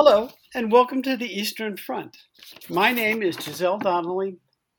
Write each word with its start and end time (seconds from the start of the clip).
Hello, 0.00 0.30
and 0.54 0.70
welcome 0.70 1.02
to 1.02 1.16
the 1.16 1.26
Eastern 1.26 1.76
Front. 1.76 2.18
My 2.68 2.92
name 2.92 3.20
is 3.20 3.34
Giselle 3.34 3.80
Donnelly, 3.80 4.36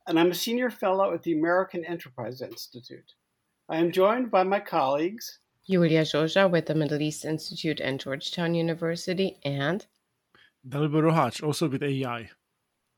and 0.08 0.18
I'm 0.18 0.32
a 0.32 0.34
senior 0.34 0.70
fellow 0.70 1.14
at 1.14 1.24
the 1.24 1.34
American 1.34 1.84
Enterprise 1.84 2.42
Institute. 2.42 3.16
I 3.68 3.80
am 3.80 3.92
joined 3.92 4.32
by 4.32 4.44
my 4.44 4.62
colleagues 4.62 5.40
Julia 5.70 6.04
Joja 6.04 6.50
with 6.50 6.68
the 6.68 6.74
Middle 6.74 7.02
East 7.02 7.26
Institute 7.26 7.82
and 7.82 8.00
Georgetown 8.00 8.56
University, 8.56 9.38
and 9.44 9.86
Dalibor 10.66 11.04
Rohac, 11.04 11.44
also 11.44 11.68
with 11.68 11.84
AEI. 11.84 12.30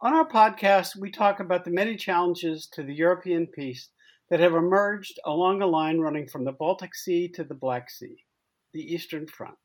On 0.02 0.14
our 0.14 0.28
podcast, 0.28 0.96
we 0.96 1.10
talk 1.10 1.40
about 1.40 1.66
the 1.66 1.72
many 1.72 1.96
challenges 1.96 2.68
to 2.74 2.84
the 2.84 2.94
European 2.94 3.48
peace 3.48 3.90
that 4.30 4.40
have 4.40 4.54
emerged 4.54 5.20
along 5.26 5.64
a 5.64 5.66
line 5.66 5.98
running 5.98 6.28
from 6.28 6.46
the 6.46 6.52
Baltic 6.52 6.94
Sea 6.94 7.28
to 7.30 7.44
the 7.44 7.56
Black 7.56 7.90
Sea, 7.90 8.24
the 8.74 8.94
Eastern 8.94 9.26
Front 9.26 9.58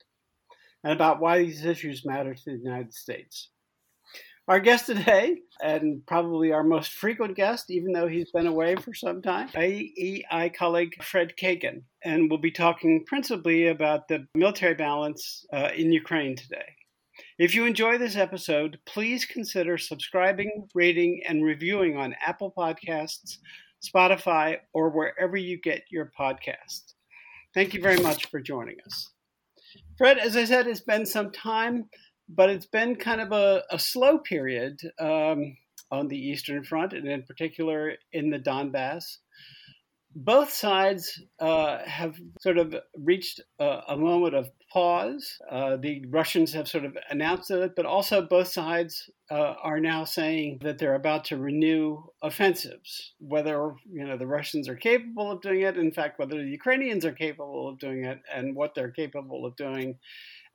and 0.86 0.92
about 0.92 1.18
why 1.18 1.40
these 1.40 1.64
issues 1.64 2.06
matter 2.06 2.32
to 2.32 2.44
the 2.44 2.62
United 2.62 2.94
States. 2.94 3.48
Our 4.46 4.60
guest 4.60 4.86
today, 4.86 5.38
and 5.60 6.06
probably 6.06 6.52
our 6.52 6.62
most 6.62 6.92
frequent 6.92 7.34
guest, 7.34 7.72
even 7.72 7.92
though 7.92 8.06
he's 8.06 8.30
been 8.30 8.46
away 8.46 8.76
for 8.76 8.94
some 8.94 9.20
time, 9.20 9.48
AEI 9.56 10.52
colleague 10.56 11.02
Fred 11.02 11.32
Kagan, 11.42 11.82
and 12.04 12.30
we'll 12.30 12.38
be 12.38 12.52
talking 12.52 13.02
principally 13.04 13.66
about 13.66 14.06
the 14.06 14.28
military 14.36 14.74
balance 14.74 15.44
uh, 15.52 15.70
in 15.74 15.92
Ukraine 15.92 16.36
today. 16.36 16.76
If 17.36 17.56
you 17.56 17.66
enjoy 17.66 17.98
this 17.98 18.14
episode, 18.14 18.78
please 18.86 19.24
consider 19.24 19.78
subscribing, 19.78 20.68
rating, 20.72 21.22
and 21.28 21.44
reviewing 21.44 21.96
on 21.96 22.14
Apple 22.24 22.54
Podcasts, 22.56 23.38
Spotify, 23.82 24.58
or 24.72 24.90
wherever 24.90 25.36
you 25.36 25.60
get 25.60 25.82
your 25.90 26.12
podcasts. 26.16 26.94
Thank 27.54 27.74
you 27.74 27.82
very 27.82 28.00
much 28.00 28.26
for 28.26 28.38
joining 28.38 28.76
us. 28.86 29.15
Fred, 29.96 30.18
as 30.18 30.36
I 30.36 30.44
said, 30.44 30.66
it's 30.66 30.80
been 30.80 31.06
some 31.06 31.32
time, 31.32 31.88
but 32.28 32.50
it's 32.50 32.66
been 32.66 32.96
kind 32.96 33.20
of 33.20 33.32
a, 33.32 33.62
a 33.70 33.78
slow 33.78 34.18
period 34.18 34.80
um, 34.98 35.56
on 35.90 36.08
the 36.08 36.18
Eastern 36.18 36.64
Front, 36.64 36.92
and 36.92 37.08
in 37.08 37.22
particular 37.22 37.94
in 38.12 38.30
the 38.30 38.38
Donbass. 38.38 39.18
Both 40.14 40.52
sides 40.52 41.22
uh, 41.40 41.78
have 41.84 42.16
sort 42.40 42.58
of 42.58 42.74
reached 42.94 43.40
a, 43.58 43.80
a 43.88 43.96
moment 43.96 44.34
of 44.34 44.50
pause. 44.76 45.38
Uh, 45.50 45.78
the 45.78 46.04
Russians 46.10 46.52
have 46.52 46.68
sort 46.68 46.84
of 46.84 46.98
announced 47.08 47.50
it, 47.50 47.72
but 47.74 47.86
also 47.86 48.20
both 48.20 48.48
sides 48.48 49.08
uh, 49.30 49.54
are 49.62 49.80
now 49.80 50.04
saying 50.04 50.58
that 50.60 50.76
they're 50.76 50.96
about 50.96 51.24
to 51.24 51.38
renew 51.38 52.02
offensives. 52.22 53.14
Whether 53.18 53.72
you 53.90 54.06
know 54.06 54.18
the 54.18 54.26
Russians 54.26 54.68
are 54.68 54.76
capable 54.76 55.32
of 55.32 55.40
doing 55.40 55.62
it, 55.62 55.78
in 55.78 55.92
fact, 55.92 56.18
whether 56.18 56.36
the 56.36 56.50
Ukrainians 56.50 57.06
are 57.06 57.12
capable 57.12 57.70
of 57.70 57.78
doing 57.78 58.04
it, 58.04 58.18
and 58.30 58.54
what 58.54 58.74
they're 58.74 58.90
capable 58.90 59.46
of 59.46 59.56
doing, 59.56 59.96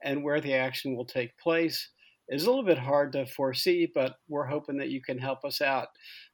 and 0.04 0.24
where 0.24 0.40
the 0.40 0.54
action 0.54 0.96
will 0.96 1.06
take 1.06 1.36
place 1.40 1.90
is 2.30 2.44
a 2.44 2.48
little 2.48 2.64
bit 2.64 2.78
hard 2.78 3.14
to 3.14 3.26
foresee. 3.26 3.92
But 3.92 4.18
we're 4.30 4.46
hoping 4.46 4.78
that 4.78 4.90
you 4.90 5.02
can 5.02 5.18
help 5.18 5.44
us 5.44 5.62
out. 5.62 5.88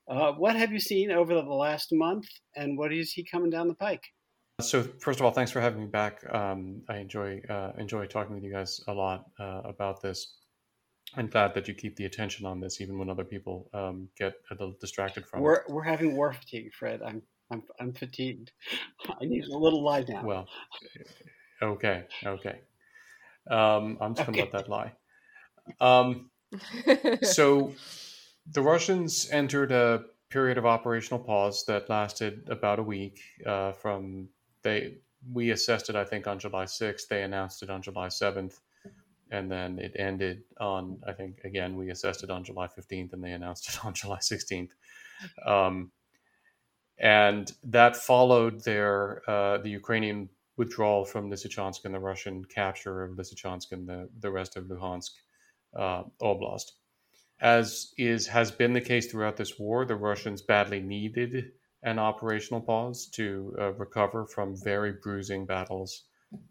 Uh, 0.10 0.34
what 0.34 0.58
have 0.58 0.74
you 0.74 0.80
seen 0.82 1.10
over 1.10 1.34
the 1.34 1.42
last 1.42 1.94
month, 1.94 2.28
and 2.54 2.78
what 2.78 2.90
do 2.90 2.98
you 2.98 3.06
see 3.06 3.24
coming 3.24 3.50
down 3.50 3.70
the 3.70 3.76
pike? 3.76 4.04
So 4.60 4.82
first 4.82 5.20
of 5.20 5.26
all, 5.26 5.32
thanks 5.32 5.52
for 5.52 5.62
having 5.62 5.82
me 5.82 5.88
back. 5.88 6.24
Um, 6.34 6.82
I 6.90 6.98
enjoy 6.98 7.42
uh, 7.48 7.74
enjoy 7.78 8.08
talking 8.08 8.34
with 8.34 8.44
you 8.44 8.52
guys 8.52 8.82
a 8.88 8.94
lot 8.94 9.26
uh, 9.40 9.62
about 9.66 10.02
this. 10.02 10.34
I'm 11.16 11.28
glad 11.28 11.54
that 11.54 11.68
you 11.68 11.76
keep 11.76 11.96
the 11.96 12.06
attention 12.06 12.46
on 12.48 12.60
this, 12.60 12.82
even 12.82 12.98
when 12.98 13.08
other 13.08 13.24
people 13.24 13.70
um, 13.76 14.10
get 14.18 14.34
a 14.50 14.56
little 14.56 14.76
distracted 14.82 15.28
from 15.28 15.42
we're, 15.42 15.58
it. 15.58 15.70
We're 15.70 15.84
having 15.84 16.16
war 16.16 16.34
fatigue, 16.34 16.74
Fred. 16.74 17.02
I'm 17.04 17.22
I'm 17.52 17.62
I'm 17.80 17.94
fatigued. 17.94 18.52
I 19.22 19.26
need 19.26 19.46
a 19.46 19.56
little 19.56 19.84
lie 19.84 20.02
down. 20.02 20.26
Well, 20.26 20.48
okay, 21.62 22.06
okay. 22.26 22.60
Um, 23.52 24.00
I'm 24.02 24.16
just 24.16 24.26
gonna 24.26 24.40
let 24.40 24.52
that 24.54 24.70
lie. 24.70 24.92
Um, 25.80 26.32
so 27.22 27.74
the 28.52 28.64
Russians 28.64 29.30
entered 29.32 29.72
a 29.72 30.06
period 30.32 30.58
of 30.58 30.66
operational 30.66 31.20
pause 31.20 31.64
that 31.68 31.92
lasted 31.92 32.48
about 32.50 32.80
a 32.80 32.84
week 32.84 33.20
uh, 33.46 33.72
from 33.74 34.30
they 34.68 34.94
we 35.34 35.52
assessed 35.52 35.90
it 35.90 35.96
I 35.96 36.04
think 36.04 36.28
on 36.28 36.40
July 36.40 36.66
6th. 36.66 37.08
They 37.08 37.24
announced 37.24 37.64
it 37.64 37.70
on 37.70 37.82
July 37.82 38.08
7th, 38.08 38.60
and 39.32 39.52
then 39.52 39.80
it 39.80 39.94
ended 39.98 40.44
on 40.60 41.00
I 41.08 41.14
think 41.14 41.40
again 41.44 41.76
we 41.76 41.90
assessed 41.90 42.24
it 42.24 42.30
on 42.30 42.44
July 42.44 42.68
15th, 42.68 43.14
and 43.14 43.24
they 43.24 43.32
announced 43.32 43.70
it 43.70 43.78
on 43.86 43.94
July 43.94 44.20
16th. 44.20 44.72
Um, 45.46 45.92
and 47.00 47.52
that 47.64 47.96
followed 47.96 48.64
their 48.64 49.30
uh, 49.30 49.58
the 49.60 49.70
Ukrainian 49.70 50.30
withdrawal 50.58 51.06
from 51.06 51.30
Lysychansk 51.30 51.86
and 51.86 51.94
the 51.94 52.00
Russian 52.00 52.44
capture 52.44 53.04
of 53.04 53.16
Lysychansk 53.16 53.72
and 53.72 53.88
the, 53.88 54.10
the 54.20 54.32
rest 54.32 54.58
of 54.58 54.66
Luhansk 54.66 55.12
uh, 55.76 56.04
Oblast. 56.22 56.72
As 57.40 57.94
is 57.98 58.26
has 58.28 58.50
been 58.52 58.74
the 58.74 58.82
case 58.82 59.06
throughout 59.08 59.38
this 59.38 59.60
war, 59.60 59.86
the 59.86 59.96
Russians 59.96 60.42
badly 60.42 60.80
needed 60.80 61.52
an 61.88 62.00
operational 62.00 62.60
pause 62.60 63.08
to 63.08 63.56
uh, 63.58 63.72
recover 63.74 64.26
from 64.26 64.62
very 64.62 64.92
bruising 64.92 65.46
battles 65.46 66.04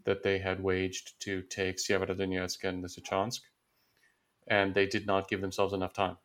that 0.03 0.23
they 0.23 0.39
had 0.39 0.63
waged 0.63 1.13
to 1.21 1.43
take 1.43 1.77
Severodonetsk 1.77 2.63
and 2.63 2.83
Lysychansk. 2.83 3.41
And 4.47 4.73
they 4.73 4.87
did 4.87 5.05
not 5.05 5.29
give 5.29 5.41
themselves 5.41 5.73
enough 5.73 5.93
time, 5.93 6.17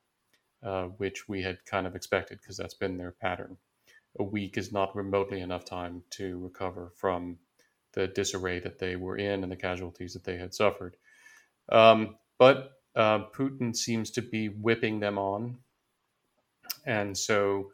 uh, 0.62 0.84
which 0.97 1.28
we 1.28 1.43
had 1.43 1.62
kind 1.67 1.87
of 1.87 1.95
expected 1.95 2.39
because 2.41 2.56
that's 2.56 2.73
been 2.73 2.97
their 2.97 3.11
pattern. 3.11 3.59
A 4.19 4.23
week 4.23 4.56
is 4.56 4.73
not 4.73 4.97
remotely 4.97 5.43
enough 5.43 5.67
time 5.67 6.03
to 6.12 6.39
recover 6.39 6.93
from 6.97 7.37
the 7.93 8.06
disarray 8.06 8.61
that 8.61 8.79
they 8.79 8.97
were 8.97 9.19
in 9.19 9.43
and 9.43 9.53
the 9.53 9.56
casualties 9.56 10.15
that 10.15 10.25
they 10.25 10.39
had 10.39 10.55
suffered. 10.55 10.97
Um, 11.71 12.17
but 12.39 12.71
uh, 12.97 13.27
Putin 13.34 13.77
seems 13.77 14.11
to 14.12 14.23
be 14.23 14.49
whipping 14.49 15.00
them 15.00 15.19
on. 15.19 15.59
And 16.87 17.17
so, 17.17 17.73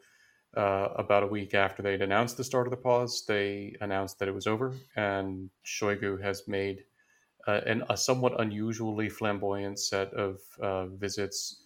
uh, 0.55 0.89
about 0.95 1.23
a 1.23 1.27
week 1.27 1.53
after 1.53 1.81
they'd 1.81 2.01
announced 2.01 2.37
the 2.37 2.43
start 2.43 2.67
of 2.67 2.71
the 2.71 2.77
pause, 2.77 3.23
they 3.27 3.75
announced 3.81 4.19
that 4.19 4.27
it 4.27 4.33
was 4.33 4.47
over. 4.47 4.75
And 4.95 5.49
Shoigu 5.65 6.21
has 6.21 6.47
made 6.47 6.83
uh, 7.47 7.61
an, 7.65 7.83
a 7.89 7.97
somewhat 7.97 8.39
unusually 8.41 9.09
flamboyant 9.09 9.79
set 9.79 10.13
of 10.13 10.39
uh, 10.61 10.87
visits 10.87 11.63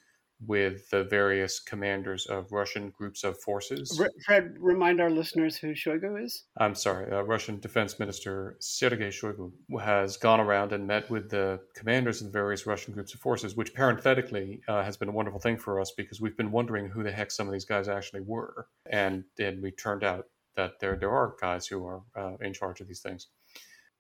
with 0.48 0.90
the 0.90 1.04
various 1.04 1.59
commanders 1.59 2.26
of 2.26 2.52
Russian 2.52 2.90
groups 2.90 3.24
of 3.24 3.40
forces. 3.40 4.02
Fred, 4.26 4.56
remind 4.59 5.00
our 5.02 5.09
listeners 5.09 5.58
who 5.58 5.74
Shoigu 5.74 6.24
is. 6.24 6.44
I'm 6.58 6.76
sorry, 6.76 7.12
uh, 7.12 7.22
Russian 7.22 7.59
Defense 7.59 8.00
Minister 8.00 8.58
Sergei 8.59 9.09
Shoigu 9.09 9.52
has 9.81 10.18
gone 10.18 10.40
around 10.40 10.72
and 10.72 10.88
met 10.88 11.09
with 11.09 11.30
the 11.30 11.59
commanders 11.76 12.22
of 12.22 12.28
the 12.28 12.34
various 12.34 12.66
Russian 12.66 12.94
groups 12.94 13.14
of 13.14 13.20
forces, 13.20 13.56
which 13.56 13.74
parenthetically 13.74 14.62
uh, 14.68 14.84
has 14.84 14.98
been 14.98 15.09
a 15.09 15.14
wonderful 15.14 15.40
thing 15.40 15.58
for 15.58 15.80
us 15.80 15.92
because 15.96 16.22
we've 16.22 16.38
been 16.38 16.52
wondering 16.52 16.88
who 16.88 17.04
the 17.04 17.12
heck 17.12 17.31
some 17.31 17.48
of 17.48 17.54
these 17.54 17.66
guys 17.66 17.88
actually 17.88 18.22
were, 18.22 18.68
and 18.90 19.24
then 19.38 19.62
we 19.62 19.72
turned 19.72 20.04
out 20.04 20.25
that 20.56 20.80
there 20.80 20.96
there 20.96 21.12
are 21.12 21.36
guys 21.40 21.68
who 21.68 21.86
are 21.86 22.02
uh, 22.16 22.38
in 22.42 22.54
charge 22.54 22.81
of 22.81 22.88
these 22.88 23.02
things, 23.02 23.28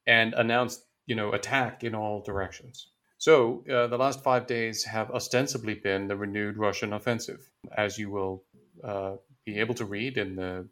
and 0.07 0.33
announced 0.33 0.85
you 1.05 1.15
know 1.15 1.31
attack 1.31 1.83
in 1.83 1.95
all 1.95 2.21
directions. 2.21 2.92
So, 3.23 3.63
uh, 3.71 3.87
the 3.87 3.97
last 3.97 4.21
five 4.21 4.47
days 4.47 4.83
have 4.83 5.09
ostensibly 5.11 5.75
been 5.75 6.09
the 6.09 6.17
renewed 6.17 6.57
Russian 6.57 6.91
offensive. 6.91 7.49
As 7.71 7.97
you 7.97 8.11
will 8.11 8.43
uh, 8.83 9.13
be 9.45 9.61
able 9.61 9.75
to 9.75 9.85
read 9.85 10.17
in 10.17 10.35
the 10.35 10.67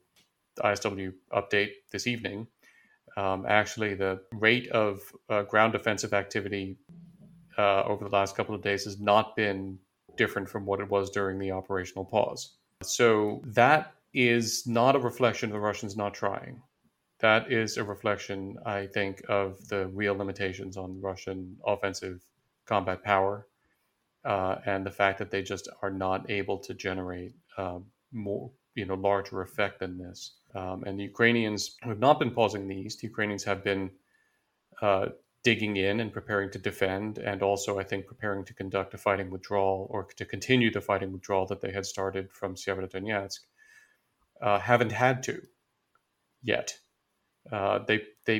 ISW 0.59 1.13
update 1.31 1.71
this 1.93 2.07
evening, 2.07 2.47
um, 3.15 3.45
actually, 3.47 3.93
the 3.93 4.19
rate 4.33 4.67
of 4.71 4.99
uh, 5.29 5.43
ground 5.43 5.75
offensive 5.75 6.13
activity 6.13 6.75
uh, 7.57 7.83
over 7.83 8.03
the 8.03 8.11
last 8.11 8.35
couple 8.35 8.53
of 8.53 8.61
days 8.61 8.83
has 8.83 8.99
not 8.99 9.33
been 9.37 9.79
different 10.17 10.49
from 10.49 10.65
what 10.65 10.81
it 10.81 10.89
was 10.89 11.09
during 11.09 11.39
the 11.39 11.51
operational 11.51 12.03
pause. 12.03 12.57
So, 12.83 13.41
that 13.45 13.93
is 14.13 14.67
not 14.67 14.97
a 14.97 14.99
reflection 14.99 15.51
of 15.51 15.53
the 15.53 15.59
Russians 15.61 15.95
not 15.95 16.13
trying. 16.13 16.61
That 17.21 17.49
is 17.49 17.77
a 17.77 17.83
reflection, 17.85 18.57
I 18.65 18.87
think, 18.87 19.21
of 19.29 19.65
the 19.69 19.87
real 19.87 20.15
limitations 20.15 20.75
on 20.75 20.99
Russian 20.99 21.55
offensive 21.65 22.19
combat 22.71 23.03
power, 23.03 23.35
uh, 24.23 24.55
and 24.65 24.85
the 24.85 24.97
fact 25.01 25.19
that 25.19 25.29
they 25.31 25.43
just 25.53 25.67
are 25.81 25.95
not 26.05 26.19
able 26.39 26.57
to 26.67 26.73
generate 26.87 27.33
uh, 27.57 27.79
more, 28.25 28.51
you 28.75 28.85
know, 28.85 28.97
larger 29.09 29.41
effect 29.41 29.79
than 29.81 29.97
this. 30.03 30.19
Um, 30.59 30.77
and 30.85 30.93
the 30.97 31.07
Ukrainians 31.13 31.61
have 31.89 31.99
not 32.07 32.19
been 32.21 32.33
pausing 32.39 32.63
the 32.67 32.79
east. 32.83 33.01
The 33.01 33.07
Ukrainians 33.13 33.43
have 33.51 33.61
been 33.69 33.83
uh, 34.81 35.07
digging 35.43 35.75
in 35.87 35.99
and 36.01 36.13
preparing 36.19 36.49
to 36.51 36.59
defend, 36.69 37.17
and 37.29 37.39
also, 37.49 37.71
I 37.77 37.85
think, 37.89 38.01
preparing 38.13 38.43
to 38.45 38.53
conduct 38.61 38.93
a 38.93 38.97
fighting 39.07 39.29
withdrawal 39.35 39.77
or 39.93 40.01
to 40.19 40.25
continue 40.35 40.71
the 40.71 40.87
fighting 40.89 41.11
withdrawal 41.11 41.47
that 41.47 41.61
they 41.63 41.73
had 41.77 41.85
started 41.85 42.25
from 42.39 42.55
Severodonetsk. 42.55 43.39
Uh, 44.45 44.59
haven't 44.59 44.93
had 45.03 45.17
to 45.27 45.35
yet. 46.53 46.67
Uh, 47.55 47.79
they 47.87 47.97
they 48.27 48.39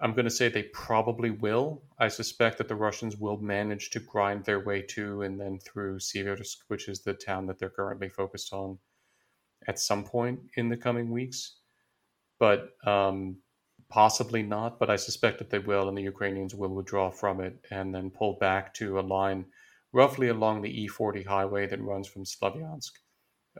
I'm 0.00 0.12
going 0.12 0.24
to 0.24 0.30
say 0.30 0.48
they 0.48 0.64
probably 0.64 1.30
will. 1.30 1.82
I 1.98 2.08
suspect 2.08 2.58
that 2.58 2.68
the 2.68 2.74
Russians 2.74 3.16
will 3.16 3.38
manage 3.38 3.90
to 3.90 4.00
grind 4.00 4.44
their 4.44 4.60
way 4.60 4.82
to 4.82 5.22
and 5.22 5.40
then 5.40 5.58
through 5.58 5.98
Siversk, 5.98 6.58
which 6.68 6.88
is 6.88 7.00
the 7.00 7.14
town 7.14 7.46
that 7.46 7.58
they're 7.58 7.70
currently 7.70 8.08
focused 8.08 8.52
on, 8.52 8.78
at 9.66 9.78
some 9.78 10.04
point 10.04 10.40
in 10.56 10.68
the 10.68 10.76
coming 10.76 11.10
weeks. 11.10 11.56
But 12.38 12.70
um, 12.86 13.38
possibly 13.88 14.42
not. 14.42 14.78
But 14.78 14.90
I 14.90 14.96
suspect 14.96 15.38
that 15.38 15.50
they 15.50 15.58
will, 15.58 15.88
and 15.88 15.96
the 15.96 16.02
Ukrainians 16.02 16.54
will 16.54 16.74
withdraw 16.74 17.10
from 17.10 17.40
it 17.40 17.58
and 17.70 17.94
then 17.94 18.10
pull 18.10 18.34
back 18.38 18.74
to 18.74 19.00
a 19.00 19.02
line 19.02 19.46
roughly 19.92 20.28
along 20.28 20.62
the 20.62 20.86
E40 20.86 21.26
highway 21.26 21.66
that 21.66 21.80
runs 21.80 22.06
from 22.06 22.24
Slavyansk 22.24 22.92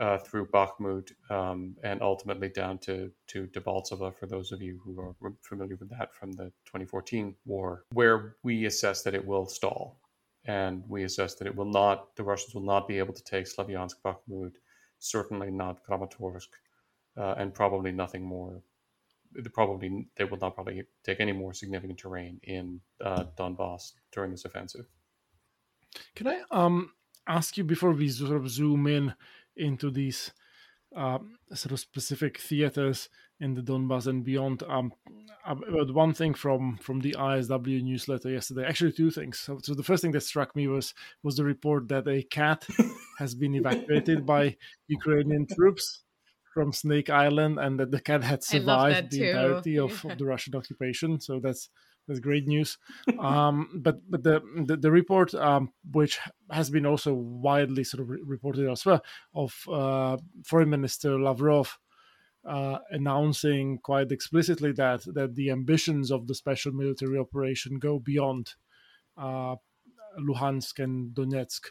uh, 0.01 0.19
through 0.19 0.47
Bakhmut 0.47 1.11
um, 1.31 1.75
and 1.83 2.01
ultimately 2.03 2.49
down 2.49 2.79
to, 2.79 3.11
to 3.29 3.47
Debaltseve, 3.49 4.17
for 4.17 4.27
those 4.27 4.53
of 4.53 4.63
you 4.63 4.81
who 4.85 5.01
are 5.01 5.15
familiar 5.43 5.77
with 5.77 5.91
that 5.91 6.15
from 6.15 6.33
the 6.33 6.45
2014 6.67 7.35
war, 7.47 7.85
where 7.93 8.37
we 8.43 8.67
assess 8.67 9.03
that 9.03 9.15
it 9.15 9.27
will 9.27 9.47
stall. 9.47 10.01
And 10.45 10.83
we 10.89 11.05
assess 11.05 11.35
that 11.35 11.47
it 11.47 11.55
will 11.55 11.71
not, 11.71 12.15
the 12.17 12.23
Russians 12.23 12.55
will 12.55 12.63
not 12.63 12.89
be 12.89 12.99
able 12.99 13.13
to 13.13 13.25
take 13.25 13.45
Slavyansk, 13.45 13.97
Bakhmut, 14.05 14.53
certainly 14.99 15.51
not 15.51 15.85
Kramatorsk, 15.85 16.49
uh, 17.17 17.35
and 17.37 17.53
probably 17.53 17.93
nothing 17.93 18.23
more. 18.23 18.63
Probably 19.53 20.07
they 20.17 20.25
will 20.25 20.39
not 20.39 20.55
probably 20.55 20.85
take 21.05 21.21
any 21.21 21.33
more 21.33 21.53
significant 21.53 21.99
terrain 21.99 22.41
in 22.45 22.81
uh, 23.05 23.25
Donbass 23.37 23.93
during 24.11 24.31
this 24.31 24.47
offensive. 24.47 24.87
Can 26.15 26.29
I 26.29 26.43
um, 26.51 26.93
ask 27.27 27.59
you 27.59 27.65
before 27.65 27.93
we 27.93 28.09
sort 28.09 28.37
of 28.37 28.49
zoom 28.49 28.87
in 28.87 29.15
into 29.59 29.91
these 29.91 30.33
uh, 30.97 31.19
sort 31.53 31.73
of 31.73 31.81
specific 31.81 32.39
theaters 32.39 33.09
in 33.41 33.55
the 33.55 33.63
Donbass 33.63 34.07
and 34.07 34.25
beyond. 34.25 34.63
Um, 34.69 34.93
about 35.45 35.95
one 35.95 36.13
thing 36.13 36.35
from 36.35 36.77
from 36.79 37.01
the 37.01 37.13
ISW 37.19 37.83
newsletter 37.83 38.31
yesterday. 38.31 38.67
Actually, 38.67 38.93
two 38.93 39.11
things. 39.11 39.39
So, 39.39 39.59
so, 39.63 39.75
the 39.75 39.83
first 39.83 40.03
thing 40.03 40.13
that 40.13 40.23
struck 40.23 40.55
me 40.55 40.67
was 40.67 40.95
was 41.23 41.37
the 41.37 41.45
report 41.45 41.89
that 41.89 42.09
a 42.09 42.23
cat 42.23 42.67
has 43.19 43.35
been 43.35 43.55
evacuated 43.55 44.27
by 44.27 44.57
Ukrainian 44.89 45.47
troops 45.47 46.03
from 46.53 46.73
Snake 46.73 47.09
Island, 47.09 47.59
and 47.59 47.79
that 47.81 47.91
the 47.91 48.01
cat 48.01 48.25
had 48.25 48.43
survived 48.43 49.13
the 49.13 49.31
entirety 49.31 49.79
of, 49.79 50.05
of 50.05 50.19
the 50.19 50.25
Russian 50.25 50.55
occupation. 50.55 51.21
So 51.21 51.41
that's 51.41 51.71
that's 52.09 52.21
great 52.21 52.47
news. 52.47 52.79
Um, 53.19 53.69
but 53.75 54.01
but 54.11 54.23
the 54.23 54.41
the, 54.65 54.77
the 54.77 54.91
report, 54.91 55.35
um, 55.35 55.71
which 55.93 56.19
has 56.51 56.71
been 56.71 56.87
also 56.87 57.13
widely 57.15 57.85
sort 57.85 58.01
of 58.01 58.11
re- 58.11 58.21
reported 58.25 58.67
elsewhere, 58.67 59.01
of 59.35 59.55
uh, 59.71 60.17
Foreign 60.45 60.71
Minister 60.71 61.21
Lavrov 61.21 61.79
uh, 62.45 62.79
announcing 62.91 63.79
quite 63.79 64.11
explicitly 64.11 64.73
that 64.73 65.03
that 65.15 65.35
the 65.35 65.51
ambitions 65.51 66.11
of 66.11 66.27
the 66.27 66.35
special 66.35 66.73
military 66.73 67.19
operation 67.19 67.79
go 67.79 67.99
beyond 67.99 68.55
uh, 69.17 69.57
Luhansk 70.19 70.79
and 70.83 71.15
Donetsk, 71.15 71.67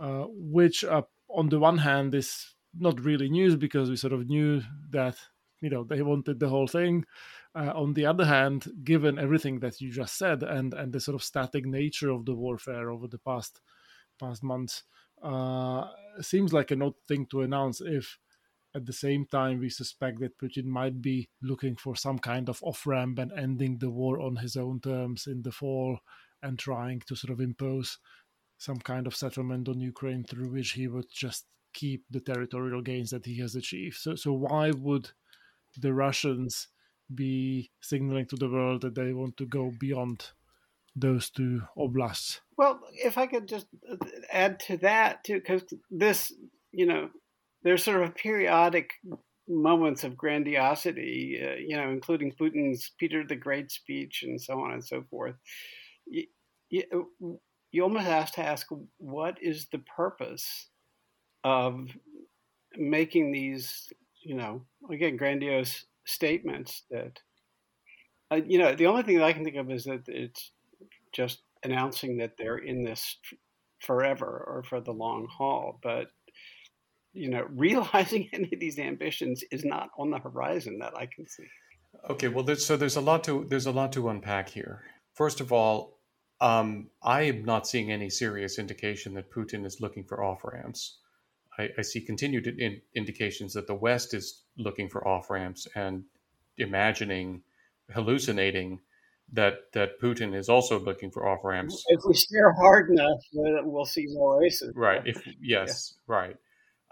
uh, 0.00 0.24
which 0.28 0.84
uh, 0.84 1.02
on 1.30 1.48
the 1.48 1.58
one 1.58 1.78
hand 1.78 2.14
is 2.14 2.54
not 2.78 3.00
really 3.00 3.28
news 3.28 3.56
because 3.56 3.90
we 3.90 3.96
sort 3.96 4.12
of 4.12 4.26
knew 4.26 4.62
that 4.90 5.16
you 5.60 5.70
know 5.70 5.84
they 5.84 6.02
wanted 6.02 6.38
the 6.40 6.48
whole 6.48 6.66
thing 6.66 7.04
uh, 7.54 7.72
on 7.74 7.94
the 7.94 8.06
other 8.06 8.24
hand, 8.24 8.66
given 8.84 9.18
everything 9.18 9.60
that 9.60 9.80
you 9.80 9.90
just 9.90 10.16
said 10.16 10.42
and 10.42 10.74
and 10.74 10.92
the 10.92 11.00
sort 11.00 11.14
of 11.14 11.22
static 11.22 11.66
nature 11.66 12.10
of 12.10 12.24
the 12.24 12.34
warfare 12.34 12.90
over 12.90 13.08
the 13.08 13.18
past 13.18 13.60
past 14.20 14.42
months, 14.42 14.82
uh, 15.22 15.84
seems 16.20 16.52
like 16.52 16.70
an 16.70 16.82
odd 16.82 16.94
thing 17.06 17.26
to 17.26 17.42
announce 17.42 17.80
if 17.80 18.18
at 18.74 18.84
the 18.86 18.92
same 18.92 19.24
time 19.26 19.58
we 19.58 19.70
suspect 19.70 20.20
that 20.20 20.38
Putin 20.38 20.64
might 20.64 21.00
be 21.00 21.28
looking 21.42 21.74
for 21.74 21.96
some 21.96 22.18
kind 22.18 22.48
of 22.48 22.62
off 22.62 22.86
ramp 22.86 23.18
and 23.18 23.32
ending 23.32 23.78
the 23.78 23.90
war 23.90 24.20
on 24.20 24.36
his 24.36 24.56
own 24.56 24.78
terms 24.80 25.26
in 25.26 25.42
the 25.42 25.50
fall 25.50 25.98
and 26.42 26.58
trying 26.58 27.00
to 27.06 27.16
sort 27.16 27.32
of 27.32 27.40
impose 27.40 27.98
some 28.58 28.78
kind 28.78 29.06
of 29.06 29.16
settlement 29.16 29.68
on 29.68 29.80
Ukraine 29.80 30.24
through 30.24 30.50
which 30.50 30.72
he 30.72 30.86
would 30.86 31.10
just 31.10 31.46
keep 31.72 32.04
the 32.10 32.20
territorial 32.20 32.82
gains 32.82 33.10
that 33.10 33.24
he 33.24 33.38
has 33.38 33.54
achieved. 33.54 33.96
So 33.96 34.14
so 34.16 34.32
why 34.32 34.70
would 34.70 35.10
the 35.76 35.92
Russians 35.92 36.68
be 37.14 37.70
signaling 37.80 38.26
to 38.26 38.36
the 38.36 38.48
world 38.48 38.82
that 38.82 38.94
they 38.94 39.12
want 39.12 39.36
to 39.38 39.46
go 39.46 39.72
beyond 39.78 40.30
those 40.94 41.30
two 41.30 41.62
oblasts. 41.76 42.40
Well, 42.56 42.80
if 42.92 43.16
I 43.16 43.26
could 43.26 43.46
just 43.46 43.66
uh, 43.90 43.96
add 44.32 44.60
to 44.60 44.76
that 44.78 45.24
too, 45.24 45.34
because 45.34 45.62
this, 45.90 46.32
you 46.72 46.86
know, 46.86 47.10
there's 47.62 47.84
sort 47.84 48.02
of 48.02 48.14
periodic 48.14 48.90
moments 49.48 50.04
of 50.04 50.16
grandiosity, 50.16 51.40
uh, 51.42 51.54
you 51.54 51.76
know, 51.76 51.90
including 51.90 52.32
Putin's 52.32 52.90
Peter 52.98 53.24
the 53.24 53.36
Great 53.36 53.70
speech 53.70 54.22
and 54.22 54.40
so 54.40 54.60
on 54.60 54.72
and 54.72 54.84
so 54.84 55.04
forth. 55.10 55.36
You, 56.06 56.24
you, 56.68 57.08
you 57.72 57.82
almost 57.82 58.06
have 58.06 58.32
to 58.32 58.44
ask, 58.44 58.66
what 58.98 59.38
is 59.40 59.68
the 59.72 59.78
purpose 59.78 60.68
of 61.44 61.88
making 62.76 63.32
these, 63.32 63.88
you 64.28 64.34
know, 64.34 64.60
again, 64.90 65.16
grandiose 65.16 65.86
statements 66.04 66.82
that, 66.90 67.18
uh, 68.30 68.40
you 68.46 68.58
know, 68.58 68.74
the 68.74 68.84
only 68.84 69.02
thing 69.02 69.16
that 69.16 69.24
I 69.24 69.32
can 69.32 69.42
think 69.42 69.56
of 69.56 69.70
is 69.70 69.84
that 69.84 70.02
it's 70.06 70.52
just 71.12 71.40
announcing 71.64 72.18
that 72.18 72.32
they're 72.36 72.58
in 72.58 72.84
this 72.84 73.16
forever 73.80 74.44
or 74.46 74.62
for 74.64 74.82
the 74.82 74.92
long 74.92 75.26
haul. 75.30 75.80
But, 75.82 76.08
you 77.14 77.30
know, 77.30 77.46
realizing 77.56 78.28
any 78.34 78.50
of 78.52 78.60
these 78.60 78.78
ambitions 78.78 79.42
is 79.50 79.64
not 79.64 79.88
on 79.98 80.10
the 80.10 80.18
horizon 80.18 80.78
that 80.80 80.92
I 80.94 81.06
can 81.06 81.26
see. 81.26 81.46
Okay, 82.10 82.28
well, 82.28 82.44
there's, 82.44 82.66
so 82.66 82.76
there's 82.76 82.96
a 82.96 83.00
lot 83.00 83.24
to 83.24 83.46
there's 83.48 83.66
a 83.66 83.72
lot 83.72 83.92
to 83.92 84.10
unpack 84.10 84.50
here. 84.50 84.84
First 85.14 85.40
of 85.40 85.54
all, 85.54 85.98
um, 86.42 86.90
I 87.02 87.22
am 87.22 87.46
not 87.46 87.66
seeing 87.66 87.90
any 87.90 88.10
serious 88.10 88.58
indication 88.58 89.14
that 89.14 89.32
Putin 89.32 89.64
is 89.64 89.80
looking 89.80 90.04
for 90.04 90.22
off 90.22 90.44
ramps. 90.44 90.98
I, 91.58 91.70
I 91.78 91.82
see 91.82 92.00
continued 92.00 92.46
in, 92.46 92.80
indications 92.94 93.52
that 93.54 93.66
the 93.66 93.74
West 93.74 94.14
is 94.14 94.42
looking 94.56 94.88
for 94.88 95.06
off 95.06 95.30
ramps 95.30 95.66
and 95.74 96.04
imagining, 96.56 97.42
hallucinating 97.92 98.80
that 99.32 99.72
that 99.72 100.00
Putin 100.00 100.34
is 100.34 100.48
also 100.48 100.78
looking 100.78 101.10
for 101.10 101.28
off 101.28 101.40
ramps. 101.44 101.84
If 101.88 102.00
we 102.06 102.14
stare 102.14 102.52
hard 102.52 102.90
enough, 102.90 103.20
we'll 103.32 103.84
see 103.84 104.06
more 104.08 104.40
races. 104.40 104.72
Right. 104.74 105.02
If 105.04 105.22
yes, 105.40 105.94
yeah. 106.08 106.14
right. 106.14 106.36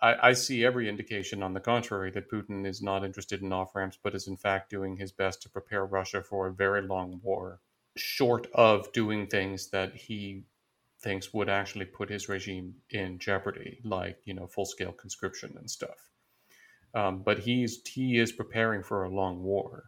I, 0.02 0.28
I, 0.28 0.32
see 0.34 0.62
every 0.62 0.90
indication 0.90 1.42
on 1.42 1.54
the 1.54 1.60
contrary 1.60 2.10
that 2.10 2.30
Putin 2.30 2.66
is 2.66 2.82
not 2.82 3.02
interested 3.02 3.40
in 3.40 3.50
off 3.50 3.74
ramps, 3.74 3.98
but 4.02 4.14
is 4.14 4.28
in 4.28 4.36
fact 4.36 4.68
doing 4.68 4.98
his 4.98 5.10
best 5.10 5.40
to 5.42 5.48
prepare 5.48 5.86
Russia 5.86 6.22
for 6.22 6.48
a 6.48 6.52
very 6.52 6.82
long 6.82 7.18
war, 7.22 7.60
short 7.96 8.46
of 8.52 8.92
doing 8.92 9.26
things 9.26 9.68
that 9.68 9.94
he 9.94 10.42
thinks 11.06 11.32
would 11.32 11.48
actually 11.48 11.84
put 11.84 12.10
his 12.10 12.28
regime 12.28 12.74
in 12.90 13.16
jeopardy, 13.20 13.78
like 13.84 14.18
you 14.24 14.34
know 14.34 14.48
full 14.48 14.66
scale 14.66 14.90
conscription 14.90 15.54
and 15.56 15.70
stuff. 15.70 16.10
Um, 16.94 17.22
but 17.22 17.38
he's 17.38 17.80
he 17.86 18.18
is 18.18 18.32
preparing 18.32 18.82
for 18.82 19.04
a 19.04 19.14
long 19.14 19.44
war, 19.44 19.84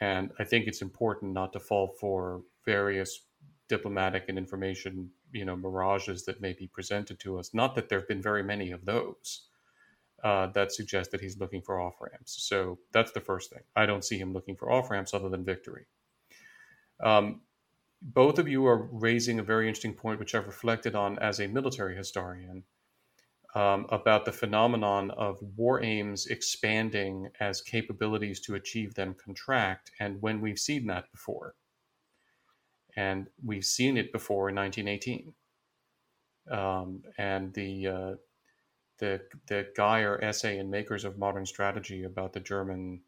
and 0.00 0.30
I 0.38 0.44
think 0.44 0.68
it's 0.68 0.82
important 0.82 1.32
not 1.32 1.52
to 1.54 1.58
fall 1.58 1.96
for 2.00 2.42
various 2.64 3.26
diplomatic 3.68 4.26
and 4.28 4.38
information 4.38 5.10
you 5.32 5.44
know 5.44 5.56
mirages 5.56 6.24
that 6.26 6.40
may 6.40 6.52
be 6.52 6.68
presented 6.68 7.18
to 7.20 7.36
us. 7.40 7.52
Not 7.52 7.74
that 7.74 7.88
there 7.88 7.98
have 7.98 8.08
been 8.08 8.22
very 8.22 8.44
many 8.44 8.70
of 8.70 8.84
those. 8.84 9.48
Uh, 10.22 10.46
that 10.48 10.70
suggest 10.70 11.10
that 11.10 11.20
he's 11.22 11.38
looking 11.40 11.62
for 11.62 11.80
off 11.80 11.94
ramps. 11.98 12.46
So 12.46 12.78
that's 12.92 13.10
the 13.12 13.22
first 13.22 13.50
thing. 13.50 13.62
I 13.74 13.86
don't 13.86 14.04
see 14.04 14.18
him 14.18 14.34
looking 14.34 14.54
for 14.54 14.70
off 14.70 14.90
ramps 14.90 15.14
other 15.14 15.30
than 15.30 15.46
victory. 15.46 15.86
Um, 17.02 17.40
both 18.02 18.38
of 18.38 18.48
you 18.48 18.66
are 18.66 18.88
raising 18.92 19.38
a 19.38 19.44
very 19.44 19.68
interesting 19.68 19.94
point, 19.94 20.18
which 20.18 20.34
I've 20.34 20.46
reflected 20.46 20.94
on 20.94 21.18
as 21.18 21.40
a 21.40 21.48
military 21.48 21.96
historian, 21.96 22.64
um, 23.54 23.86
about 23.90 24.24
the 24.24 24.32
phenomenon 24.32 25.10
of 25.10 25.38
war 25.56 25.82
aims 25.82 26.26
expanding 26.26 27.28
as 27.40 27.60
capabilities 27.60 28.40
to 28.42 28.54
achieve 28.54 28.94
them 28.94 29.14
contract, 29.14 29.90
and 29.98 30.22
when 30.22 30.40
we've 30.40 30.58
seen 30.58 30.86
that 30.86 31.10
before. 31.10 31.54
And 32.96 33.28
we've 33.44 33.64
seen 33.64 33.96
it 33.96 34.12
before 34.12 34.48
in 34.48 34.56
1918. 34.56 35.34
Um, 36.50 37.02
and 37.18 37.52
the, 37.54 37.86
uh, 37.86 38.14
the, 38.98 39.20
the 39.46 39.68
Geyer 39.76 40.22
essay 40.22 40.58
in 40.58 40.70
Makers 40.70 41.04
of 41.04 41.18
Modern 41.18 41.46
Strategy 41.46 42.04
about 42.04 42.32
the 42.32 42.40
German 42.40 43.02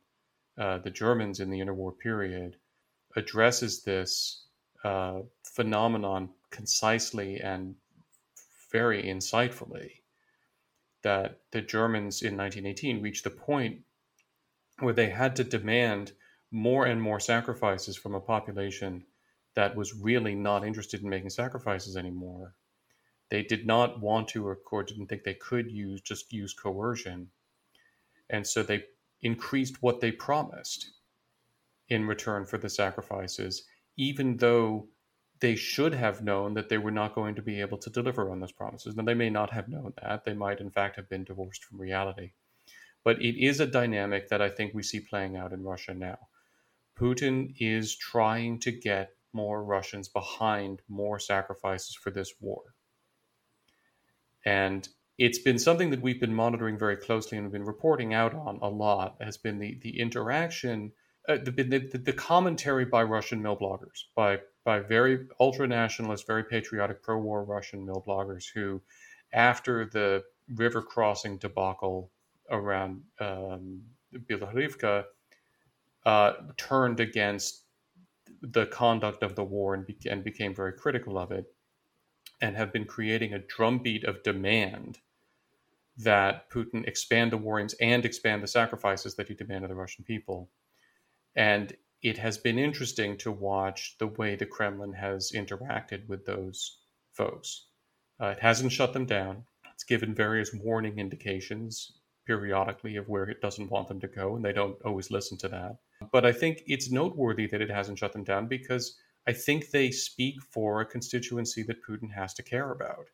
uh, 0.59 0.79
the 0.79 0.91
Germans 0.91 1.41
in 1.41 1.51
the 1.51 1.61
interwar 1.61 1.99
period 1.99 2.57
addresses 3.17 3.83
this 3.83 4.49
uh, 4.85 5.21
phenomenon 5.45 6.31
concisely 6.51 7.41
and 7.41 7.75
very 8.71 9.03
insightfully 9.03 9.91
that 11.03 11.41
the 11.51 11.61
Germans 11.61 12.23
in 12.23 12.37
1918 12.37 13.03
reached 13.03 13.25
the 13.25 13.31
point 13.31 13.81
where 14.79 14.95
they 14.95 15.11
had 15.11 15.37
to 15.37 15.45
demand 15.45 16.13
more 16.51 16.87
and 16.87 17.01
more 17.01 17.21
sacrifices 17.21 17.97
from 17.97 18.15
a 18.15 18.21
population 18.21 19.05
that 19.55 19.77
was 19.77 19.95
really 19.95 20.35
not 20.35 20.65
interested 20.65 21.03
in 21.03 21.09
making 21.09 21.31
sacrifices 21.31 21.97
anymore. 21.97 22.55
They 23.31 23.43
did 23.43 23.67
not 23.67 24.01
want 24.01 24.29
to 24.29 24.47
or 24.47 24.83
didn't 24.83 25.07
think 25.07 25.25
they 25.25 25.35
could 25.35 25.71
use 25.71 26.01
just 26.01 26.33
use 26.33 26.53
coercion. 26.53 27.29
And 28.31 28.47
so 28.47 28.63
they 28.63 28.85
increased 29.23 29.83
what 29.83 30.01
they 30.01 30.13
promised 30.13 30.91
in 31.89 32.07
return 32.07 32.45
for 32.47 32.59
the 32.59 32.69
sacrifices 32.69 33.65
even 33.97 34.37
though 34.37 34.89
they 35.41 35.57
should 35.57 35.93
have 35.93 36.23
known 36.23 36.55
that 36.55 36.69
they 36.69 36.79
were 36.79 36.93
not 36.93 37.15
going 37.15 37.35
to 37.35 37.43
be 37.43 37.61
able 37.61 37.79
to 37.79 37.91
deliver 37.91 38.31
on 38.31 38.39
those 38.39 38.53
promises. 38.53 38.95
Now, 38.95 39.03
they 39.03 39.15
may 39.15 39.29
not 39.29 39.51
have 39.51 39.69
known 39.69 39.93
that. 40.01 40.25
They 40.25 40.35
might, 40.35 40.61
in 40.61 40.71
fact, 40.71 40.97
have 40.97 41.09
been 41.09 41.25
divorced 41.25 41.65
from 41.65 41.81
reality. 41.81 42.31
But 43.05 43.21
it 43.21 43.45
is 43.45 43.59
a 43.59 43.67
dynamic 43.67 44.29
that 44.29 44.41
I 44.41 44.49
think 44.49 44.73
we 44.73 44.85
see 44.85 45.01
playing 45.01 45.37
out 45.37 45.53
in 45.53 45.65
Russia 45.65 45.95
now. 45.95 46.19
Putin 46.97 47.55
is 47.59 47.97
trying 47.97 48.61
to 48.61 48.71
get 48.71 49.17
more 49.33 49.65
Russians 49.65 50.09
behind 50.09 50.83
more 50.89 51.19
sacrifices 51.19 51.97
for 51.97 52.11
this 52.11 52.33
war. 52.41 52.63
And 54.45 54.89
it's 55.19 55.39
been 55.39 55.59
something 55.59 55.91
that 55.91 56.03
we've 56.03 56.21
been 56.21 56.35
monitoring 56.35 56.79
very 56.79 56.97
closely 56.97 57.39
and 57.39 57.51
been 57.51 57.65
reporting 57.65 58.15
out 58.15 58.35
on 58.35 58.59
a 58.63 58.69
lot. 58.69 59.17
Has 59.21 59.37
been 59.37 59.59
the 59.59 59.79
the 59.83 59.99
interaction, 59.99 60.93
uh, 61.29 61.39
the, 61.43 61.51
the, 61.51 61.99
the 61.99 62.13
commentary 62.13 62.85
by 62.85 63.03
Russian 63.03 63.43
milbloggers, 63.43 64.05
by 64.15 64.41
by 64.65 64.79
very 64.79 65.27
ultra 65.41 65.67
nationalist, 65.67 66.27
very 66.27 66.45
patriotic, 66.45 67.03
pro 67.03 67.19
war 67.19 67.45
Russian 67.45 67.85
milbloggers 67.87 68.45
who, 68.53 68.81
after 69.33 69.87
the 69.87 70.23
river 70.55 70.83
crossing 70.83 71.37
debacle 71.39 72.11
around 72.51 73.03
um, 73.19 73.83
uh, 76.05 76.33
turned 76.57 77.01
against 77.01 77.65
the 78.41 78.67
conduct 78.67 79.23
of 79.23 79.37
the 79.37 79.45
war 79.45 79.75
and, 79.75 79.87
be- 79.87 80.11
and 80.11 80.25
became 80.25 80.55
very 80.55 80.73
critical 80.73 81.19
of 81.19 81.31
it, 81.31 81.47
and 82.41 82.57
have 82.57 82.73
been 82.73 82.85
creating 82.85 83.33
a 83.33 83.39
drumbeat 83.39 84.05
of 84.05 84.23
demand 84.23 84.99
that 85.97 86.51
Putin 86.51 86.87
expand 86.87 87.31
the 87.31 87.37
war 87.37 87.61
aims 87.61 87.75
and 87.75 88.05
expand 88.05 88.43
the 88.43 88.49
sacrifices 88.49 89.15
that 89.15 89.29
he 89.29 89.35
demanded 89.35 89.65
of 89.71 89.77
the 89.77 89.81
Russian 89.81 90.05
people. 90.05 90.51
And 91.37 91.77
it 92.03 92.19
has 92.19 92.37
been 92.37 92.59
interesting 92.59 93.17
to 93.19 93.31
watch 93.31 93.97
the 93.99 94.09
way 94.09 94.35
the 94.35 94.47
Kremlin 94.47 94.93
has 94.93 95.33
interacted 95.33 96.07
with 96.09 96.27
those 96.27 96.79
folks. 97.13 97.67
Uh, 98.21 98.29
it 98.29 98.41
hasn't 98.41 98.73
shut 98.73 98.93
them 98.93 99.07
down. 99.07 99.45
It's 99.73 99.85
given 99.85 100.15
various 100.15 100.53
warning 100.53 100.99
indications 100.99 101.93
periodically 102.27 102.97
of 102.97 103.09
where 103.09 103.25
it 103.25 103.41
doesn't 103.41 103.71
want 103.71 103.89
them 103.89 104.01
to 104.01 104.09
go, 104.09 104.37
and 104.37 104.45
they 104.45 104.53
don't 104.53 104.81
always 104.85 105.11
listen 105.11 105.37
to 105.39 105.49
that. 105.49 105.77
But 106.13 106.25
I 106.25 106.33
think 106.33 106.63
it's 106.67 106.91
noteworthy 106.91 107.47
that 107.49 107.61
it 107.61 107.71
hasn't 107.71 107.99
shut 107.99 108.13
them 108.13 108.25
down 108.25 108.47
because 108.47 108.97
I 109.27 109.33
think 109.33 109.71
they 109.71 109.91
speak 109.91 110.41
for 110.51 110.81
a 110.81 110.87
constituency 110.87 111.63
that 111.65 111.85
Putin 111.85 112.13
has 112.13 112.35
to 112.35 112.43
care 112.43 112.71
about. 112.73 113.07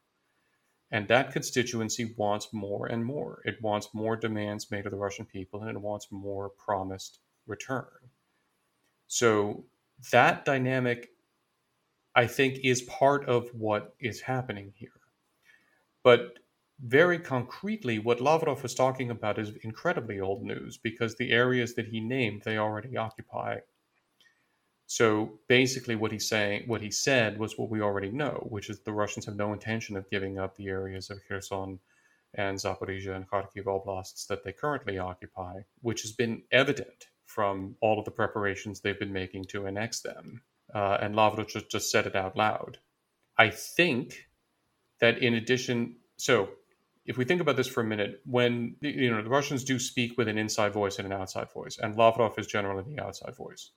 And 0.91 1.07
that 1.09 1.33
constituency 1.33 2.15
wants 2.17 2.53
more 2.53 2.87
and 2.87 3.05
more. 3.05 3.43
It 3.45 3.61
wants 3.61 3.93
more 3.93 4.17
demands 4.17 4.71
made 4.71 4.87
of 4.87 4.93
the 4.93 4.99
Russian 4.99 5.27
people 5.27 5.63
and 5.63 5.77
it 5.77 5.81
wants 5.81 6.09
more 6.11 6.49
promised 6.49 7.21
return. 7.49 7.87
So 9.07 9.65
that 10.13 10.45
dynamic, 10.45 11.09
I 12.15 12.27
think, 12.27 12.59
is 12.63 12.83
part 12.83 13.25
of 13.27 13.49
what 13.55 13.95
is 14.01 14.21
happening 14.21 14.73
here. 14.77 14.91
But 16.05 16.39
very 16.81 17.19
concretely, 17.19 17.99
what 17.99 18.21
Lavrov 18.21 18.63
was 18.63 18.75
talking 18.75 19.11
about 19.11 19.39
is 19.39 19.53
incredibly 19.63 20.21
old 20.21 20.43
news 20.43 20.77
because 20.77 21.17
the 21.17 21.33
areas 21.33 21.75
that 21.75 21.89
he 21.89 22.01
named 22.01 22.43
they 22.43 22.59
already 22.59 22.97
occupy. 22.97 23.59
So 24.87 25.41
basically, 25.49 25.97
what 25.97 26.13
he's 26.13 26.29
saying, 26.29 26.65
what 26.67 26.81
he 26.81 26.91
said, 26.91 27.39
was 27.39 27.59
what 27.59 27.69
we 27.69 27.81
already 27.81 28.11
know, 28.11 28.47
which 28.49 28.71
is 28.71 28.81
the 28.81 28.93
Russians 28.93 29.27
have 29.27 29.37
no 29.37 29.53
intention 29.53 29.97
of 29.97 30.09
giving 30.09 30.39
up 30.39 30.57
the 30.57 30.69
areas 30.69 31.11
of 31.11 31.21
Kherson 31.29 31.81
and 32.35 32.57
Zaporizhia 32.57 33.17
and 33.17 33.29
Kharkiv 33.29 33.67
oblasts 33.67 34.27
that 34.27 34.45
they 34.45 34.53
currently 34.53 34.99
occupy, 34.99 35.61
which 35.81 36.03
has 36.03 36.13
been 36.13 36.43
evident 36.53 37.09
from 37.29 37.77
all 37.83 37.99
of 37.99 38.07
the 38.07 38.11
preparations 38.11 38.81
they've 38.81 38.99
been 38.99 39.13
making 39.13 39.45
to 39.45 39.67
annex 39.67 40.01
them. 40.01 40.41
Uh, 40.75 40.97
and 41.01 41.15
Lavrov 41.15 41.47
just, 41.47 41.71
just 41.71 41.91
said 41.91 42.07
it 42.07 42.17
out 42.17 42.37
loud. 42.37 42.79
I 43.37 43.51
think 43.51 44.27
that 45.01 45.19
in 45.19 45.35
addition, 45.35 45.97
so 46.17 46.49
if 47.05 47.19
we 47.19 47.25
think 47.25 47.41
about 47.41 47.57
this 47.57 47.69
for 47.69 47.83
a 47.83 47.85
minute, 47.85 48.23
when 48.25 48.77
you 48.81 49.11
know 49.11 49.23
the 49.23 49.29
Russians 49.29 49.63
do 49.63 49.79
speak 49.79 50.17
with 50.19 50.27
an 50.27 50.39
inside 50.39 50.73
voice 50.73 50.99
and 50.99 51.07
an 51.07 51.13
outside 51.13 51.53
voice, 51.53 51.79
and 51.79 51.97
Lavrov 51.97 52.39
is 52.39 52.47
generally 52.47 52.83
the 52.83 53.03
outside 53.03 53.37
voice. 53.37 53.71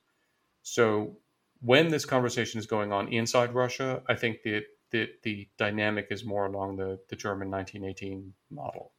So 0.63 1.17
when 1.61 1.89
this 1.89 2.05
conversation 2.05 2.59
is 2.59 2.65
going 2.65 2.91
on 2.91 3.09
inside 3.09 3.53
Russia, 3.53 4.01
I 4.07 4.15
think 4.15 4.43
that 4.43 4.63
the, 4.91 5.09
the 5.23 5.47
dynamic 5.57 6.07
is 6.09 6.25
more 6.25 6.45
along 6.45 6.77
the, 6.77 6.99
the 7.09 7.15
German 7.15 7.51
1918 7.51 8.33
model. 8.49 8.93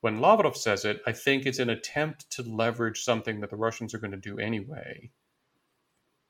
When 0.00 0.20
Lavrov 0.20 0.56
says 0.56 0.84
it, 0.84 1.02
I 1.06 1.12
think 1.12 1.44
it's 1.44 1.58
an 1.58 1.70
attempt 1.70 2.30
to 2.32 2.42
leverage 2.42 3.02
something 3.02 3.40
that 3.40 3.50
the 3.50 3.56
Russians 3.56 3.94
are 3.94 3.98
going 3.98 4.12
to 4.12 4.16
do 4.16 4.38
anyway 4.38 5.10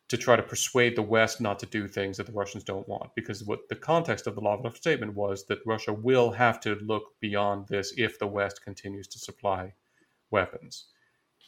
to 0.08 0.16
try 0.16 0.36
to 0.36 0.42
persuade 0.42 0.96
the 0.96 1.02
West 1.02 1.38
not 1.38 1.58
to 1.58 1.66
do 1.66 1.86
things 1.86 2.16
that 2.16 2.26
the 2.26 2.32
Russians 2.32 2.64
don't 2.64 2.88
want. 2.88 3.14
Because 3.14 3.44
what 3.44 3.68
the 3.68 3.76
context 3.76 4.26
of 4.26 4.34
the 4.34 4.40
Lavrov 4.40 4.76
statement 4.76 5.14
was 5.14 5.44
that 5.46 5.66
Russia 5.66 5.92
will 5.92 6.30
have 6.30 6.60
to 6.60 6.76
look 6.76 7.20
beyond 7.20 7.68
this 7.68 7.92
if 7.98 8.18
the 8.18 8.26
West 8.26 8.64
continues 8.64 9.06
to 9.08 9.18
supply 9.18 9.74
weapons. 10.30 10.86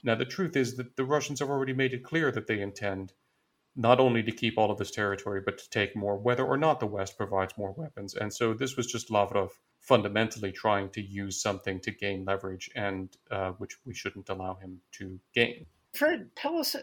Now, 0.02 0.14
the 0.14 0.26
truth 0.26 0.56
is 0.56 0.76
that 0.76 0.96
the 0.96 1.04
Russians 1.04 1.40
have 1.40 1.48
already 1.48 1.72
made 1.72 1.94
it 1.94 2.04
clear 2.04 2.30
that 2.32 2.46
they 2.46 2.60
intend 2.60 3.14
not 3.76 3.98
only 3.98 4.22
to 4.22 4.32
keep 4.32 4.58
all 4.58 4.70
of 4.70 4.78
this 4.78 4.90
territory, 4.90 5.40
but 5.42 5.56
to 5.56 5.70
take 5.70 5.96
more, 5.96 6.18
whether 6.18 6.44
or 6.44 6.58
not 6.58 6.80
the 6.80 6.86
West 6.86 7.16
provides 7.16 7.56
more 7.56 7.72
weapons. 7.72 8.14
And 8.14 8.32
so 8.32 8.52
this 8.52 8.76
was 8.76 8.86
just 8.86 9.10
Lavrov 9.10 9.58
fundamentally 9.80 10.52
trying 10.52 10.90
to 10.90 11.00
use 11.00 11.40
something 11.40 11.80
to 11.80 11.90
gain 11.90 12.24
leverage, 12.24 12.70
and 12.76 13.08
uh, 13.30 13.50
which 13.52 13.78
we 13.84 13.94
shouldn't 13.94 14.28
allow 14.28 14.54
him 14.54 14.80
to 14.92 15.18
gain. 15.34 15.66
Fred, 15.94 16.30
tell 16.36 16.56
us 16.58 16.76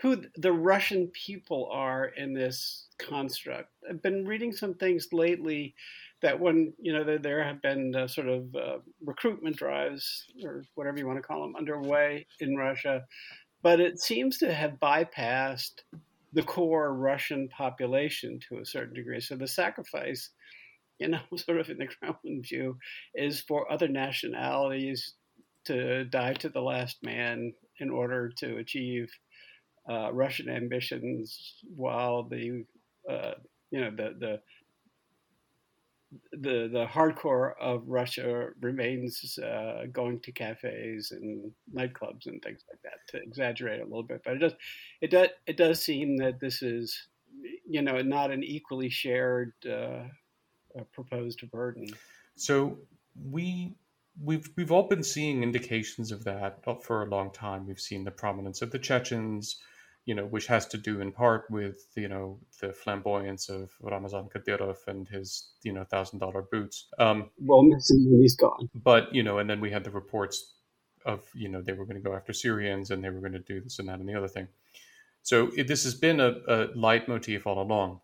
who 0.00 0.22
the 0.36 0.52
Russian 0.52 1.08
people 1.08 1.68
are 1.70 2.06
in 2.06 2.32
this 2.32 2.86
construct. 2.98 3.68
I've 3.88 4.02
been 4.02 4.24
reading 4.24 4.52
some 4.52 4.74
things 4.74 5.08
lately 5.12 5.74
that 6.22 6.38
when 6.38 6.72
you 6.78 6.92
know 6.92 7.18
there, 7.18 7.44
have 7.44 7.62
been 7.62 7.94
uh, 7.94 8.06
sort 8.06 8.28
of 8.28 8.54
uh, 8.54 8.78
recruitment 9.04 9.56
drives 9.56 10.24
or 10.44 10.64
whatever 10.74 10.98
you 10.98 11.06
want 11.06 11.18
to 11.18 11.22
call 11.22 11.42
them 11.42 11.56
underway 11.56 12.26
in 12.40 12.56
Russia, 12.56 13.04
but 13.62 13.80
it 13.80 14.00
seems 14.00 14.38
to 14.38 14.52
have 14.52 14.80
bypassed 14.80 15.82
the 16.32 16.42
core 16.42 16.94
Russian 16.94 17.48
population 17.48 18.38
to 18.48 18.58
a 18.58 18.66
certain 18.66 18.94
degree. 18.94 19.20
So 19.20 19.36
the 19.36 19.48
sacrifice, 19.48 20.30
you 21.00 21.08
know, 21.08 21.20
sort 21.36 21.58
of 21.58 21.70
in 21.70 21.78
the 21.78 21.86
Kremlin 21.86 22.42
view, 22.42 22.78
is 23.14 23.40
for 23.40 23.70
other 23.72 23.88
nationalities 23.88 25.14
to 25.64 26.04
die 26.04 26.34
to 26.34 26.48
the 26.48 26.60
last 26.60 27.02
man 27.02 27.52
in 27.78 27.90
order 27.90 28.30
to 28.38 28.58
achieve 28.58 29.10
uh, 29.88 30.12
Russian 30.12 30.48
ambitions, 30.48 31.54
while 31.74 32.22
the 32.22 32.64
uh, 33.08 33.32
you 33.70 33.80
know 33.80 33.90
the 33.90 34.14
the 34.18 34.40
the 36.32 36.68
the 36.72 36.86
hardcore 36.86 37.52
of 37.60 37.82
Russia 37.86 38.48
remains 38.60 39.38
uh, 39.38 39.84
going 39.92 40.20
to 40.20 40.32
cafes 40.32 41.12
and 41.12 41.50
nightclubs 41.74 42.26
and 42.26 42.42
things 42.42 42.64
like 42.70 42.80
that. 42.82 42.98
To 43.08 43.22
exaggerate 43.22 43.80
a 43.80 43.84
little 43.84 44.02
bit, 44.02 44.22
but 44.24 44.34
it 44.34 44.38
does 44.38 44.52
it 45.00 45.10
does 45.10 45.28
it 45.46 45.56
does 45.56 45.82
seem 45.82 46.18
that 46.18 46.40
this 46.40 46.62
is 46.62 47.08
you 47.66 47.80
know 47.80 48.00
not 48.02 48.30
an 48.30 48.44
equally 48.44 48.90
shared 48.90 49.54
uh, 49.66 50.04
proposed 50.92 51.48
burden. 51.50 51.88
So 52.36 52.78
we 53.14 53.74
we've 54.22 54.48
we've 54.56 54.72
all 54.72 54.88
been 54.88 55.02
seeing 55.02 55.42
indications 55.42 56.12
of 56.12 56.24
that 56.24 56.64
for 56.82 57.02
a 57.02 57.06
long 57.06 57.30
time. 57.32 57.66
We've 57.66 57.80
seen 57.80 58.04
the 58.04 58.10
prominence 58.10 58.62
of 58.62 58.70
the 58.70 58.78
Chechens 58.78 59.56
you 60.06 60.14
know, 60.14 60.24
which 60.26 60.46
has 60.46 60.66
to 60.66 60.78
do 60.78 61.00
in 61.00 61.12
part 61.12 61.44
with 61.50 61.86
you 61.94 62.08
know 62.08 62.38
the 62.60 62.72
flamboyance 62.72 63.48
of 63.48 63.70
Ramzan 63.80 64.28
Kadyrov 64.34 64.78
and 64.86 65.08
his 65.08 65.50
you 65.62 65.72
know 65.72 65.84
thousand 65.84 66.18
dollar 66.18 66.42
boots. 66.42 66.88
Um, 66.98 67.30
well, 67.38 67.62
he's 68.20 68.36
gone. 68.36 68.68
But 68.74 69.14
you 69.14 69.22
know, 69.22 69.38
and 69.38 69.48
then 69.48 69.60
we 69.60 69.70
had 69.70 69.84
the 69.84 69.90
reports 69.90 70.54
of 71.04 71.22
you 71.34 71.48
know 71.48 71.60
they 71.60 71.74
were 71.74 71.84
going 71.84 72.02
to 72.02 72.08
go 72.08 72.14
after 72.14 72.32
Syrians 72.32 72.90
and 72.90 73.04
they 73.04 73.10
were 73.10 73.20
going 73.20 73.32
to 73.32 73.38
do 73.38 73.60
this 73.60 73.78
and 73.78 73.88
that 73.88 74.00
and 74.00 74.08
the 74.08 74.14
other 74.14 74.28
thing. 74.28 74.48
So 75.22 75.50
it, 75.56 75.68
this 75.68 75.84
has 75.84 75.94
been 75.94 76.18
a, 76.18 76.32
a 76.48 76.68
leitmotif 76.74 77.46
all 77.46 77.60
along. 77.60 78.00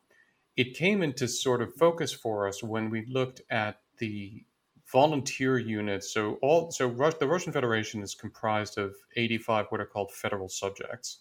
It 0.57 0.75
came 0.75 1.03
into 1.03 1.29
sort 1.29 1.63
of 1.63 1.75
focus 1.75 2.13
for 2.13 2.49
us 2.49 2.63
when 2.63 2.91
we 2.91 3.07
looked 3.07 3.43
at 3.51 3.81
the 3.99 4.45
volunteer 4.93 5.59
units. 5.59 6.13
So 6.13 6.39
all 6.43 6.71
so 6.71 6.89
Rus- 6.89 7.17
the 7.17 7.29
Russian 7.29 7.53
Federation 7.53 8.03
is 8.03 8.15
comprised 8.15 8.79
of 8.79 8.95
85 9.17 9.67
what 9.71 9.81
are 9.81 9.87
called 9.87 10.13
federal 10.13 10.49
subjects 10.49 11.19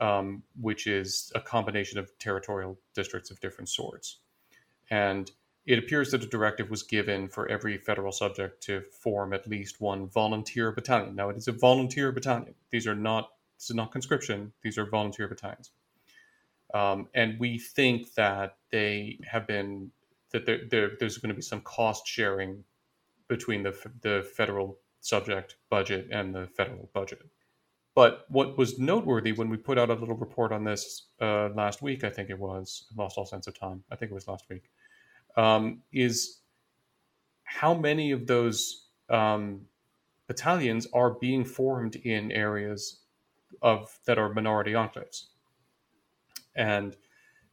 um, 0.00 0.42
which 0.60 0.86
is 0.86 1.32
a 1.34 1.40
combination 1.40 1.98
of 1.98 2.10
territorial 2.18 2.78
districts 2.94 3.30
of 3.30 3.40
different 3.40 3.68
sorts. 3.68 4.18
And 4.90 5.30
it 5.66 5.78
appears 5.78 6.10
that 6.10 6.22
a 6.22 6.28
directive 6.28 6.70
was 6.70 6.82
given 6.82 7.28
for 7.28 7.48
every 7.48 7.78
federal 7.78 8.12
subject 8.12 8.62
to 8.64 8.82
form 9.02 9.32
at 9.32 9.48
least 9.48 9.80
one 9.80 10.08
volunteer 10.08 10.70
battalion. 10.72 11.16
Now, 11.16 11.30
it 11.30 11.36
is 11.36 11.48
a 11.48 11.52
volunteer 11.52 12.12
battalion. 12.12 12.54
These 12.70 12.86
are 12.86 12.94
not 12.94 13.30
this 13.58 13.70
is 13.70 13.76
not 13.76 13.90
conscription. 13.90 14.52
These 14.62 14.76
are 14.76 14.84
volunteer 14.84 15.28
battalions. 15.28 15.72
Um, 16.74 17.08
and 17.14 17.38
we 17.38 17.58
think 17.58 18.14
that 18.14 18.56
they 18.70 19.18
have 19.24 19.46
been 19.46 19.90
that 20.32 20.46
there, 20.46 20.60
there, 20.70 20.90
there's 20.98 21.18
going 21.18 21.28
to 21.28 21.34
be 21.34 21.42
some 21.42 21.60
cost 21.60 22.06
sharing 22.06 22.64
between 23.28 23.62
the 23.62 23.74
the 24.02 24.28
federal 24.36 24.78
subject 25.00 25.56
budget 25.70 26.08
and 26.10 26.34
the 26.34 26.48
federal 26.56 26.90
budget. 26.92 27.22
But 27.94 28.26
what 28.28 28.58
was 28.58 28.78
noteworthy 28.78 29.32
when 29.32 29.48
we 29.48 29.56
put 29.56 29.78
out 29.78 29.88
a 29.88 29.94
little 29.94 30.16
report 30.16 30.52
on 30.52 30.64
this 30.64 31.06
uh, 31.20 31.48
last 31.54 31.80
week, 31.80 32.04
I 32.04 32.10
think 32.10 32.28
it 32.28 32.38
was, 32.38 32.84
I 32.92 33.02
lost 33.02 33.16
all 33.16 33.24
sense 33.24 33.46
of 33.46 33.58
time. 33.58 33.84
I 33.90 33.96
think 33.96 34.10
it 34.10 34.14
was 34.14 34.28
last 34.28 34.44
week, 34.50 34.70
um, 35.36 35.80
is 35.92 36.40
how 37.44 37.72
many 37.72 38.10
of 38.10 38.26
those 38.26 38.88
um, 39.08 39.62
battalions 40.26 40.86
are 40.92 41.10
being 41.10 41.42
formed 41.42 41.96
in 41.96 42.30
areas 42.32 43.00
of 43.62 43.98
that 44.04 44.18
are 44.18 44.34
minority 44.34 44.72
enclaves. 44.72 45.28
And 46.56 46.96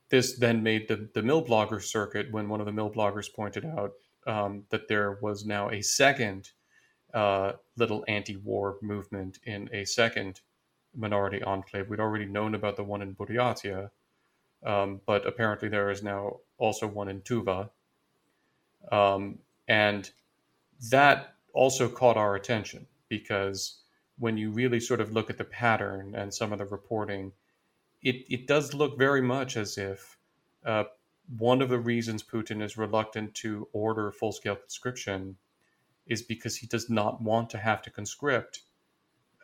this 0.10 0.38
then 0.38 0.64
made 0.64 0.88
the, 0.88 1.10
the 1.14 1.22
milblogger 1.22 1.82
circuit 1.82 2.32
when 2.32 2.50
one 2.50 2.60
of 2.60 2.66
the 2.66 2.72
milbloggers 2.72 3.34
pointed 3.34 3.66
out 3.66 3.92
um, 4.26 4.64
that 4.70 4.88
there 4.88 5.18
was 5.22 5.46
now 5.46 5.70
a 5.70 5.82
second 5.82 6.52
uh, 7.14 7.54
little 7.78 8.04
anti-war 8.08 8.78
movement 8.82 9.40
in 9.46 9.70
a 9.74 9.86
second 9.86 10.42
minority 10.96 11.42
enclave. 11.44 11.90
We'd 11.90 12.00
already 12.00 12.26
known 12.26 12.56
about 12.56 12.76
the 12.76 12.84
one 12.84 13.02
in 13.02 13.16
Buryatia, 13.16 13.90
um, 14.64 15.02
but 15.06 15.26
apparently 15.26 15.70
there 15.70 15.90
is 15.90 16.04
now 16.04 16.38
also 16.58 16.88
one 16.88 17.10
in 17.10 17.22
Tuva, 17.22 17.70
um, 18.92 19.40
and 19.68 20.10
that 20.90 21.36
also 21.54 21.88
caught 21.88 22.18
our 22.18 22.36
attention 22.36 22.86
because 23.10 23.80
when 24.18 24.38
you 24.38 24.52
really 24.52 24.80
sort 24.80 25.02
of 25.02 25.12
look 25.12 25.30
at 25.30 25.38
the 25.38 25.44
pattern 25.44 26.16
and 26.16 26.34
some 26.34 26.52
of 26.52 26.60
the 26.60 26.66
reporting, 26.66 27.32
it, 28.04 28.26
it 28.30 28.48
does 28.48 28.74
look 28.74 28.98
very 28.98 29.22
much 29.22 29.56
as 29.56 29.78
if 29.78 30.18
uh, 30.66 30.84
one 31.38 31.62
of 31.62 31.70
the 31.70 31.80
reasons 31.80 32.22
Putin 32.22 32.62
is 32.62 32.78
reluctant 32.78 33.34
to 33.36 33.68
order 33.72 34.12
full 34.12 34.34
scale 34.34 34.56
conscription 34.56 35.38
is 36.06 36.22
because 36.22 36.58
he 36.58 36.68
does 36.68 36.90
not 36.90 37.22
want 37.22 37.50
to 37.52 37.58
have 37.58 37.82
to 37.82 37.90
conscript, 37.90 38.62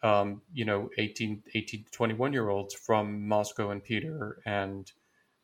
um, 0.04 0.42
you 0.54 0.66
know, 0.66 0.90
18, 0.98 1.42
18 1.56 1.86
to 1.86 1.92
21 1.92 2.34
year 2.34 2.50
olds 2.50 2.74
from 2.74 3.28
Moscow 3.28 3.70
and 3.70 3.82
Peter 3.82 4.42
and 4.46 4.92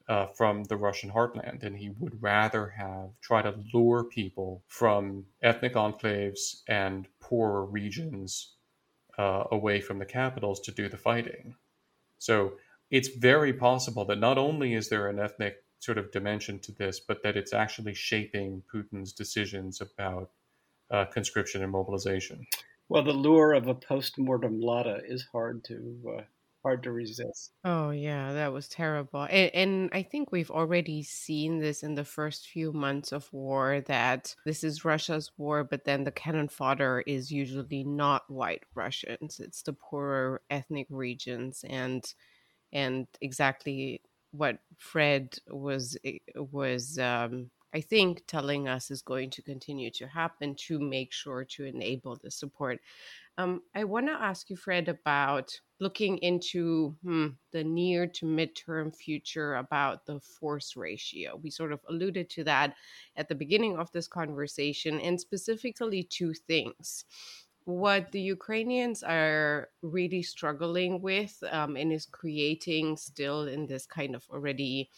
uh, 0.10 0.28
from 0.28 0.66
the 0.66 0.76
Russian 0.76 1.10
heartland. 1.10 1.64
And 1.64 1.78
he 1.78 1.90
would 1.98 2.22
rather 2.22 2.68
have 2.68 3.10
try 3.22 3.42
to 3.42 3.56
lure 3.74 4.04
people 4.04 4.62
from 4.68 5.26
ethnic 5.42 5.74
enclaves 5.76 6.64
and 6.68 7.08
poorer 7.22 7.66
regions 7.66 8.56
uh, 9.18 9.46
away 9.52 9.80
from 9.80 10.00
the 10.00 10.06
capitals 10.06 10.60
to 10.60 10.72
do 10.72 10.90
the 10.90 10.98
fighting. 10.98 11.56
So 12.20 12.54
it's 12.96 13.10
very 13.10 13.52
possible 13.52 14.06
that 14.06 14.20
not 14.20 14.38
only 14.38 14.74
is 14.74 14.88
there 14.88 15.10
an 15.10 15.20
ethnic 15.20 15.58
sort 15.80 15.98
of 15.98 16.14
dimension 16.14 16.60
to 16.60 16.72
this, 16.72 17.02
but 17.06 17.22
that 17.24 17.36
it's 17.36 17.52
actually 17.52 17.94
shaping 17.94 18.64
Putin's 18.74 19.12
decisions 19.12 19.82
about 19.82 20.30
uh, 20.90 21.04
conscription 21.04 21.62
and 21.62 21.74
mobilization. 21.74 22.46
Well, 22.88 23.04
the 23.04 23.12
lure 23.12 23.52
of 23.52 23.68
a 23.68 23.76
post-mortem 23.76 24.62
Lada 24.62 25.02
is 25.06 25.28
hard 25.30 25.66
to 25.66 26.18
uh, 26.18 26.22
hard 26.64 26.84
to 26.84 26.92
resist. 26.94 27.52
Oh 27.66 27.90
yeah, 27.90 28.32
that 28.32 28.54
was 28.54 28.70
terrible. 28.70 29.28
And, 29.30 29.52
and, 29.54 29.90
I 29.92 30.02
think 30.02 30.32
we've 30.32 30.50
already 30.50 31.04
seen 31.04 31.60
this 31.60 31.84
in 31.84 31.96
the 31.96 32.06
first 32.06 32.48
few 32.48 32.72
months 32.72 33.12
of 33.12 33.28
war 33.34 33.82
that 33.88 34.34
this 34.46 34.64
is 34.64 34.86
Russia's 34.86 35.32
war, 35.38 35.66
but 35.66 35.84
then 35.84 36.06
the 36.06 36.12
cannon 36.12 36.48
fodder 36.48 37.04
is 37.06 37.30
usually 37.30 37.84
not 37.84 38.24
white 38.30 38.64
Russians. 38.74 39.42
It's 39.42 39.64
the 39.64 39.74
poorer 39.74 40.42
ethnic 40.50 40.88
regions 40.90 41.66
and 41.68 42.06
and 42.74 43.08
exactly 43.22 44.02
what 44.32 44.58
Fred 44.78 45.36
was 45.50 45.98
eh, 46.04 46.18
was 46.36 47.00
um, 47.00 47.50
I 47.74 47.82
think 47.82 48.24
telling 48.26 48.70
us 48.70 48.90
is 48.90 49.02
going 49.02 49.32
to 49.32 49.42
continue 49.42 49.92
to 49.92 50.08
happen 50.08 50.56
to 50.68 50.80
make 50.80 51.12
sure 51.12 51.44
to 51.44 51.66
enable 51.66 52.16
the 52.16 52.32
support. 52.32 52.80
Um, 53.38 53.64
I 53.76 53.84
want 53.84 54.08
to 54.08 54.14
ask 54.14 54.50
you, 54.50 54.56
Fred, 54.56 54.88
about 54.88 55.60
looking 55.82 56.18
into 56.20 56.96
hmm, 57.04 57.28
the 57.52 57.66
near 57.66 58.08
to 58.08 58.26
midterm 58.26 58.96
future 58.96 59.56
about 59.56 60.06
the 60.06 60.22
force 60.22 60.78
ratio. 60.78 61.38
We 61.44 61.50
sort 61.50 61.74
of 61.74 61.82
alluded 61.90 62.30
to 62.30 62.46
that 62.46 62.76
at 63.18 63.28
the 63.28 63.36
beginning 63.36 63.78
of 63.78 63.92
this 63.92 64.08
conversation, 64.08 65.02
and 65.02 65.20
specifically 65.20 66.04
two 66.04 66.34
things. 66.34 67.04
What 67.66 68.12
the 68.12 68.22
Ukrainians 68.22 69.04
are 69.04 69.70
really 69.82 70.22
struggling 70.22 71.02
with 71.02 71.44
um, 71.52 71.76
and 71.76 71.92
is 71.92 72.06
creating 72.06 72.98
still 72.98 73.48
in 73.48 73.66
this 73.66 73.86
kind 73.86 74.16
of 74.16 74.24
already 74.30 74.90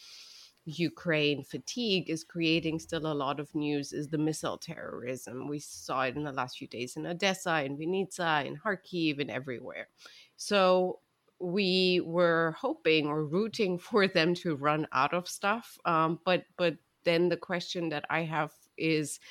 Ukraine 0.68 1.44
fatigue 1.44 2.10
is 2.10 2.26
creating 2.26 2.80
still 2.80 3.08
a 3.08 3.14
lot 3.16 3.40
of 3.40 3.54
news 3.56 3.94
is 3.94 4.10
the 4.10 4.18
missile 4.18 4.58
terrorism. 4.58 5.48
We 5.48 5.60
saw 5.60 6.02
it 6.02 6.18
in 6.18 6.24
the 6.24 6.34
last 6.34 6.58
few 6.58 6.68
days 6.68 6.98
in 6.98 7.06
Odessa, 7.06 7.64
in 7.64 7.78
Vinnytsia, 7.78 8.46
in 8.46 8.58
Kharkiv, 8.58 9.20
and 9.22 9.32
everywhere. 9.32 9.88
So 10.36 11.00
we 11.40 12.02
were 12.04 12.54
hoping 12.60 13.08
or 13.08 13.26
rooting 13.26 13.78
for 13.90 14.08
them 14.08 14.34
to 14.36 14.56
run 14.56 14.88
out 14.92 15.14
of 15.14 15.28
stuff. 15.28 15.78
Um, 15.86 16.20
but 16.26 16.44
but 16.58 16.76
then 17.06 17.30
the 17.30 17.38
question 17.38 17.88
that 17.90 18.04
I 18.10 18.24
have 18.24 18.52
is 18.78 19.22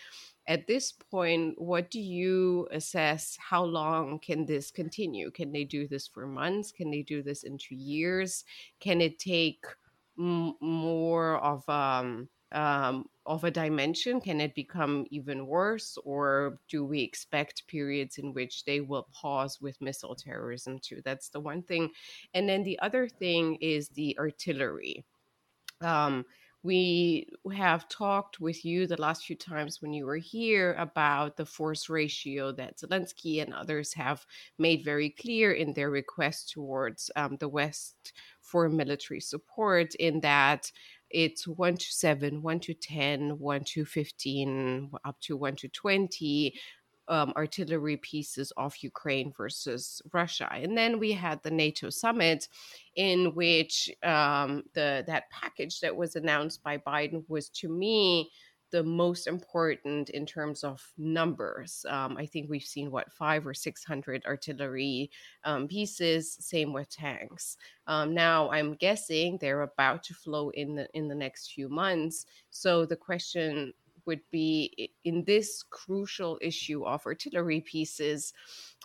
at 0.48 0.66
this 0.66 0.92
point, 0.92 1.60
what 1.60 1.90
do 1.90 2.00
you 2.00 2.68
assess? 2.70 3.36
How 3.40 3.64
long 3.64 4.18
can 4.20 4.46
this 4.46 4.70
continue? 4.70 5.30
Can 5.30 5.52
they 5.52 5.64
do 5.64 5.88
this 5.88 6.06
for 6.06 6.26
months? 6.26 6.70
Can 6.70 6.90
they 6.90 7.02
do 7.02 7.22
this 7.22 7.42
into 7.42 7.74
years? 7.74 8.44
Can 8.78 9.00
it 9.00 9.18
take 9.18 9.64
m- 10.18 10.54
more 10.60 11.38
of 11.38 11.68
um, 11.68 12.28
um, 12.52 13.06
of 13.26 13.42
a 13.42 13.50
dimension? 13.50 14.20
Can 14.20 14.40
it 14.40 14.54
become 14.54 15.04
even 15.10 15.46
worse, 15.46 15.98
or 16.04 16.60
do 16.68 16.84
we 16.84 17.00
expect 17.00 17.66
periods 17.66 18.18
in 18.18 18.32
which 18.32 18.64
they 18.64 18.80
will 18.80 19.08
pause 19.12 19.60
with 19.60 19.80
missile 19.80 20.14
terrorism 20.14 20.78
too? 20.78 21.02
That's 21.04 21.28
the 21.28 21.40
one 21.40 21.62
thing, 21.62 21.90
and 22.34 22.48
then 22.48 22.62
the 22.62 22.78
other 22.78 23.08
thing 23.08 23.56
is 23.56 23.88
the 23.88 24.16
artillery. 24.18 25.04
Um, 25.80 26.24
we 26.66 27.28
have 27.54 27.88
talked 27.88 28.40
with 28.40 28.64
you 28.64 28.88
the 28.88 29.00
last 29.00 29.24
few 29.24 29.36
times 29.36 29.80
when 29.80 29.92
you 29.92 30.04
were 30.04 30.16
here 30.16 30.74
about 30.74 31.36
the 31.36 31.46
force 31.46 31.88
ratio 31.88 32.50
that 32.50 32.78
Zelensky 32.78 33.40
and 33.40 33.54
others 33.54 33.94
have 33.94 34.26
made 34.58 34.84
very 34.84 35.10
clear 35.10 35.52
in 35.52 35.72
their 35.72 35.90
request 35.90 36.50
towards 36.50 37.08
um, 37.14 37.36
the 37.36 37.48
West 37.48 38.12
for 38.40 38.68
military 38.68 39.20
support, 39.20 39.94
in 39.94 40.20
that 40.20 40.72
it's 41.10 41.46
1 41.46 41.76
to 41.76 41.86
7, 41.92 42.42
1 42.42 42.60
to 42.60 42.74
10, 42.74 43.38
1 43.38 43.64
to 43.64 43.84
15, 43.84 44.90
up 45.04 45.20
to 45.20 45.36
1 45.36 45.56
to 45.56 45.68
20 45.68 46.52
um, 47.08 47.32
artillery 47.36 47.96
pieces 47.96 48.52
off 48.56 48.82
Ukraine 48.82 49.32
versus 49.36 50.02
Russia. 50.12 50.48
And 50.52 50.76
then 50.76 50.98
we 50.98 51.12
had 51.12 51.42
the 51.42 51.50
NATO 51.50 51.90
summit, 51.90 52.48
in 52.94 53.34
which 53.34 53.90
um, 54.02 54.62
the 54.74 55.04
that 55.06 55.30
package 55.30 55.80
that 55.80 55.96
was 55.96 56.16
announced 56.16 56.62
by 56.62 56.78
Biden 56.78 57.24
was, 57.28 57.48
to 57.50 57.68
me, 57.68 58.30
the 58.72 58.82
most 58.82 59.28
important 59.28 60.10
in 60.10 60.26
terms 60.26 60.64
of 60.64 60.82
numbers. 60.98 61.86
Um, 61.88 62.16
I 62.16 62.26
think 62.26 62.50
we've 62.50 62.62
seen 62.62 62.90
what 62.90 63.12
five 63.12 63.46
or 63.46 63.54
six 63.54 63.84
hundred 63.84 64.24
artillery 64.26 65.10
um, 65.44 65.68
pieces. 65.68 66.36
Same 66.40 66.72
with 66.72 66.90
tanks. 66.90 67.56
Um, 67.86 68.12
now 68.12 68.50
I'm 68.50 68.74
guessing 68.74 69.38
they're 69.40 69.62
about 69.62 70.02
to 70.04 70.14
flow 70.14 70.50
in 70.50 70.74
the 70.74 70.88
in 70.94 71.06
the 71.08 71.14
next 71.14 71.52
few 71.52 71.68
months. 71.68 72.26
So 72.50 72.84
the 72.84 72.96
question 72.96 73.72
would 74.06 74.20
be 74.30 74.90
in 75.04 75.24
this 75.24 75.62
crucial 75.68 76.38
issue 76.40 76.84
of 76.84 77.04
artillery 77.06 77.60
pieces 77.60 78.32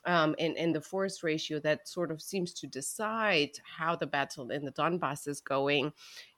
um, 0.06 0.36
and, 0.40 0.58
and 0.58 0.76
the 0.76 0.82
force 0.82 1.24
ratio 1.24 1.60
that 1.60 1.88
sort 1.88 2.12
of 2.12 2.22
seems 2.22 2.54
to 2.54 2.68
decide 2.68 3.52
how 3.64 3.96
the 3.96 4.08
battle 4.08 4.50
in 4.50 4.66
the 4.66 4.72
Donbass 4.72 5.28
is 5.28 5.42
going. 5.42 5.94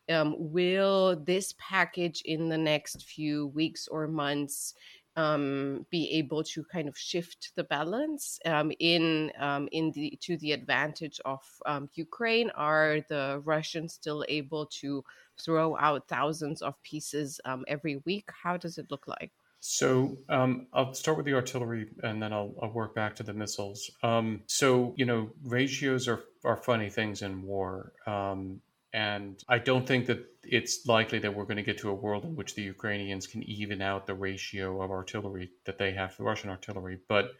Um, 0.10 0.36
will 0.38 1.15
this 1.15 1.56
package 1.58 2.22
in 2.26 2.50
the 2.50 2.58
next 2.58 3.04
few 3.04 3.48
weeks 3.48 3.88
or 3.88 4.08
months 4.08 4.74
um, 5.15 5.86
be 5.91 6.10
able 6.12 6.43
to 6.43 6.63
kind 6.65 6.88
of 6.88 6.98
shift 6.98 7.52
the 7.56 7.63
balance 7.65 8.39
um, 8.46 8.72
in 8.80 9.32
um, 9.39 9.69
in 9.72 9.91
the 9.91 10.17
to 10.22 10.38
the 10.38 10.52
advantage 10.52 11.22
of 11.24 11.41
um, 11.65 11.89
Ukraine? 11.93 12.50
Are 12.56 13.00
the 13.10 13.41
Russians 13.46 13.93
still 13.93 14.26
able 14.28 14.65
to 14.82 15.04
throw 15.41 15.78
out 15.78 16.08
thousands 16.08 16.62
of 16.62 16.82
pieces 16.84 17.39
um, 17.46 17.63
every 17.67 17.98
week? 18.06 18.30
How 18.43 18.58
does 18.58 18.78
it 18.78 18.88
look 18.89 19.08
like? 19.08 19.32
So 19.65 20.17
um, 20.28 20.67
I'll 20.74 20.93
start 20.93 21.15
with 21.15 21.26
the 21.26 21.36
artillery, 21.36 21.88
and 22.04 22.22
then 22.22 22.34
I'll, 22.34 22.54
I'll 22.62 22.74
work 22.74 22.93
back 22.93 23.15
to 23.15 23.24
the 23.24 23.34
missiles. 23.34 23.89
Um, 24.04 24.41
so 24.48 24.93
you 24.98 25.06
know, 25.06 25.30
ratios 25.43 26.08
are 26.10 26.26
are 26.43 26.58
funny 26.58 26.89
things 26.89 27.22
in 27.22 27.43
war, 27.43 27.93
um, 28.06 28.60
and 28.91 29.41
I 29.48 29.60
don't 29.60 29.88
think 29.88 30.06
that 30.08 30.19
it's 30.43 30.86
likely 30.86 31.17
that 31.19 31.34
we're 31.34 31.46
going 31.46 31.58
to 31.58 31.63
get 31.63 31.78
to 31.78 31.89
a 31.89 31.93
world 31.96 32.26
in 32.26 32.36
which 32.36 32.56
the 32.56 32.62
Ukrainians 32.62 33.26
can 33.26 33.41
even 33.43 33.82
out 33.82 34.06
the 34.06 34.13
ratio 34.13 34.82
of 34.82 34.91
artillery 34.91 35.52
that 35.65 35.78
they 35.78 35.93
have 35.93 36.13
for 36.13 36.24
Russian 36.24 36.50
artillery. 36.50 37.00
But 37.08 37.32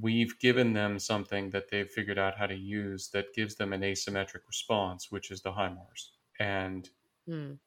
we've 0.00 0.38
given 0.40 0.72
them 0.72 0.98
something 0.98 1.50
that 1.50 1.70
they've 1.70 1.88
figured 1.88 2.18
out 2.18 2.36
how 2.36 2.46
to 2.46 2.56
use 2.56 3.08
that 3.10 3.34
gives 3.34 3.54
them 3.54 3.72
an 3.72 3.82
asymmetric 3.82 4.46
response, 4.46 5.10
which 5.10 5.30
is 5.30 5.42
the 5.42 5.52
HIMARS. 5.52 6.10
And 6.40 6.88
Mm. 7.28 7.58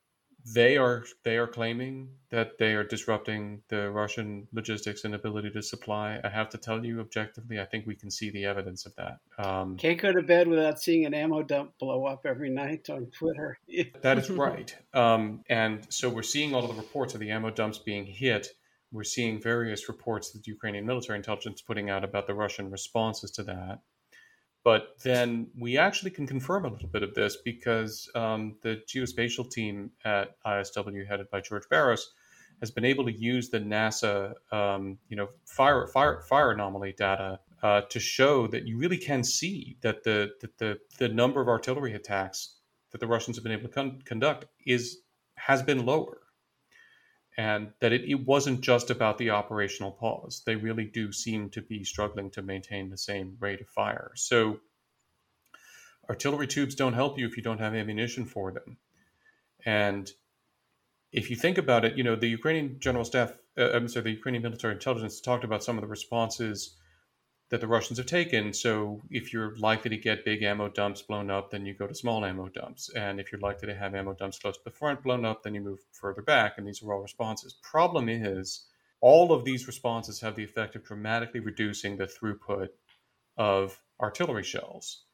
They 0.53 0.77
are 0.77 1.03
they 1.25 1.37
are 1.37 1.47
claiming 1.47 2.09
that 2.31 2.57
they 2.57 2.73
are 2.73 2.83
disrupting 2.83 3.61
the 3.67 3.91
Russian 3.91 4.47
logistics 4.53 5.03
and 5.03 5.13
ability 5.13 5.49
to 5.51 5.61
supply. 5.61 6.19
I 6.23 6.29
have 6.29 6.49
to 6.51 6.57
tell 6.57 6.83
you, 6.83 7.01
objectively, 7.01 7.59
I 7.59 7.65
think 7.65 7.85
we 7.85 7.95
can 7.95 8.09
see 8.09 8.29
the 8.29 8.45
evidence 8.45 8.85
of 8.85 8.93
that. 8.95 9.19
Um, 9.37 9.75
Can't 9.75 9.99
go 9.99 10.13
to 10.13 10.21
bed 10.21 10.47
without 10.47 10.79
seeing 10.79 11.05
an 11.05 11.13
ammo 11.13 11.43
dump 11.43 11.73
blow 11.77 12.05
up 12.05 12.25
every 12.25 12.49
night 12.49 12.89
on 12.89 13.07
Twitter. 13.07 13.59
that 14.01 14.17
is 14.17 14.29
right, 14.29 14.73
um, 14.93 15.43
and 15.49 15.85
so 15.89 16.09
we're 16.09 16.23
seeing 16.23 16.55
all 16.55 16.63
of 16.63 16.73
the 16.73 16.81
reports 16.81 17.13
of 17.13 17.19
the 17.19 17.31
ammo 17.31 17.49
dumps 17.49 17.79
being 17.79 18.05
hit 18.05 18.47
we're 18.91 19.03
seeing 19.03 19.41
various 19.41 19.87
reports 19.87 20.31
that 20.31 20.43
the 20.43 20.51
Ukrainian 20.51 20.85
military 20.85 21.17
intelligence 21.17 21.61
putting 21.61 21.89
out 21.89 22.03
about 22.03 22.27
the 22.27 22.33
Russian 22.33 22.71
responses 22.71 23.31
to 23.31 23.43
that. 23.43 23.79
But 24.63 24.95
then 25.03 25.47
we 25.57 25.77
actually 25.77 26.11
can 26.11 26.27
confirm 26.27 26.65
a 26.65 26.69
little 26.69 26.89
bit 26.89 27.03
of 27.03 27.13
this 27.13 27.37
because 27.43 28.09
um, 28.13 28.55
the 28.61 28.81
geospatial 28.87 29.49
team 29.49 29.91
at 30.03 30.35
ISW, 30.45 31.07
headed 31.07 31.29
by 31.29 31.39
George 31.41 31.63
Barros, 31.69 32.13
has 32.59 32.71
been 32.71 32.83
able 32.83 33.05
to 33.05 33.11
use 33.11 33.49
the 33.49 33.59
NASA, 33.59 34.33
um, 34.51 34.97
you 35.07 35.15
know, 35.15 35.29
fire 35.45 35.87
fire 35.87 36.21
fire 36.21 36.51
anomaly 36.51 36.93
data 36.97 37.39
uh, 37.63 37.81
to 37.89 37.99
show 37.99 38.47
that 38.47 38.67
you 38.67 38.77
really 38.77 38.97
can 38.97 39.23
see 39.23 39.77
that 39.81 40.03
the 40.03 40.31
that 40.41 40.57
the 40.57 40.77
the 40.97 41.07
number 41.07 41.41
of 41.41 41.47
artillery 41.47 41.93
attacks 41.93 42.55
that 42.91 42.99
the 42.99 43.07
Russians 43.07 43.37
have 43.37 43.43
been 43.43 43.53
able 43.53 43.67
to 43.67 43.73
con- 43.73 44.01
conduct 44.03 44.45
is 44.65 44.99
has 45.35 45.63
been 45.63 45.85
lower, 45.85 46.19
and 47.47 47.61
that 47.81 47.93
it, 47.97 48.03
it 48.13 48.19
wasn't 48.33 48.59
just 48.71 48.87
about 48.95 49.17
the 49.17 49.29
operational 49.39 49.93
pause. 50.03 50.41
They 50.45 50.57
really 50.67 50.87
do 50.99 51.05
seem 51.11 51.41
to 51.51 51.61
be 51.61 51.83
struggling 51.93 52.29
to 52.31 52.41
maintain 52.41 52.85
the 52.89 52.97
same 53.09 53.27
rate 53.45 53.61
of 53.61 53.69
fire. 53.81 54.11
So. 54.15 54.59
Artillery 56.09 56.47
tubes 56.47 56.75
don't 56.75 56.99
help 57.01 57.19
you 57.19 57.27
if 57.27 57.37
you 57.37 57.43
don't 57.43 57.59
have 57.59 57.75
ammunition 57.75 58.25
for 58.25 58.51
them. 58.51 58.77
And 59.63 60.11
if 61.11 61.29
you 61.29 61.35
think 61.35 61.57
about 61.59 61.85
it, 61.85 61.97
you 61.97 62.03
know, 62.03 62.15
the 62.15 62.27
Ukrainian 62.39 62.79
general 62.79 63.05
staff, 63.05 63.29
uh, 63.57 63.71
I'm 63.75 63.87
sorry, 63.87 64.05
the 64.05 64.17
Ukrainian 64.21 64.43
military 64.43 64.73
intelligence 64.73 65.21
talked 65.21 65.43
about 65.43 65.63
some 65.63 65.77
of 65.77 65.81
the 65.81 65.87
responses 65.97 66.57
that 67.49 67.61
the 67.61 67.67
Russians 67.67 67.97
have 67.97 68.05
taken. 68.07 68.53
So 68.53 69.01
if 69.09 69.33
you're 69.33 69.55
likely 69.57 69.89
to 69.89 69.97
get 69.97 70.23
big 70.23 70.43
ammo 70.43 70.69
dumps 70.69 71.01
blown 71.01 71.31
up, 71.31 71.49
then 71.49 71.65
you 71.65 71.73
go 71.73 71.87
to 71.87 71.95
small 71.95 72.23
ammo 72.23 72.47
dumps. 72.49 72.89
And 72.95 73.19
if 73.19 73.31
you're 73.31 73.41
likely 73.41 73.67
to 73.67 73.75
have 73.75 73.95
ammo 73.95 74.13
dumps 74.13 74.39
close 74.39 74.57
to 74.57 74.63
the 74.63 74.71
front 74.71 75.03
blown 75.03 75.25
up, 75.25 75.43
then 75.43 75.55
you 75.55 75.61
move 75.61 75.79
further 75.91 76.21
back. 76.21 76.57
And 76.57 76.67
these 76.67 76.83
are 76.83 76.93
all 76.93 77.01
responses. 77.01 77.57
Problem 77.63 78.07
is, 78.07 78.65
all 79.01 79.31
of 79.31 79.45
these 79.45 79.65
responses 79.65 80.19
have 80.21 80.35
the 80.35 80.43
effect 80.43 80.75
of 80.75 80.83
dramatically 80.83 81.39
reducing 81.39 81.97
the 81.97 82.05
throughput 82.05 82.69
of 83.37 83.81
artillery 83.99 84.43
shells. 84.43 85.05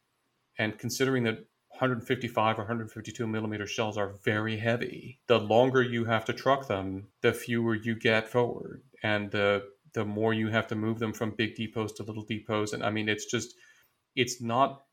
And 0.57 0.77
considering 0.77 1.23
that 1.23 1.45
155 1.69 2.57
or 2.57 2.61
152 2.61 3.27
millimeter 3.27 3.67
shells 3.67 3.97
are 3.97 4.15
very 4.23 4.57
heavy. 4.57 5.19
The 5.27 5.39
longer 5.39 5.83
you 5.83 6.05
have 6.05 6.25
to 6.25 6.33
truck 6.33 6.67
them, 6.67 7.07
the 7.21 7.33
fewer 7.33 7.75
you 7.75 7.95
get 7.95 8.29
forward, 8.29 8.83
and 9.03 9.29
the 9.29 9.63
the 9.95 10.05
more 10.05 10.33
you 10.33 10.49
have 10.49 10.67
to 10.67 10.75
move 10.75 10.99
them 10.99 11.13
from 11.13 11.31
big 11.31 11.55
depots 11.55 11.93
to 11.93 12.03
little 12.03 12.23
depots. 12.23 12.73
And 12.73 12.83
I 12.83 12.91
mean, 12.91 13.09
it's 13.09 13.25
just, 13.25 13.55
it's 14.15 14.39
not, 14.41 14.83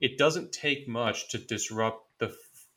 it 0.00 0.16
doesn't 0.16 0.52
take 0.52 0.86
much 0.86 1.28
to 1.30 1.38
disrupt 1.38 2.20
the 2.20 2.32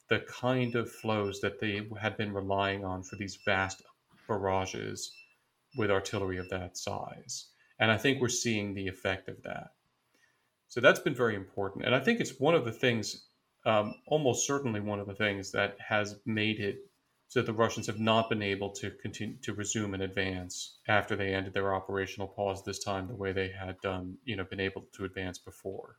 the 0.10 0.20
kind 0.22 0.76
of 0.76 0.92
flows 0.92 1.40
that 1.42 1.60
they 1.60 1.88
had 2.02 2.18
been 2.18 2.34
relying 2.34 2.84
on 2.84 3.04
for 3.04 3.16
these 3.16 3.38
vast 3.46 3.84
barrages 4.28 5.12
with 5.78 5.92
artillery 5.92 6.38
of 6.38 6.50
that 6.50 6.76
size. 6.78 7.46
And 7.80 7.92
I 7.92 7.98
think 7.98 8.20
we're 8.20 8.30
seeing 8.30 8.74
the 8.74 8.88
effect 8.88 9.30
of 9.30 9.42
that. 9.44 9.68
So 10.68 10.82
that's 10.82 11.00
been 11.00 11.14
very 11.14 11.36
important. 11.36 11.86
And 11.86 11.94
I 11.94 12.00
think 12.00 12.20
it's 12.20 12.40
one 12.40 12.56
of 12.56 12.66
the 12.66 12.72
things 12.72 13.28
um, 13.66 13.94
almost 14.08 14.48
certainly 14.48 14.80
one 14.80 15.00
of 15.00 15.08
the 15.08 15.14
things 15.14 15.52
that 15.52 15.78
has 15.80 16.20
made 16.26 16.60
it 16.60 16.89
so 17.30 17.40
that 17.40 17.46
the 17.46 17.54
Russians 17.54 17.86
have 17.86 18.00
not 18.00 18.28
been 18.28 18.42
able 18.42 18.72
to 18.72 18.90
continue 18.90 19.38
to 19.44 19.54
resume 19.54 19.94
an 19.94 20.02
advance 20.02 20.80
after 20.88 21.16
they 21.16 21.34
ended 21.34 21.54
their 21.54 21.76
operational 21.76 22.28
pause 22.28 22.64
this 22.64 22.84
time 22.84 23.08
the 23.08 23.16
way 23.16 23.32
they 23.32 23.50
had 23.50 23.80
done, 23.82 24.18
you 24.26 24.36
know, 24.36 24.44
been 24.44 24.60
able 24.60 24.86
to 24.94 25.06
advance 25.06 25.38
before. 25.38 25.98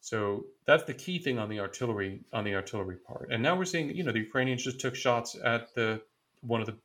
So 0.00 0.46
that's 0.66 0.84
the 0.84 0.94
key 0.94 1.18
thing 1.18 1.38
on 1.38 1.50
the 1.50 1.60
artillery 1.60 2.24
on 2.32 2.44
the 2.44 2.54
artillery 2.54 2.96
part. 2.96 3.28
And 3.30 3.42
now 3.42 3.54
we're 3.56 3.66
seeing, 3.66 3.94
you 3.94 4.04
know, 4.04 4.10
the 4.10 4.20
Ukrainians 4.20 4.64
just 4.64 4.80
took 4.80 4.94
shots 4.94 5.36
at 5.44 5.72
the 5.74 6.00
one 6.40 6.62
of 6.62 6.66
the 6.66 6.76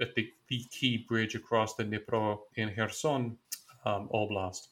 at 0.00 0.16
the, 0.16 0.28
the 0.48 0.64
key 0.70 1.06
bridge 1.08 1.36
across 1.36 1.76
the 1.76 1.84
Dnipro 1.84 2.40
in 2.56 2.74
Kherson 2.74 3.38
um, 3.86 4.08
Oblast. 4.12 4.66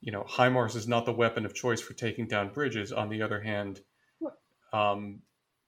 You 0.00 0.10
know, 0.10 0.24
HIMARS 0.28 0.74
is 0.74 0.88
not 0.88 1.06
the 1.06 1.12
weapon 1.12 1.46
of 1.46 1.54
choice 1.54 1.80
for 1.80 1.94
taking 1.94 2.26
down 2.26 2.52
bridges. 2.52 2.90
On 2.92 3.08
the 3.08 3.22
other 3.22 3.40
hand, 3.40 3.80
um, 4.72 5.20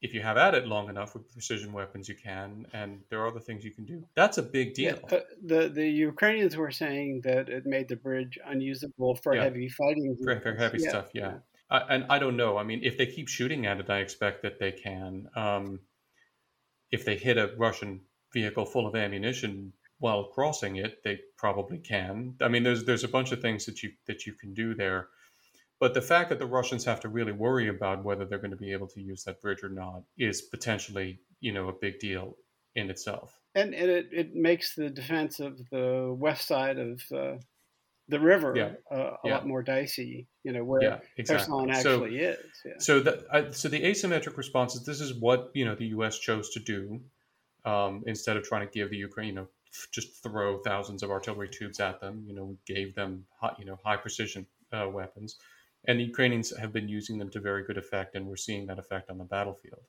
if 0.03 0.13
you 0.13 0.21
have 0.21 0.37
at 0.37 0.55
it 0.55 0.67
long 0.67 0.91
enough 0.91 1.15
with 1.15 1.31
precision 1.33 1.73
weapons, 1.73 2.09
you 2.09 2.17
can, 2.17 2.67
and 2.73 3.01
there 3.09 3.21
are 3.21 3.29
other 3.29 3.41
things 3.41 3.65
you 3.65 3.71
can 3.71 3.85
do. 3.85 4.05
That's 4.17 4.37
a 4.37 4.43
big 4.43 4.75
deal. 4.75 4.99
Yeah, 5.11 5.19
uh, 5.19 5.21
the 5.45 5.69
the 5.69 5.89
Ukrainians 5.89 6.57
were 6.57 6.73
saying 6.73 7.23
that 7.23 7.49
it 7.49 7.65
made 7.65 7.89
the 7.89 7.97
bridge 7.97 8.39
unusable 8.45 9.15
for 9.15 9.35
yeah. 9.35 9.45
heavy 9.45 9.69
fighting. 9.69 10.17
For, 10.23 10.41
for 10.41 10.55
heavy 10.55 10.79
yeah. 10.81 10.89
stuff, 10.89 11.07
yeah. 11.15 11.35
I, 11.71 11.79
and 11.89 12.05
I 12.11 12.19
don't 12.19 12.37
know. 12.37 12.59
I 12.59 12.65
mean, 12.65 12.81
if 12.83 12.99
they 12.99 13.07
keep 13.07 13.29
shooting 13.29 13.65
at 13.67 13.79
it, 13.79 13.89
I 13.89 14.01
expect 14.01 14.43
that 14.43 14.59
they 14.59 14.73
can. 14.73 15.29
Um, 15.37 15.81
if 16.91 17.05
they 17.05 17.17
hit 17.17 17.39
a 17.39 17.53
Russian 17.57 18.01
vehicle 18.33 18.67
full 18.67 18.87
of 18.89 18.97
ammunition 18.97 19.73
while 20.01 20.25
crossing 20.25 20.77
it, 20.77 21.03
they 21.05 21.21
probably 21.37 21.79
can. 21.79 22.35
I 22.41 22.49
mean, 22.49 22.65
there's 22.65 22.85
there's 22.85 23.05
a 23.05 23.09
bunch 23.09 23.31
of 23.31 23.41
things 23.41 23.67
that 23.67 23.85
you 23.85 23.93
that 24.07 24.27
you 24.27 24.33
can 24.33 24.53
do 24.53 24.75
there. 24.75 25.09
But 25.83 25.95
the 25.95 26.01
fact 26.01 26.29
that 26.29 26.39
the 26.39 26.47
Russians 26.47 26.85
have 26.85 27.01
to 27.01 27.09
really 27.09 27.33
worry 27.33 27.67
about 27.67 28.05
whether 28.05 28.25
they're 28.25 28.39
going 28.39 28.53
to 28.53 28.57
be 28.57 28.73
able 28.73 28.87
to 28.87 29.01
use 29.01 29.25
that 29.25 29.41
bridge 29.41 29.65
or 29.65 29.69
not 29.69 30.05
is 30.17 30.41
potentially, 30.41 31.19
you 31.41 31.51
know, 31.51 31.69
a 31.69 31.73
big 31.73 31.99
deal 31.99 32.37
in 32.77 32.89
itself. 32.89 33.37
And, 33.57 33.75
and 33.75 33.91
it, 33.91 34.07
it 34.13 34.33
makes 34.33 34.77
the 34.77 34.91
defense 34.91 35.41
of 35.41 35.59
the 35.73 36.15
west 36.17 36.47
side 36.47 36.79
of 36.79 37.03
uh, 37.13 37.39
the 38.07 38.21
river 38.21 38.55
yeah. 38.57 38.97
uh, 38.97 39.15
a 39.15 39.17
yeah. 39.25 39.35
lot 39.35 39.49
more 39.49 39.61
dicey, 39.65 40.29
you 40.45 40.53
know, 40.53 40.63
where 40.63 40.85
yeah, 40.85 40.99
exactly. 41.17 41.53
Kherson 41.53 41.71
actually 41.71 42.21
so, 42.21 42.29
is. 42.29 42.39
Yeah. 42.65 42.73
So, 42.79 43.01
the, 43.01 43.49
so 43.51 43.69
the 43.69 43.83
asymmetric 43.83 44.37
responses, 44.37 44.85
this 44.85 45.01
is 45.01 45.15
what, 45.15 45.51
you 45.53 45.65
know, 45.65 45.75
the 45.75 45.87
U.S. 45.87 46.17
chose 46.21 46.51
to 46.51 46.61
do 46.61 47.01
um, 47.65 48.05
instead 48.07 48.37
of 48.37 48.45
trying 48.45 48.69
to 48.69 48.73
give 48.73 48.91
the 48.91 48.99
Ukraine, 48.99 49.31
you 49.31 49.35
know, 49.35 49.49
just 49.91 50.23
throw 50.23 50.61
thousands 50.63 51.03
of 51.03 51.11
artillery 51.11 51.49
tubes 51.49 51.81
at 51.81 52.01
them. 52.01 52.23
You 52.25 52.37
know, 52.37 52.45
we 52.45 52.73
gave 52.73 52.95
them, 52.95 53.25
high, 53.41 53.57
you 53.59 53.65
know, 53.65 53.81
high 53.85 53.97
precision 53.97 54.47
uh, 54.73 54.89
weapons. 54.89 55.39
And 55.87 55.99
the 55.99 56.05
Ukrainians 56.05 56.57
have 56.57 56.73
been 56.73 56.89
using 56.89 57.19
them 57.19 57.31
to 57.31 57.41
very 57.41 57.65
good 57.65 57.79
effect, 57.79 58.15
and 58.15 58.27
we're 58.27 58.37
seeing 58.37 58.67
that 58.67 58.79
effect 58.79 59.11
on 59.11 59.19
the 59.19 59.25
battlefield. 59.25 59.83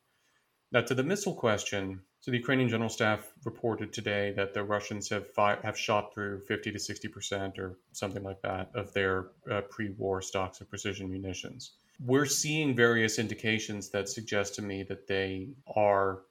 Now, 0.71 0.82
to 0.82 0.95
the 0.95 1.03
missile 1.03 1.36
question, 1.36 2.01
so 2.19 2.32
the 2.32 2.38
Ukrainian 2.38 2.67
General 2.67 2.89
Staff 2.89 3.32
reported 3.45 3.93
today 3.93 4.34
that 4.36 4.56
the 4.56 4.63
Russians 4.63 5.08
have 5.10 5.32
fi- 5.34 5.60
have 5.62 5.77
shot 5.77 6.13
through 6.13 6.39
50 6.41 6.71
to 6.71 6.79
60 6.79 7.08
percent, 7.10 7.60
or 7.60 7.77
something 7.91 8.23
like 8.23 8.41
that, 8.41 8.71
of 8.73 8.91
their 8.93 9.27
uh, 9.51 9.62
pre-war 9.69 10.21
stocks 10.21 10.62
of 10.62 10.69
precision 10.69 11.12
munitions. 11.12 11.73
We're 12.03 12.25
seeing 12.25 12.75
various 12.75 13.19
indications 13.19 13.89
that 13.89 14.10
suggest 14.10 14.56
to 14.56 14.63
me 14.63 14.82
that 14.84 15.06
they 15.06 15.49
are 15.75 16.21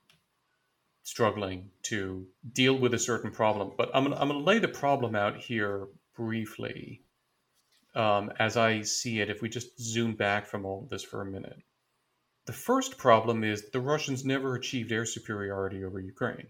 struggling 1.04 1.70
to 1.82 2.26
deal 2.52 2.74
with 2.74 2.94
a 2.94 2.98
certain 2.98 3.30
problem. 3.30 3.72
But 3.76 3.90
I'm, 3.94 4.12
I'm 4.12 4.28
going 4.28 4.40
to 4.40 4.44
lay 4.44 4.58
the 4.58 4.68
problem 4.68 5.14
out 5.14 5.36
here 5.36 5.86
briefly 6.16 7.02
um, 7.94 8.32
as 8.38 8.56
I 8.56 8.82
see 8.82 9.20
it, 9.20 9.30
if 9.30 9.42
we 9.42 9.48
just 9.48 9.78
zoom 9.80 10.14
back 10.14 10.46
from 10.46 10.64
all 10.64 10.82
of 10.82 10.88
this 10.88 11.02
for 11.02 11.20
a 11.20 11.26
minute. 11.26 11.62
The 12.46 12.52
first 12.52 12.98
problem 12.98 13.44
is 13.44 13.70
the 13.70 13.80
Russians 13.80 14.24
never 14.24 14.54
achieved 14.54 14.90
air 14.90 15.04
superiority 15.04 15.84
over 15.84 16.00
Ukraine. 16.00 16.48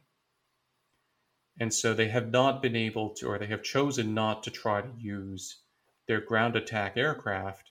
And 1.61 1.75
so 1.75 1.93
they 1.93 2.09
have 2.09 2.31
not 2.31 2.63
been 2.63 2.77
able 2.77 3.11
to, 3.17 3.27
or 3.27 3.39
they 3.39 3.47
have 3.47 3.63
chosen 3.63 4.15
not 4.15 4.43
to 4.45 4.51
try 4.51 4.81
to 4.81 4.91
use 4.97 5.59
their 6.07 6.21
ground 6.21 6.57
attack 6.57 6.97
aircraft 6.97 7.71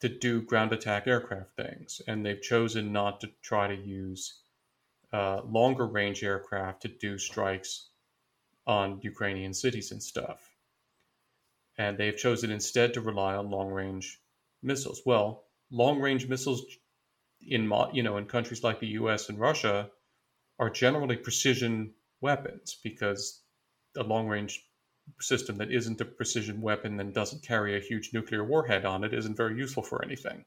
to 0.00 0.08
do 0.08 0.42
ground 0.42 0.72
attack 0.72 1.06
aircraft 1.06 1.56
things. 1.56 2.00
And 2.06 2.24
they've 2.24 2.40
chosen 2.40 2.92
not 2.92 3.20
to 3.20 3.30
try 3.42 3.66
to 3.66 3.74
use 3.74 4.40
uh, 5.12 5.42
longer 5.42 5.86
range 5.86 6.22
aircraft 6.22 6.82
to 6.82 6.88
do 6.88 7.18
strikes 7.18 7.88
on 8.66 9.00
Ukrainian 9.02 9.54
cities 9.54 9.90
and 9.90 10.02
stuff 10.02 10.53
and 11.78 11.98
they've 11.98 12.16
chosen 12.16 12.50
instead 12.50 12.94
to 12.94 13.00
rely 13.00 13.34
on 13.34 13.50
long 13.50 13.68
range 13.68 14.20
missiles. 14.62 15.02
Well, 15.04 15.44
long 15.70 16.00
range 16.00 16.28
missiles 16.28 16.64
in 17.40 17.70
you 17.92 18.02
know 18.02 18.16
in 18.16 18.26
countries 18.26 18.62
like 18.62 18.80
the 18.80 18.94
U.S. 18.98 19.28
and 19.28 19.38
Russia 19.38 19.90
are 20.58 20.70
generally 20.70 21.16
precision 21.16 21.92
weapons 22.20 22.78
because 22.82 23.42
a 23.96 24.02
long 24.02 24.28
range 24.28 24.64
system 25.20 25.56
that 25.58 25.70
isn't 25.70 26.00
a 26.00 26.04
precision 26.04 26.60
weapon 26.60 26.98
and 27.00 27.12
doesn't 27.12 27.42
carry 27.42 27.76
a 27.76 27.80
huge 27.80 28.12
nuclear 28.14 28.44
warhead 28.44 28.84
on 28.84 29.04
it 29.04 29.12
isn't 29.12 29.36
very 29.36 29.56
useful 29.56 29.82
for 29.82 30.02
anything. 30.04 30.44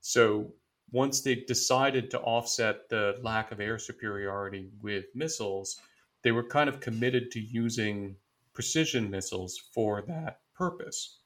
So 0.00 0.52
once 0.92 1.22
they 1.22 1.36
decided 1.36 2.10
to 2.10 2.20
offset 2.20 2.88
the 2.90 3.18
lack 3.22 3.52
of 3.52 3.60
air 3.60 3.78
superiority 3.78 4.68
with 4.82 5.06
missiles, 5.14 5.80
they 6.22 6.32
were 6.32 6.46
kind 6.46 6.68
of 6.68 6.80
committed 6.80 7.30
to 7.32 7.40
using 7.40 8.16
precision 8.54 9.10
missiles 9.10 9.58
for 9.72 10.02
that 10.02 10.40
purpose. 10.54 11.18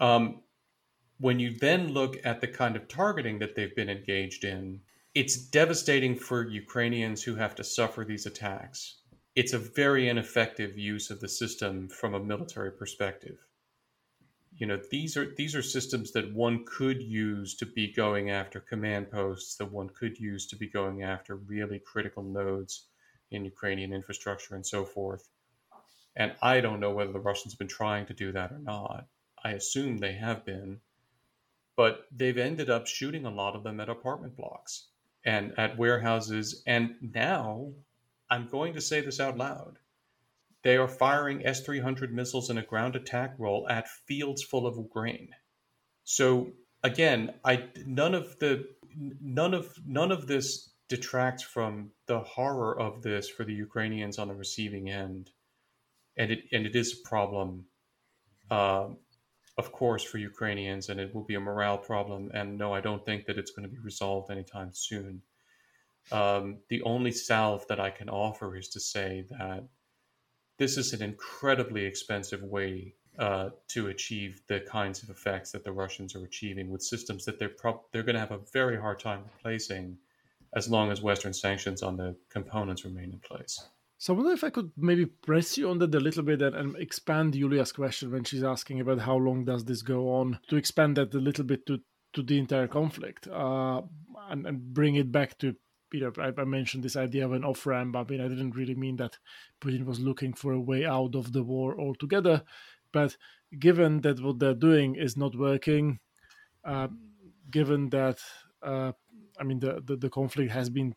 Um, 0.00 0.42
when 1.18 1.38
you 1.38 1.56
then 1.56 1.92
look 1.92 2.16
at 2.24 2.40
the 2.40 2.48
kind 2.48 2.74
of 2.74 2.88
targeting 2.88 3.38
that 3.38 3.54
they've 3.54 3.76
been 3.76 3.88
engaged 3.88 4.44
in, 4.44 4.80
it's 5.14 5.36
devastating 5.36 6.16
for 6.16 6.48
Ukrainians 6.48 7.22
who 7.22 7.36
have 7.36 7.54
to 7.56 7.64
suffer 7.64 8.04
these 8.04 8.26
attacks. 8.26 8.96
It's 9.36 9.52
a 9.52 9.58
very 9.58 10.08
ineffective 10.08 10.76
use 10.76 11.10
of 11.10 11.20
the 11.20 11.28
system 11.28 11.88
from 11.88 12.14
a 12.14 12.24
military 12.24 12.72
perspective. 12.72 13.38
You 14.56 14.66
know, 14.66 14.80
these 14.90 15.16
are 15.16 15.34
these 15.36 15.54
are 15.54 15.62
systems 15.62 16.12
that 16.12 16.34
one 16.34 16.64
could 16.66 17.02
use 17.02 17.54
to 17.56 17.66
be 17.66 17.92
going 17.92 18.30
after 18.30 18.60
command 18.60 19.10
posts, 19.10 19.56
that 19.56 19.72
one 19.72 19.88
could 19.88 20.18
use 20.18 20.46
to 20.48 20.56
be 20.56 20.66
going 20.66 21.02
after 21.02 21.36
really 21.36 21.78
critical 21.78 22.22
nodes 22.22 22.88
in 23.30 23.44
Ukrainian 23.44 23.92
infrastructure 23.92 24.54
and 24.54 24.66
so 24.66 24.84
forth. 24.84 25.28
And 26.14 26.34
I 26.42 26.60
don't 26.60 26.80
know 26.80 26.92
whether 26.92 27.12
the 27.12 27.20
Russians 27.20 27.54
have 27.54 27.58
been 27.58 27.68
trying 27.68 28.06
to 28.06 28.14
do 28.14 28.32
that 28.32 28.52
or 28.52 28.58
not. 28.58 29.06
I 29.42 29.52
assume 29.52 29.98
they 29.98 30.14
have 30.14 30.44
been. 30.44 30.80
But 31.76 32.06
they've 32.10 32.36
ended 32.36 32.68
up 32.68 32.86
shooting 32.86 33.24
a 33.24 33.30
lot 33.30 33.56
of 33.56 33.62
them 33.62 33.80
at 33.80 33.88
apartment 33.88 34.36
blocks 34.36 34.88
and 35.24 35.52
at 35.58 35.78
warehouses. 35.78 36.62
And 36.66 36.96
now 37.00 37.72
I'm 38.30 38.46
going 38.48 38.74
to 38.74 38.80
say 38.80 39.00
this 39.00 39.20
out 39.20 39.38
loud. 39.38 39.78
They 40.62 40.76
are 40.76 40.88
firing 40.88 41.44
S 41.44 41.64
300 41.64 42.12
missiles 42.12 42.50
in 42.50 42.58
a 42.58 42.62
ground 42.62 42.94
attack 42.94 43.34
role 43.38 43.66
at 43.68 43.88
fields 44.06 44.42
full 44.42 44.66
of 44.66 44.90
grain. 44.90 45.30
So 46.04 46.52
again, 46.82 47.34
I 47.44 47.68
none 47.84 48.14
of 48.14 48.38
the 48.38 48.66
none 48.96 49.54
of 49.54 49.74
none 49.84 50.12
of 50.12 50.26
this 50.26 50.70
detracts 50.88 51.42
from 51.42 51.90
the 52.06 52.20
horror 52.20 52.78
of 52.78 53.02
this 53.02 53.28
for 53.28 53.44
the 53.44 53.54
Ukrainians 53.54 54.18
on 54.18 54.28
the 54.28 54.34
receiving 54.34 54.90
end, 54.90 55.30
and 56.16 56.30
it 56.30 56.44
and 56.52 56.66
it 56.66 56.76
is 56.76 56.92
a 56.92 57.08
problem, 57.08 57.66
uh, 58.50 58.88
of 59.58 59.72
course, 59.72 60.02
for 60.02 60.18
Ukrainians, 60.18 60.88
and 60.88 61.00
it 61.00 61.14
will 61.14 61.24
be 61.24 61.34
a 61.34 61.40
morale 61.40 61.78
problem. 61.78 62.30
And 62.34 62.58
no, 62.58 62.74
I 62.74 62.80
don't 62.80 63.04
think 63.04 63.26
that 63.26 63.38
it's 63.38 63.50
going 63.50 63.68
to 63.68 63.74
be 63.74 63.80
resolved 63.80 64.30
anytime 64.30 64.70
soon. 64.72 65.22
Um, 66.10 66.58
the 66.68 66.82
only 66.82 67.12
salve 67.12 67.66
that 67.68 67.80
I 67.80 67.90
can 67.90 68.08
offer 68.08 68.56
is 68.56 68.68
to 68.70 68.80
say 68.80 69.24
that 69.30 69.64
this 70.58 70.76
is 70.76 70.92
an 70.92 71.02
incredibly 71.02 71.84
expensive 71.84 72.42
way 72.42 72.94
uh, 73.18 73.50
to 73.68 73.88
achieve 73.88 74.42
the 74.48 74.60
kinds 74.60 75.02
of 75.02 75.10
effects 75.10 75.52
that 75.52 75.64
the 75.64 75.72
Russians 75.72 76.14
are 76.16 76.24
achieving 76.24 76.70
with 76.70 76.82
systems 76.82 77.24
that 77.24 77.38
they're 77.38 77.48
pro- 77.48 77.84
they're 77.92 78.02
going 78.02 78.14
to 78.14 78.20
have 78.20 78.32
a 78.32 78.40
very 78.52 78.78
hard 78.80 78.98
time 78.98 79.22
replacing 79.34 79.98
as 80.54 80.68
long 80.68 80.90
as 80.90 81.00
Western 81.02 81.32
sanctions 81.32 81.82
on 81.82 81.96
the 81.96 82.16
components 82.30 82.84
remain 82.84 83.12
in 83.12 83.18
place. 83.20 83.68
So 84.02 84.12
I 84.12 84.16
wonder 84.16 84.32
if 84.32 84.42
I 84.42 84.50
could 84.50 84.72
maybe 84.76 85.06
press 85.06 85.56
you 85.56 85.70
on 85.70 85.78
that 85.78 85.94
a 85.94 86.00
little 86.00 86.24
bit 86.24 86.42
and, 86.42 86.56
and 86.56 86.76
expand 86.76 87.34
Julia's 87.34 87.70
question 87.70 88.10
when 88.10 88.24
she's 88.24 88.42
asking 88.42 88.80
about 88.80 88.98
how 88.98 89.14
long 89.14 89.44
does 89.44 89.64
this 89.64 89.80
go 89.80 90.12
on 90.14 90.40
to 90.48 90.56
expand 90.56 90.96
that 90.96 91.14
a 91.14 91.18
little 91.18 91.44
bit 91.44 91.64
to 91.66 91.78
to 92.14 92.22
the 92.24 92.36
entire 92.36 92.66
conflict 92.66 93.28
uh, 93.28 93.80
and, 94.28 94.44
and 94.44 94.74
bring 94.74 94.96
it 94.96 95.12
back 95.12 95.38
to 95.38 95.54
you 95.92 96.00
know, 96.00 96.12
I, 96.18 96.32
I, 96.36 96.44
mentioned 96.44 96.82
this 96.82 96.96
idea 96.96 97.24
of 97.24 97.32
an 97.32 97.44
off 97.44 97.64
ramp. 97.64 97.94
I 97.94 98.02
mean, 98.02 98.20
I 98.20 98.26
didn't 98.26 98.56
really 98.56 98.74
mean 98.74 98.96
that 98.96 99.18
Putin 99.60 99.84
was 99.84 100.00
looking 100.00 100.32
for 100.32 100.52
a 100.52 100.60
way 100.60 100.84
out 100.84 101.14
of 101.14 101.32
the 101.32 101.44
war 101.44 101.78
altogether. 101.78 102.42
But 102.90 103.16
given 103.56 104.00
that 104.00 104.20
what 104.20 104.40
they're 104.40 104.52
doing 104.52 104.96
is 104.96 105.16
not 105.16 105.36
working, 105.36 106.00
uh, 106.64 106.88
given 107.52 107.90
that, 107.90 108.18
uh, 108.64 108.92
I 109.38 109.44
mean, 109.44 109.60
the, 109.60 109.80
the, 109.84 109.94
the, 109.94 110.10
conflict 110.10 110.50
has 110.50 110.70
been 110.70 110.96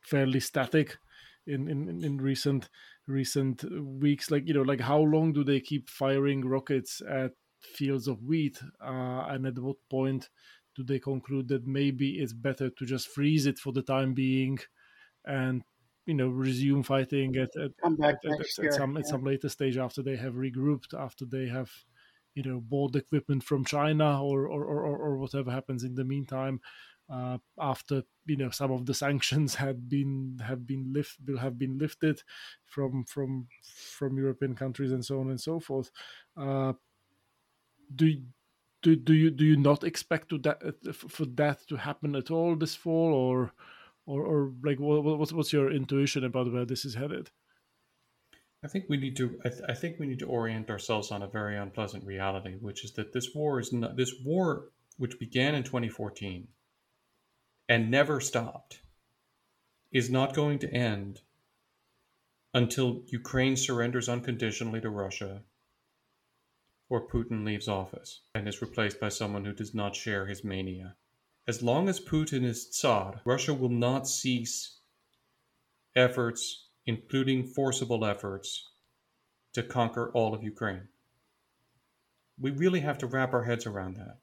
fairly 0.00 0.40
static 0.40 0.96
in, 1.46 1.68
in, 1.68 2.04
in 2.04 2.18
recent 2.18 2.68
recent 3.06 3.64
weeks, 3.80 4.30
like, 4.30 4.46
you 4.46 4.54
know, 4.54 4.62
like 4.62 4.80
how 4.80 4.98
long 4.98 5.32
do 5.32 5.44
they 5.44 5.60
keep 5.60 5.88
firing 5.88 6.46
rockets 6.46 7.02
at 7.08 7.32
fields 7.60 8.06
of 8.06 8.22
wheat? 8.22 8.60
Uh, 8.80 9.26
and 9.28 9.46
at 9.46 9.58
what 9.58 9.76
point 9.90 10.28
do 10.74 10.82
they 10.82 10.98
conclude 10.98 11.48
that 11.48 11.66
maybe 11.66 12.20
it's 12.20 12.32
better 12.32 12.70
to 12.70 12.86
just 12.86 13.08
freeze 13.08 13.46
it 13.46 13.58
for 13.58 13.72
the 13.72 13.82
time 13.82 14.14
being 14.14 14.58
and 15.24 15.62
you 16.06 16.14
know 16.14 16.28
resume 16.28 16.82
fighting 16.82 17.36
at 17.36 17.50
at, 17.56 17.70
at, 17.84 18.14
at, 18.24 18.40
at 18.40 18.72
some 18.74 18.94
yeah. 18.94 18.98
at 18.98 19.06
some 19.06 19.22
later 19.22 19.48
stage 19.48 19.76
after 19.76 20.02
they 20.02 20.16
have 20.16 20.34
regrouped 20.34 20.94
after 20.98 21.24
they 21.24 21.46
have 21.46 21.70
you 22.34 22.42
know 22.42 22.60
bought 22.60 22.96
equipment 22.96 23.44
from 23.44 23.64
China 23.64 24.22
or 24.22 24.46
or, 24.46 24.64
or, 24.64 24.96
or 24.96 25.18
whatever 25.18 25.50
happens 25.50 25.84
in 25.84 25.94
the 25.94 26.04
meantime 26.04 26.60
uh, 27.10 27.38
after 27.58 28.02
you 28.26 28.36
know 28.36 28.50
some 28.50 28.70
of 28.70 28.86
the 28.86 28.94
sanctions 28.94 29.54
had 29.64 29.88
been 29.88 30.40
have 30.46 30.66
been 30.66 30.92
lift 30.92 31.18
will 31.26 31.38
have 31.38 31.58
been 31.58 31.78
lifted 31.78 32.22
from 32.66 33.04
from 33.04 33.46
from 33.62 34.16
European 34.16 34.54
countries 34.54 34.92
and 34.92 35.04
so 35.04 35.20
on 35.20 35.30
and 35.30 35.40
so 35.40 35.60
forth. 35.60 35.90
Uh, 36.36 36.72
do 37.94 38.16
do 38.82 38.96
do 38.96 39.14
you 39.14 39.30
do 39.30 39.44
you 39.44 39.56
not 39.56 39.84
expect 39.84 40.28
to 40.30 40.38
that 40.38 40.60
for 40.94 41.26
that 41.26 41.66
to 41.68 41.76
happen 41.76 42.16
at 42.16 42.30
all 42.30 42.56
this 42.56 42.74
fall, 42.74 43.12
or 43.12 43.52
or 44.06 44.24
or 44.24 44.52
like 44.62 44.80
what, 44.80 45.02
what's 45.04 45.32
what's 45.32 45.52
your 45.52 45.70
intuition 45.70 46.24
about 46.24 46.52
where 46.52 46.64
this 46.64 46.84
is 46.84 46.94
headed? 46.94 47.30
I 48.64 48.68
think 48.68 48.84
we 48.88 48.96
need 48.96 49.16
to. 49.16 49.40
I, 49.44 49.48
th- 49.48 49.62
I, 49.68 49.74
think 49.74 49.98
we 49.98 50.06
need 50.06 50.20
to 50.20 50.26
orient 50.26 50.70
ourselves 50.70 51.10
on 51.10 51.22
a 51.22 51.26
very 51.26 51.56
unpleasant 51.56 52.04
reality, 52.04 52.54
which 52.60 52.84
is 52.84 52.92
that 52.92 53.12
this 53.12 53.34
war 53.34 53.58
is 53.58 53.72
not 53.72 53.96
this 53.96 54.14
war, 54.24 54.68
which 54.98 55.18
began 55.18 55.56
in 55.56 55.64
2014 55.64 56.46
and 57.72 57.90
never 57.90 58.20
stopped, 58.20 58.82
is 59.90 60.10
not 60.10 60.34
going 60.34 60.58
to 60.58 60.70
end 60.74 61.22
until 62.52 63.02
Ukraine 63.06 63.56
surrenders 63.56 64.10
unconditionally 64.10 64.82
to 64.82 64.90
Russia 64.90 65.40
or 66.90 67.08
Putin 67.08 67.46
leaves 67.46 67.68
office 67.68 68.20
and 68.34 68.46
is 68.46 68.60
replaced 68.60 69.00
by 69.00 69.08
someone 69.08 69.46
who 69.46 69.54
does 69.54 69.74
not 69.74 69.96
share 69.96 70.26
his 70.26 70.44
mania. 70.44 70.96
As 71.48 71.62
long 71.62 71.88
as 71.88 71.98
Putin 71.98 72.44
is 72.44 72.68
Tsar, 72.68 73.22
Russia 73.24 73.54
will 73.54 73.70
not 73.70 74.06
cease 74.06 74.80
efforts, 75.96 76.68
including 76.84 77.46
forcible 77.46 78.04
efforts, 78.04 78.68
to 79.54 79.62
conquer 79.62 80.10
all 80.12 80.34
of 80.34 80.42
Ukraine. 80.42 80.88
We 82.38 82.50
really 82.50 82.80
have 82.80 82.98
to 82.98 83.06
wrap 83.06 83.32
our 83.32 83.44
heads 83.44 83.64
around 83.64 83.96
that. 83.96 84.18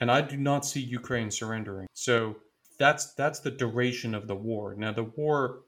And 0.00 0.10
I 0.10 0.20
do 0.20 0.36
not 0.36 0.64
see 0.64 0.80
Ukraine 0.80 1.30
surrendering. 1.30 1.88
So 1.92 2.36
that's 2.78 3.14
that's 3.14 3.40
the 3.40 3.50
duration 3.50 4.14
of 4.14 4.28
the 4.28 4.36
war. 4.36 4.74
Now 4.76 4.92
the 4.92 5.04
war 5.04 5.60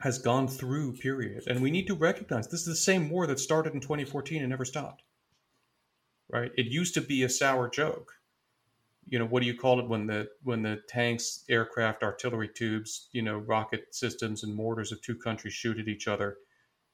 has 0.00 0.18
gone 0.18 0.48
through 0.48 0.96
periods, 0.96 1.46
and 1.46 1.60
we 1.60 1.70
need 1.70 1.86
to 1.86 1.94
recognize 1.94 2.48
this 2.48 2.60
is 2.60 2.66
the 2.66 2.74
same 2.74 3.10
war 3.10 3.26
that 3.26 3.38
started 3.38 3.74
in 3.74 3.80
2014 3.80 4.40
and 4.40 4.50
never 4.50 4.64
stopped 4.64 5.02
right? 6.32 6.52
It 6.56 6.66
used 6.66 6.94
to 6.94 7.00
be 7.00 7.22
a 7.22 7.28
sour 7.28 7.68
joke. 7.68 8.14
You 9.08 9.18
know, 9.18 9.26
what 9.26 9.40
do 9.40 9.46
you 9.46 9.56
call 9.56 9.80
it 9.80 9.88
when 9.88 10.06
the 10.06 10.28
when 10.44 10.62
the 10.62 10.80
tanks, 10.88 11.44
aircraft, 11.48 12.02
artillery 12.02 12.48
tubes, 12.48 13.08
you 13.12 13.22
know, 13.22 13.38
rocket 13.38 13.94
systems 13.94 14.44
and 14.44 14.54
mortars 14.54 14.92
of 14.92 15.02
two 15.02 15.16
countries 15.16 15.54
shoot 15.54 15.78
at 15.78 15.88
each 15.88 16.06
other? 16.06 16.36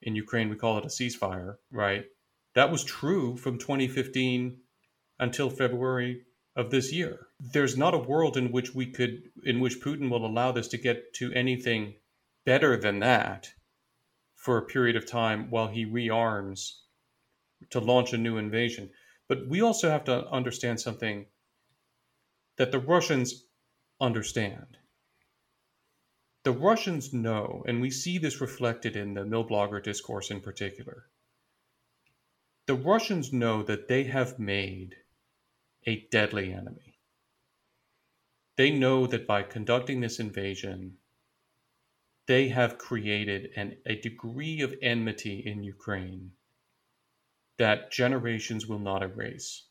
In 0.02 0.14
Ukraine, 0.14 0.48
we 0.48 0.56
call 0.56 0.78
it 0.78 0.84
a 0.84 0.88
ceasefire, 0.88 1.56
right? 1.70 2.06
That 2.54 2.70
was 2.70 2.84
true 2.84 3.36
from 3.36 3.58
2015 3.58 4.58
until 5.18 5.50
February 5.50 6.22
of 6.56 6.70
this 6.70 6.90
year. 6.92 7.26
There's 7.38 7.76
not 7.76 7.94
a 7.94 7.98
world 7.98 8.36
in 8.36 8.50
which 8.50 8.74
we 8.74 8.86
could 8.86 9.30
in 9.44 9.60
which 9.60 9.80
Putin 9.80 10.10
will 10.10 10.26
allow 10.26 10.52
this 10.52 10.68
to 10.68 10.78
get 10.78 11.12
to 11.14 11.32
anything 11.34 11.94
better 12.46 12.76
than 12.76 13.00
that 13.00 13.52
for 14.34 14.56
a 14.56 14.66
period 14.66 14.96
of 14.96 15.06
time 15.06 15.50
while 15.50 15.68
he 15.68 15.84
rearms 15.84 16.82
to 17.70 17.78
launch 17.78 18.12
a 18.12 18.18
new 18.18 18.38
invasion. 18.38 18.90
But 19.28 19.48
we 19.48 19.60
also 19.60 19.90
have 19.90 20.04
to 20.04 20.26
understand 20.28 20.80
something 20.80 21.26
that 22.56 22.72
the 22.72 22.78
Russians 22.78 23.44
understand. 24.00 24.78
The 26.44 26.52
Russians 26.52 27.12
know, 27.12 27.64
and 27.66 27.80
we 27.80 27.90
see 27.90 28.18
this 28.18 28.40
reflected 28.40 28.94
in 28.96 29.14
the 29.14 29.24
Milblogger 29.24 29.82
discourse 29.82 30.30
in 30.30 30.40
particular. 30.40 31.06
The 32.66 32.74
Russians 32.74 33.32
know 33.32 33.62
that 33.64 33.88
they 33.88 34.04
have 34.04 34.38
made 34.38 34.94
a 35.86 36.06
deadly 36.10 36.52
enemy. 36.52 36.98
They 38.56 38.70
know 38.70 39.06
that 39.06 39.26
by 39.26 39.42
conducting 39.42 40.00
this 40.00 40.18
invasion, 40.18 40.98
they 42.26 42.48
have 42.48 42.78
created 42.78 43.50
an, 43.56 43.76
a 43.86 44.00
degree 44.00 44.60
of 44.62 44.74
enmity 44.82 45.40
in 45.46 45.62
Ukraine 45.62 46.32
that 47.58 47.92
generations 47.92 48.66
will 48.66 48.78
not 48.78 49.02
erase. 49.02 49.65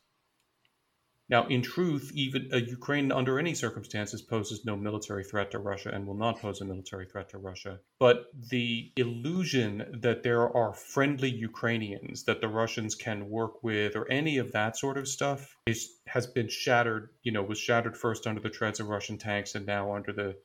Now, 1.28 1.46
in 1.48 1.60
truth, 1.60 2.12
even 2.14 2.48
uh, 2.52 2.58
Ukraine, 2.58 3.10
under 3.10 3.38
any 3.38 3.54
circumstances, 3.54 4.22
poses 4.22 4.64
no 4.64 4.76
military 4.76 5.24
threat 5.24 5.50
to 5.50 5.58
Russia 5.58 5.90
and 5.92 6.06
will 6.06 6.14
not 6.14 6.40
pose 6.40 6.60
a 6.60 6.64
military 6.64 7.06
threat 7.06 7.28
to 7.30 7.38
Russia. 7.38 7.80
But 7.98 8.26
the 8.50 8.92
illusion 8.96 9.98
that 10.02 10.22
there 10.22 10.56
are 10.56 10.72
friendly 10.72 11.30
Ukrainians 11.30 12.24
that 12.24 12.40
the 12.40 12.48
Russians 12.48 12.94
can 12.94 13.28
work 13.28 13.64
with, 13.64 13.96
or 13.96 14.10
any 14.10 14.38
of 14.38 14.52
that 14.52 14.76
sort 14.76 14.98
of 14.98 15.08
stuff, 15.08 15.56
is 15.66 15.98
has 16.06 16.26
been 16.28 16.48
shattered. 16.48 17.10
You 17.24 17.32
know, 17.32 17.42
was 17.42 17.58
shattered 17.58 17.96
first 17.96 18.26
under 18.26 18.40
the 18.40 18.50
treads 18.50 18.78
of 18.78 18.88
Russian 18.88 19.18
tanks, 19.18 19.56
and 19.56 19.66
now 19.66 19.94
under 19.96 20.12
the 20.12 20.36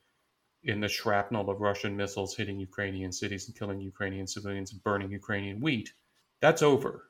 in 0.64 0.80
the 0.80 0.88
shrapnel 0.88 1.50
of 1.50 1.60
Russian 1.60 1.96
missiles 1.96 2.36
hitting 2.36 2.58
Ukrainian 2.58 3.12
cities 3.12 3.46
and 3.46 3.56
killing 3.58 3.80
Ukrainian 3.80 4.26
civilians 4.26 4.72
and 4.72 4.82
burning 4.82 5.10
Ukrainian 5.10 5.60
wheat. 5.60 5.92
That's 6.40 6.62
over 6.62 7.04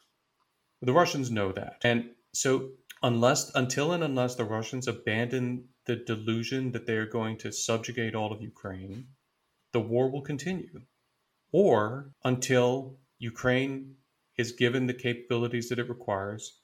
the 0.82 0.92
Russians 0.92 1.30
know 1.30 1.52
that. 1.52 1.76
And 1.82 2.10
so 2.34 2.70
unless 3.02 3.54
until 3.54 3.92
and 3.92 4.04
unless 4.04 4.34
the 4.34 4.44
Russians 4.44 4.86
abandon 4.86 5.68
the 5.86 5.96
delusion 5.96 6.72
that 6.72 6.86
they 6.86 6.96
are 6.96 7.06
going 7.06 7.36
to 7.38 7.52
subjugate 7.52 8.14
all 8.14 8.32
of 8.32 8.40
Ukraine, 8.40 9.08
the 9.72 9.80
war 9.80 10.10
will 10.10 10.22
continue. 10.22 10.82
Or 11.50 12.12
until 12.24 12.98
Ukraine 13.18 13.96
is 14.36 14.52
given 14.52 14.86
the 14.86 14.94
capabilities 14.94 15.68
that 15.68 15.78
it 15.78 15.88
requires 15.88 16.60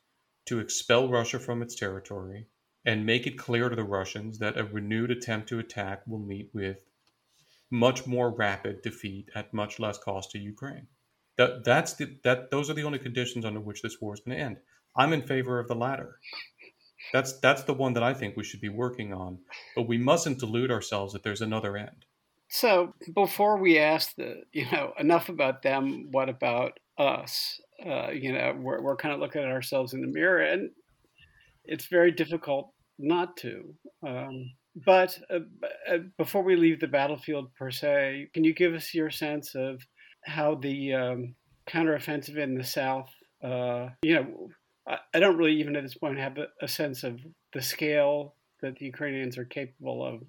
to 0.46 0.61
expel 0.61 1.09
Russia 1.09 1.38
from 1.38 1.61
its 1.61 1.74
territory 1.74 2.46
and 2.85 3.05
make 3.05 3.27
it 3.27 3.37
clear 3.37 3.68
to 3.68 3.77
the 3.77 3.85
Russians 3.85 4.38
that 4.38 4.57
a 4.57 4.64
renewed 4.64 5.11
attempt 5.11 5.48
to 5.48 5.59
attack 5.59 6.07
will 6.07 6.20
meet 6.20 6.51
with 6.55 6.85
much 7.70 8.07
more 8.07 8.31
rapid 8.31 8.81
defeat 8.83 9.29
at 9.35 9.53
much 9.53 9.79
less 9.79 9.98
cost 9.98 10.31
to 10.31 10.38
Ukraine. 10.38 10.87
That 11.37 11.64
that's 11.64 11.94
the 11.94 12.18
that 12.24 12.51
those 12.51 12.70
are 12.70 12.74
the 12.74 12.85
only 12.85 12.98
conditions 12.98 13.44
under 13.44 13.61
which 13.61 13.83
this 13.83 14.01
war 14.01 14.14
is 14.14 14.20
going 14.20 14.38
to 14.38 14.42
end. 14.42 14.57
I'm 14.96 15.12
in 15.12 15.22
favor 15.22 15.59
of 15.59 15.68
the 15.68 15.74
latter. 15.74 16.18
That's 17.12 17.38
that's 17.40 17.62
the 17.62 17.74
one 17.74 17.94
that 17.94 18.03
I 18.03 18.14
think 18.14 18.37
we 18.37 18.44
should 18.44 18.61
be 18.61 18.68
working 18.68 19.12
on. 19.12 19.38
But 19.74 19.88
we 19.88 19.98
mustn't 19.98 20.40
delude 20.40 20.70
ourselves 20.70 21.12
that 21.12 21.22
there's 21.22 21.40
another 21.40 21.77
end. 21.77 22.05
So 22.51 22.94
before 23.14 23.59
we 23.59 23.79
ask 23.79 24.14
the, 24.16 24.42
you 24.53 24.66
know, 24.70 24.92
enough 24.98 25.29
about 25.29 25.62
them, 25.62 26.09
what 26.11 26.29
about 26.29 26.79
us? 26.98 27.61
Uh, 27.85 28.11
you 28.11 28.33
know, 28.33 28.57
we're, 28.59 28.83
we're 28.83 28.96
kind 28.96 29.14
of 29.14 29.20
looking 29.20 29.42
at 29.42 29.48
ourselves 29.51 29.92
in 29.92 30.01
the 30.01 30.07
mirror, 30.07 30.40
and 30.40 30.70
it's 31.64 31.87
very 31.87 32.11
difficult 32.11 32.72
not 32.98 33.37
to. 33.38 33.74
Um, 34.07 34.51
but 34.74 35.18
uh, 35.31 35.40
uh, 35.90 35.98
before 36.16 36.42
we 36.42 36.57
leave 36.57 36.81
the 36.81 36.87
battlefield 36.87 37.55
per 37.55 37.70
se, 37.70 38.29
can 38.33 38.44
you 38.44 38.55
give 38.55 38.74
us 38.74 38.94
your 38.94 39.11
sense 39.11 39.55
of 39.55 39.83
how 40.24 40.55
the 40.55 40.94
um, 40.94 41.35
counteroffensive 41.68 42.37
in 42.37 42.55
the 42.55 42.64
South, 42.64 43.11
uh, 43.44 43.88
you 44.03 44.14
know, 44.14 44.48
I, 44.88 45.20
don't 45.20 45.37
really 45.37 45.59
even 45.61 45.77
at 45.77 45.83
this 45.83 45.94
point 45.94 46.18
have 46.18 46.38
a, 46.38 46.46
a, 46.62 46.68
sense 46.68 47.05
of 47.05 47.20
the 47.53 47.61
scale 47.61 48.35
that 48.62 48.77
the 48.77 48.87
Ukrainians 48.87 49.37
are 49.37 49.44
capable 49.44 50.05
of, 50.05 50.22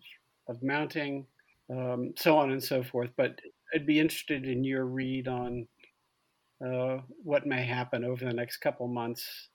of 0.47 0.61
mounting, 0.61 1.25
um, 1.71 2.13
so 2.17 2.37
on 2.37 2.51
and 2.51 2.63
so 2.63 2.83
forth. 2.83 3.09
But 3.15 3.39
I'd 3.73 3.85
be 3.85 3.99
interested 3.99 4.45
in 4.45 4.63
your 4.63 4.85
read 4.85 5.27
on 5.27 5.67
uh, 6.65 6.97
what 7.23 7.45
may 7.45 7.63
happen 7.65 8.03
over 8.03 8.25
the 8.25 8.33
next 8.33 8.57
couple 8.57 8.87
months 8.87 9.49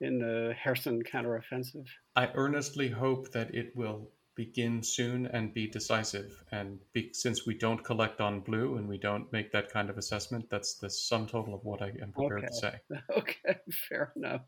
in 0.00 0.18
the 0.18 0.54
Kherson 0.62 1.02
counteroffensive. 1.02 1.86
I 2.14 2.30
earnestly 2.34 2.88
hope 2.88 3.32
that 3.32 3.54
it 3.54 3.74
will 3.74 4.10
begin 4.36 4.82
soon 4.82 5.26
and 5.26 5.52
be 5.52 5.66
decisive. 5.66 6.44
And 6.52 6.78
be, 6.92 7.10
since 7.12 7.46
we 7.46 7.54
don't 7.54 7.82
collect 7.82 8.20
on 8.20 8.40
blue 8.40 8.76
and 8.76 8.86
we 8.86 8.98
don't 8.98 9.32
make 9.32 9.50
that 9.52 9.70
kind 9.72 9.90
of 9.90 9.98
assessment, 9.98 10.48
that's 10.50 10.74
the 10.74 10.90
sum 10.90 11.26
total 11.26 11.54
of 11.54 11.64
what 11.64 11.82
I 11.82 11.92
am 12.02 12.12
prepared 12.12 12.44
okay. 12.44 12.46
to 12.46 12.54
say. 12.54 12.80
Okay, 13.16 13.56
fair 13.88 14.12
enough. 14.14 14.42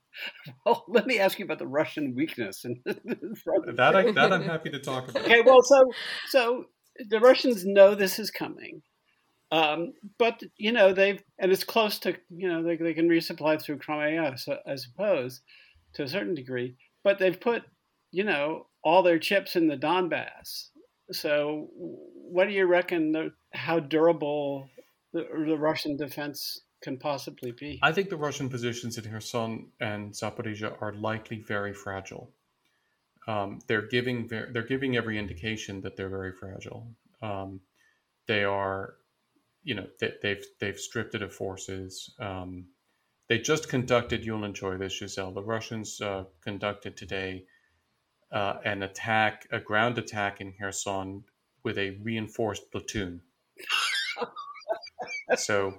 Well, 0.65 0.85
let 0.89 1.07
me 1.07 1.19
ask 1.19 1.39
you 1.39 1.45
about 1.45 1.59
the 1.59 1.67
Russian 1.67 2.15
weakness. 2.15 2.65
And 2.65 2.77
that 2.85 3.97
I 3.97 4.13
that 4.13 4.33
I'm 4.33 4.43
happy 4.43 4.71
to 4.71 4.79
talk 4.79 5.09
about. 5.09 5.25
Okay, 5.25 5.41
well, 5.41 5.63
so 5.63 5.85
so 6.29 6.65
the 7.09 7.21
Russians 7.21 7.65
know 7.65 7.95
this 7.95 8.19
is 8.19 8.31
coming. 8.31 8.83
Um, 9.51 9.95
but 10.19 10.43
you 10.59 10.73
know 10.73 10.93
they've 10.93 11.23
and 11.39 11.51
it's 11.51 11.65
close 11.65 11.99
to 12.01 12.17
you 12.29 12.49
know 12.49 12.63
they, 12.63 12.77
they 12.77 12.93
can 12.93 13.09
resupply 13.09 13.61
through 13.61 13.79
Crimea, 13.79 14.37
so, 14.37 14.59
I 14.67 14.75
suppose, 14.75 15.41
to 15.95 16.03
a 16.03 16.09
certain 16.09 16.35
degree. 16.35 16.77
But 17.03 17.19
they've 17.19 17.41
put 17.41 17.63
you 18.11 18.25
know 18.25 18.67
all 18.83 19.03
their 19.03 19.19
chips 19.19 19.57
in 19.57 19.67
the 19.67 19.77
Donbass. 19.77 20.69
So, 21.13 21.69
what 21.73 22.49
do 22.49 22.55
you 22.55 22.67
reckon? 22.67 23.13
The, 23.13 23.33
how 23.53 23.81
durable 23.81 24.69
the, 25.13 25.27
the 25.47 25.57
Russian 25.57 25.97
defense 25.97 26.61
can 26.83 26.99
possibly 26.99 27.53
be? 27.53 27.79
I 27.83 27.93
think 27.93 28.11
the 28.11 28.17
Russian 28.17 28.49
positions 28.49 28.99
in 28.99 29.05
Kherson 29.05 29.69
and 29.81 30.13
Zaporizhia 30.13 30.81
are 30.81 30.93
likely 30.93 31.43
very 31.47 31.73
fragile. 31.73 32.31
Um, 33.27 33.61
they're 33.67 33.87
giving 33.87 34.27
they're 34.29 34.63
giving 34.63 34.97
every 34.97 35.19
indication 35.19 35.81
that 35.83 35.97
they're 35.97 36.09
very 36.09 36.33
fragile. 36.33 36.89
Um, 37.21 37.61
they 38.27 38.45
are, 38.45 38.95
you 39.65 39.75
know, 39.75 39.87
they, 40.01 40.07
have 40.07 40.15
they've, 40.23 40.45
they've 40.61 40.79
stripped 40.79 41.15
it 41.15 41.23
of 41.23 41.35
forces. 41.35 42.15
Um, 42.21 42.67
they 43.29 43.39
just 43.39 43.69
conducted. 43.69 44.25
You'll 44.25 44.45
enjoy 44.45 44.79
this, 44.79 44.99
Giselle. 44.99 45.33
The 45.33 45.43
Russians 45.43 46.01
uh, 46.01 46.25
conducted 46.43 46.97
today 46.97 47.45
uh, 48.33 48.55
an 48.65 48.83
attack, 48.83 49.47
a 49.51 49.61
ground 49.61 49.99
attack 49.99 50.41
in 50.41 50.53
Kherson 50.53 51.25
with 51.63 51.79
a 51.79 51.99
reinforced 52.03 52.71
platoon. 52.71 53.23
so 55.37 55.75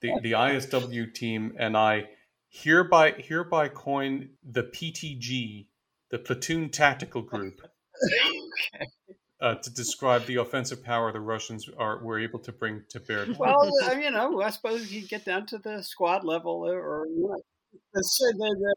the, 0.00 0.18
the 0.22 0.32
ISW 0.32 1.12
team 1.14 1.54
and 1.58 1.76
I 1.76 2.08
hereby 2.50 3.12
hereby 3.18 3.68
coin 3.68 4.30
the 4.42 4.62
PTG, 4.62 5.66
the 6.10 6.18
platoon 6.18 6.70
tactical 6.70 7.22
group, 7.22 7.60
okay. 7.60 8.86
uh, 9.40 9.54
to 9.56 9.70
describe 9.74 10.26
the 10.26 10.36
offensive 10.36 10.84
power 10.84 11.12
the 11.12 11.20
Russians 11.20 11.68
are 11.76 12.02
were 12.02 12.20
able 12.20 12.38
to 12.40 12.52
bring 12.52 12.82
to 12.90 13.00
bear. 13.00 13.26
Well, 13.38 13.70
you 14.00 14.10
know, 14.10 14.40
I 14.40 14.50
suppose 14.50 14.92
you 14.92 15.06
get 15.06 15.24
down 15.24 15.46
to 15.46 15.58
the 15.58 15.82
squad 15.82 16.24
level 16.24 16.64
or 16.64 17.06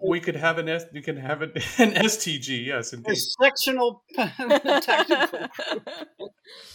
we 0.01 0.19
could 0.19 0.35
have 0.35 0.57
an 0.57 0.69
S. 0.69 0.85
You 0.93 1.01
can 1.01 1.17
have 1.17 1.41
an, 1.41 1.51
an 1.77 1.91
STG. 1.93 2.65
Yes, 2.65 2.93
indeed. 2.93 3.13
A 3.13 3.15
sectional 3.15 4.03
tactical. 4.15 5.49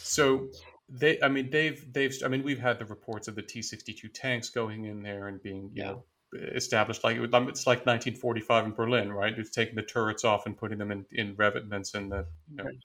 so 0.03 0.49
they, 0.89 1.21
I 1.23 1.29
mean, 1.29 1.51
they've 1.51 1.85
they've. 1.93 2.15
I 2.25 2.29
mean, 2.29 2.43
we've 2.43 2.61
had 2.61 2.79
the 2.79 2.85
reports 2.87 3.29
of 3.29 3.35
the 3.35 3.43
T 3.43 3.63
sixty 3.63 3.93
two 3.93 4.09
tanks 4.09 4.51
going 4.51 4.85
in 4.85 5.03
there 5.03 5.29
and 5.29 5.43
being, 5.43 5.71
you 5.75 5.83
yeah. 5.83 5.91
know, 5.93 6.05
established 6.55 7.05
like 7.05 7.17
um, 7.19 7.49
it's 7.49 7.67
like 7.67 7.87
1945 7.87 8.67
in 8.67 8.73
Berlin, 8.73 9.13
right? 9.13 9.35
It's 9.37 9.51
taking 9.51 9.75
the 9.75 9.83
turrets 9.83 10.25
off 10.25 10.47
and 10.47 10.57
putting 10.57 10.79
them 10.79 10.91
in 10.91 11.05
in 11.13 11.35
revetments 11.37 11.95
and 11.95 12.11
the, 12.11 12.27
you 12.51 12.57
know, 12.57 12.65
right. 12.65 12.77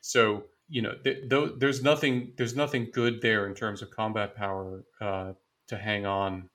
so 0.00 0.44
you 0.68 0.80
know, 0.80 0.94
th- 1.04 1.28
th- 1.28 1.52
there's 1.58 1.82
nothing 1.82 2.32
there's 2.36 2.56
nothing 2.56 2.88
good 2.92 3.20
there 3.20 3.46
in 3.46 3.54
terms 3.54 3.82
of 3.82 3.90
combat 3.90 4.34
power 4.34 4.84
uh, 5.00 5.32
to 5.68 5.76
hang 5.76 6.06
on 6.06 6.48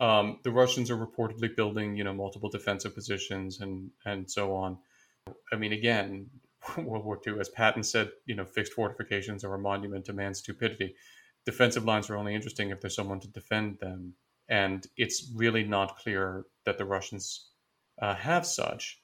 um, 0.00 0.38
the 0.44 0.50
Russians 0.50 0.90
are 0.90 0.96
reportedly 0.96 1.54
building, 1.54 1.96
you 1.96 2.04
know, 2.04 2.14
multiple 2.14 2.48
defensive 2.48 2.94
positions 2.94 3.60
and 3.60 3.90
and 4.04 4.30
so 4.30 4.54
on. 4.54 4.78
I 5.52 5.56
mean, 5.56 5.72
again, 5.72 6.30
World 6.78 7.04
War 7.04 7.20
II, 7.26 7.40
as 7.40 7.48
Patton 7.48 7.82
said, 7.82 8.10
you 8.26 8.34
know, 8.34 8.44
fixed 8.44 8.72
fortifications 8.72 9.44
are 9.44 9.54
a 9.54 9.58
monument 9.58 10.04
to 10.06 10.12
man's 10.12 10.38
stupidity. 10.38 10.94
Defensive 11.44 11.84
lines 11.84 12.10
are 12.10 12.16
only 12.16 12.34
interesting 12.34 12.70
if 12.70 12.80
there's 12.80 12.94
someone 12.94 13.20
to 13.20 13.28
defend 13.28 13.78
them, 13.80 14.14
and 14.48 14.86
it's 14.96 15.30
really 15.34 15.64
not 15.64 15.96
clear 15.98 16.44
that 16.64 16.78
the 16.78 16.84
Russians 16.84 17.48
uh, 18.00 18.14
have 18.14 18.46
such. 18.46 19.00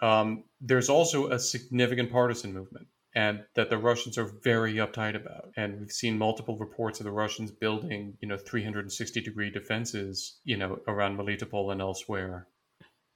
Um, 0.00 0.44
there's 0.60 0.88
also 0.88 1.30
a 1.30 1.38
significant 1.38 2.10
partisan 2.10 2.52
movement 2.52 2.88
and 3.14 3.44
that 3.54 3.68
the 3.68 3.78
Russians 3.78 4.16
are 4.16 4.32
very 4.42 4.74
uptight 4.74 5.14
about. 5.14 5.52
And 5.56 5.80
we've 5.80 5.92
seen 5.92 6.16
multiple 6.16 6.56
reports 6.56 7.00
of 7.00 7.04
the 7.04 7.12
Russians 7.12 7.50
building, 7.50 8.16
you 8.20 8.28
know, 8.28 8.38
360 8.38 9.20
degree 9.20 9.50
defenses, 9.50 10.38
you 10.44 10.56
know, 10.56 10.78
around 10.88 11.18
Melitopol 11.18 11.72
and 11.72 11.80
elsewhere. 11.80 12.48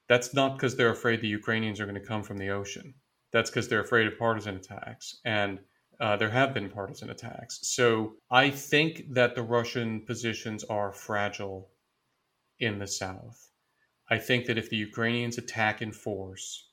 That's 0.08 0.34
not 0.34 0.56
because 0.56 0.76
they're 0.76 0.90
afraid 0.90 1.20
the 1.20 1.28
Ukrainians 1.28 1.80
are 1.80 1.86
going 1.86 2.00
to 2.00 2.06
come 2.06 2.22
from 2.22 2.36
the 2.36 2.50
ocean. 2.50 2.94
That's 3.32 3.50
because 3.50 3.68
they're 3.68 3.80
afraid 3.80 4.06
of 4.06 4.18
partisan 4.18 4.56
attacks. 4.56 5.18
And 5.24 5.60
uh, 5.98 6.16
there 6.16 6.30
have 6.30 6.52
been 6.52 6.68
partisan 6.68 7.10
attacks. 7.10 7.58
So 7.62 8.14
I 8.30 8.50
think 8.50 9.14
that 9.14 9.34
the 9.34 9.42
Russian 9.42 10.02
positions 10.02 10.62
are 10.64 10.92
fragile 10.92 11.70
in 12.60 12.78
the 12.78 12.86
south. 12.86 13.50
I 14.10 14.18
think 14.18 14.46
that 14.46 14.58
if 14.58 14.70
the 14.70 14.76
Ukrainians 14.76 15.38
attack 15.38 15.82
in 15.82 15.92
force, 15.92 16.68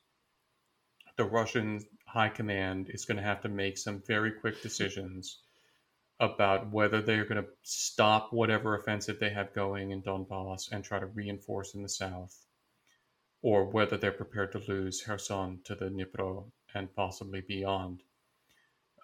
the 1.18 1.24
Russian 1.24 1.80
high 2.13 2.30
command 2.30 2.91
is 2.93 3.06
going 3.06 3.17
to 3.17 3.23
have 3.23 3.41
to 3.41 3.49
make 3.49 3.76
some 3.76 3.99
very 4.06 4.32
quick 4.32 4.62
decisions 4.62 5.39
about 6.19 6.71
whether 6.71 7.02
they're 7.02 7.26
going 7.26 7.41
to 7.41 7.49
stop 7.63 8.32
whatever 8.32 8.76
offensive 8.76 9.19
they 9.19 9.32
have 9.32 9.52
going 9.56 9.89
in 9.89 10.04
Donbass 10.04 10.71
and 10.71 10.84
try 10.84 10.99
to 10.99 11.08
reinforce 11.08 11.73
in 11.73 11.82
the 11.82 11.89
south, 11.89 12.45
or 13.41 13.65
whether 13.65 13.97
they're 13.97 14.12
prepared 14.12 14.52
to 14.52 14.62
lose 14.67 15.02
Kherson 15.02 15.62
to 15.63 15.73
the 15.73 15.86
Dnipro 15.86 16.52
and 16.76 16.95
possibly 16.95 17.41
beyond, 17.41 18.04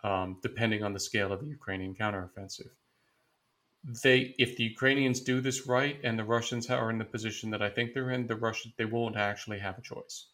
um, 0.03 0.37
depending 0.43 0.83
on 0.83 0.93
the 0.93 0.99
scale 0.99 1.33
of 1.33 1.39
the 1.39 1.47
Ukrainian 1.47 1.95
counteroffensive. 1.95 2.69
They, 4.03 4.35
if 4.37 4.55
the 4.55 4.65
Ukrainians 4.65 5.21
do 5.21 5.41
this 5.41 5.65
right 5.65 5.99
and 6.03 6.19
the 6.19 6.23
Russians 6.23 6.69
are 6.69 6.91
in 6.91 6.99
the 6.99 7.05
position 7.05 7.49
that 7.49 7.63
I 7.63 7.71
think 7.71 7.95
they're 7.95 8.11
in, 8.11 8.27
the 8.27 8.35
Russians 8.35 8.75
they 8.77 8.85
won't 8.85 9.17
actually 9.17 9.57
have 9.57 9.79
a 9.79 9.81
choice 9.81 10.27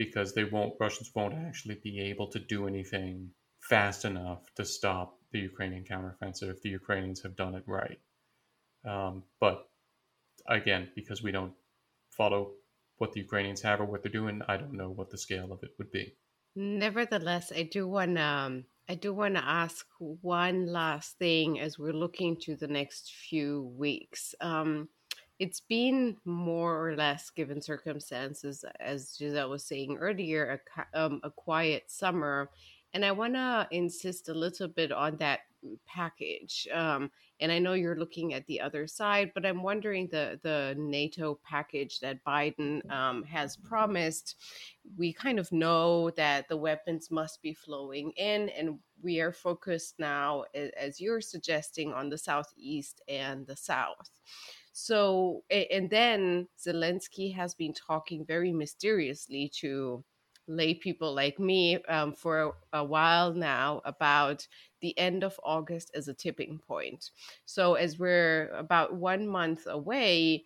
because 0.00 0.32
they 0.32 0.44
won't 0.44 0.72
Russians 0.80 1.10
won't 1.14 1.34
actually 1.34 1.78
be 1.84 2.00
able 2.00 2.26
to 2.28 2.38
do 2.38 2.66
anything 2.66 3.28
fast 3.68 4.06
enough 4.06 4.42
to 4.54 4.64
stop 4.64 5.18
the 5.30 5.40
Ukrainian 5.40 5.84
counteroffensive 5.84 6.48
if 6.48 6.62
the 6.62 6.70
Ukrainians 6.70 7.22
have 7.22 7.36
done 7.36 7.54
it 7.54 7.64
right. 7.66 8.00
Um, 8.92 9.24
but 9.40 9.68
again, 10.48 10.88
because 10.96 11.22
we 11.22 11.32
don't 11.32 11.52
follow 12.08 12.52
what 12.96 13.12
the 13.12 13.20
Ukrainians 13.20 13.60
have 13.60 13.78
or 13.80 13.84
what 13.84 14.02
they're 14.02 14.20
doing, 14.20 14.40
I 14.48 14.56
don't 14.56 14.72
know 14.80 14.88
what 14.88 15.10
the 15.10 15.18
scale 15.18 15.52
of 15.52 15.62
it 15.62 15.72
would 15.76 15.92
be. 15.92 16.14
Nevertheless, 16.56 17.52
I 17.54 17.64
do 17.64 17.86
want 17.86 18.16
um, 18.18 18.64
I 18.88 18.94
do 18.94 19.12
want 19.12 19.34
to 19.34 19.44
ask 19.44 19.84
one 19.98 20.66
last 20.80 21.18
thing 21.18 21.60
as 21.60 21.78
we're 21.78 22.02
looking 22.04 22.38
to 22.44 22.56
the 22.56 22.72
next 22.78 23.12
few 23.28 23.70
weeks. 23.76 24.34
Um, 24.40 24.88
it's 25.40 25.60
been 25.60 26.18
more 26.26 26.86
or 26.86 26.94
less 26.94 27.30
given 27.30 27.60
circumstances 27.60 28.64
as 28.78 29.16
giselle 29.18 29.50
was 29.50 29.64
saying 29.64 29.96
earlier 29.96 30.60
a, 30.94 31.02
um, 31.02 31.20
a 31.24 31.30
quiet 31.30 31.90
summer 31.90 32.50
and 32.92 33.04
i 33.04 33.10
want 33.10 33.34
to 33.34 33.66
insist 33.72 34.28
a 34.28 34.34
little 34.34 34.68
bit 34.68 34.92
on 34.92 35.16
that 35.16 35.40
package 35.86 36.68
um, 36.72 37.10
and 37.40 37.50
i 37.50 37.58
know 37.58 37.72
you're 37.72 37.98
looking 37.98 38.34
at 38.34 38.46
the 38.46 38.60
other 38.60 38.86
side 38.86 39.30
but 39.34 39.44
i'm 39.44 39.62
wondering 39.62 40.06
the 40.12 40.38
the 40.42 40.74
nato 40.78 41.38
package 41.42 42.00
that 42.00 42.22
biden 42.24 42.88
um, 42.90 43.22
has 43.24 43.56
promised. 43.56 44.36
We 44.96 45.12
kind 45.12 45.38
of 45.38 45.52
know 45.52 46.10
that 46.10 46.48
the 46.48 46.56
weapons 46.56 47.10
must 47.10 47.40
be 47.42 47.54
flowing 47.54 48.10
in 48.12 48.48
and 48.50 48.78
we 49.02 49.20
are 49.20 49.32
focused 49.32 49.94
now 49.98 50.44
as 50.76 51.00
you're 51.00 51.20
suggesting 51.20 51.92
on 51.92 52.08
the 52.08 52.18
southeast 52.18 53.00
and 53.08 53.46
the 53.46 53.56
south 53.56 54.10
so, 54.72 55.42
and 55.50 55.90
then 55.90 56.48
Zelensky 56.58 57.34
has 57.34 57.54
been 57.54 57.74
talking 57.74 58.24
very 58.24 58.52
mysteriously 58.52 59.50
to 59.56 60.04
lay 60.46 60.74
people 60.74 61.14
like 61.14 61.38
me 61.38 61.76
um, 61.84 62.12
for 62.12 62.54
a 62.72 62.84
while 62.84 63.32
now 63.32 63.80
about 63.84 64.46
the 64.80 64.96
end 64.98 65.22
of 65.22 65.38
August 65.44 65.90
as 65.94 66.08
a 66.08 66.14
tipping 66.14 66.58
point. 66.58 67.10
So, 67.46 67.74
as 67.74 67.98
we're 67.98 68.48
about 68.48 68.94
one 68.94 69.26
month 69.26 69.66
away, 69.66 70.44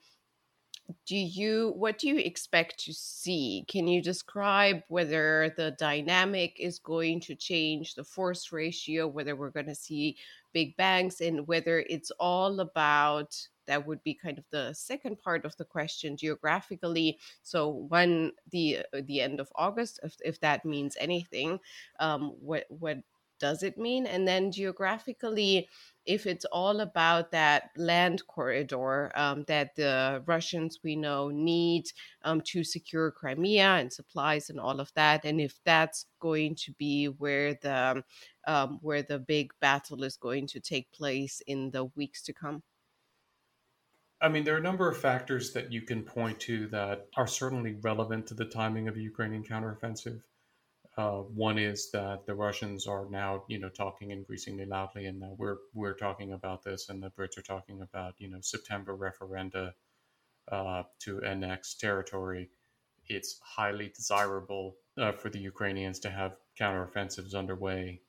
do 1.06 1.16
you 1.16 1.72
what 1.76 1.98
do 1.98 2.08
you 2.08 2.18
expect 2.18 2.78
to 2.78 2.92
see 2.92 3.64
can 3.68 3.88
you 3.88 4.02
describe 4.02 4.82
whether 4.88 5.54
the 5.56 5.70
dynamic 5.78 6.56
is 6.60 6.78
going 6.78 7.18
to 7.20 7.34
change 7.34 7.94
the 7.94 8.04
force 8.04 8.52
ratio 8.52 9.06
whether 9.06 9.34
we're 9.34 9.50
going 9.50 9.64
to 9.64 9.74
see 9.74 10.14
big 10.52 10.76
banks 10.76 11.22
and 11.22 11.46
whether 11.46 11.80
it's 11.88 12.10
all 12.20 12.60
about 12.60 13.34
that 13.66 13.86
would 13.86 14.02
be 14.02 14.14
kind 14.14 14.38
of 14.38 14.44
the 14.50 14.72
second 14.72 15.18
part 15.20 15.44
of 15.44 15.56
the 15.56 15.64
question 15.64 16.16
geographically 16.16 17.18
so 17.42 17.86
when 17.88 18.32
the 18.50 18.78
uh, 18.92 19.00
the 19.06 19.20
end 19.20 19.40
of 19.40 19.48
august 19.54 20.00
if, 20.02 20.16
if 20.24 20.40
that 20.40 20.64
means 20.64 20.96
anything 21.00 21.58
um, 22.00 22.34
what 22.40 22.64
what 22.68 22.98
does 23.40 23.62
it 23.62 23.76
mean 23.76 24.06
and 24.06 24.26
then 24.26 24.52
geographically 24.52 25.68
if 26.06 26.26
it's 26.26 26.44
all 26.46 26.80
about 26.80 27.30
that 27.30 27.70
land 27.76 28.26
corridor 28.26 29.10
um, 29.14 29.44
that 29.48 29.74
the 29.76 30.22
Russians 30.26 30.80
we 30.82 30.96
know 30.96 31.30
need 31.30 31.84
um, 32.22 32.40
to 32.42 32.62
secure 32.62 33.10
Crimea 33.10 33.76
and 33.76 33.92
supplies 33.92 34.50
and 34.50 34.60
all 34.60 34.80
of 34.80 34.92
that, 34.94 35.24
and 35.24 35.40
if 35.40 35.58
that's 35.64 36.06
going 36.20 36.56
to 36.56 36.72
be 36.72 37.06
where 37.06 37.54
the 37.54 38.02
um, 38.46 38.78
where 38.82 39.02
the 39.02 39.18
big 39.18 39.52
battle 39.60 40.04
is 40.04 40.16
going 40.16 40.46
to 40.48 40.60
take 40.60 40.92
place 40.92 41.40
in 41.46 41.70
the 41.70 41.84
weeks 41.96 42.22
to 42.24 42.32
come. 42.32 42.62
I 44.24 44.28
mean, 44.28 44.42
there 44.42 44.54
are 44.54 44.58
a 44.58 44.62
number 44.62 44.88
of 44.88 44.96
factors 44.96 45.52
that 45.52 45.70
you 45.70 45.82
can 45.82 46.02
point 46.02 46.40
to 46.40 46.66
that 46.68 47.08
are 47.14 47.26
certainly 47.26 47.74
relevant 47.82 48.26
to 48.28 48.34
the 48.34 48.46
timing 48.46 48.88
of 48.88 48.94
the 48.94 49.02
Ukrainian 49.02 49.44
counteroffensive. 49.44 50.22
Uh, 50.96 51.18
one 51.46 51.58
is 51.58 51.90
that 51.90 52.24
the 52.24 52.34
Russians 52.34 52.86
are 52.86 53.06
now, 53.10 53.44
you 53.48 53.58
know, 53.58 53.68
talking 53.68 54.12
increasingly 54.12 54.64
loudly, 54.64 55.04
and 55.04 55.22
we're 55.36 55.58
we're 55.74 55.92
talking 55.92 56.32
about 56.32 56.62
this, 56.62 56.88
and 56.88 57.02
the 57.02 57.10
Brits 57.10 57.36
are 57.36 57.42
talking 57.42 57.82
about, 57.82 58.14
you 58.16 58.30
know, 58.30 58.38
September 58.40 58.96
referenda 58.96 59.72
uh, 60.50 60.84
to 61.00 61.22
annex 61.22 61.74
territory. 61.74 62.48
It's 63.08 63.38
highly 63.42 63.92
desirable 63.94 64.76
uh, 64.96 65.12
for 65.12 65.28
the 65.28 65.40
Ukrainians 65.40 65.98
to 66.00 66.08
have 66.08 66.38
counteroffensives 66.58 67.34
underway 67.34 68.00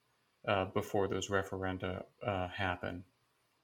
uh, 0.48 0.66
before 0.74 1.10
those 1.10 1.28
referenda 1.28 2.06
uh, 2.26 2.48
happen. 2.48 3.04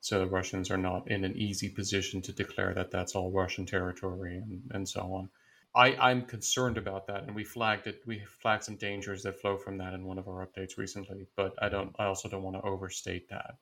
So 0.02 0.20
the 0.20 0.26
Russians 0.26 0.72
are 0.72 0.78
not 0.78 1.10
in 1.10 1.24
an 1.24 1.38
easy 1.38 1.70
position 1.70 2.22
to 2.24 2.34
declare 2.34 2.74
that 2.74 2.92
that's 2.92 3.16
all 3.16 3.32
Russian 3.32 3.66
territory 3.66 4.38
and, 4.38 4.64
and 4.72 4.90
so 4.90 5.02
on. 5.02 5.30
I, 5.76 5.96
I'm 5.96 6.24
concerned 6.24 6.78
about 6.78 7.08
that, 7.08 7.24
and 7.24 7.36
we 7.36 7.46
flagged 7.46 7.88
it. 7.88 8.02
We 8.06 8.20
flagged 8.42 8.66
some 8.66 8.76
dangers 8.76 9.24
that 9.24 9.40
flow 9.40 9.58
from 9.58 9.78
that 9.78 9.94
in 9.94 10.04
one 10.04 10.18
of 10.18 10.28
our 10.28 10.46
updates 10.46 10.78
recently. 10.78 11.28
But 11.38 11.54
I 11.62 11.70
don't. 11.70 11.96
I 11.98 12.06
also 12.06 12.28
don't 12.28 12.44
want 12.44 12.58
to 12.58 12.64
overstate 12.64 13.30
that 13.30 13.56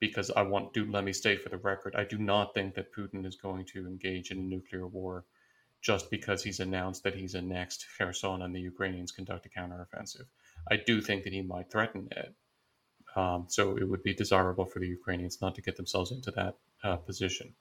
because 0.00 0.30
I 0.32 0.42
want 0.42 0.74
to 0.74 0.90
let 0.90 1.04
me 1.04 1.12
state 1.12 1.42
for 1.42 1.50
the 1.50 1.58
record. 1.58 1.94
I 1.94 2.04
do 2.04 2.18
not 2.18 2.54
think 2.54 2.74
that 2.74 2.92
Putin 2.92 3.24
is 3.24 3.36
going 3.36 3.66
to 3.66 3.86
engage 3.86 4.32
in 4.32 4.38
a 4.38 4.42
nuclear 4.42 4.88
war 4.88 5.24
just 5.82 6.10
because 6.10 6.42
he's 6.42 6.60
announced 6.60 7.04
that 7.04 7.14
he's 7.14 7.34
annexed 7.34 7.86
Kherson 7.98 8.42
and 8.42 8.54
the 8.54 8.60
Ukrainians 8.60 9.12
conduct 9.12 9.46
a 9.46 9.48
counteroffensive. 9.48 10.26
I 10.70 10.76
do 10.76 11.00
think 11.00 11.24
that 11.24 11.32
he 11.32 11.42
might 11.42 11.70
threaten 11.70 12.08
it. 12.12 12.34
Um, 13.14 13.46
so 13.48 13.76
it 13.76 13.88
would 13.88 14.02
be 14.02 14.14
desirable 14.14 14.64
for 14.64 14.78
the 14.78 14.86
Ukrainians 14.86 15.40
not 15.40 15.54
to 15.56 15.62
get 15.62 15.76
themselves 15.76 16.12
into 16.12 16.30
that 16.32 16.56
uh, 16.82 16.96
position. 16.96 17.54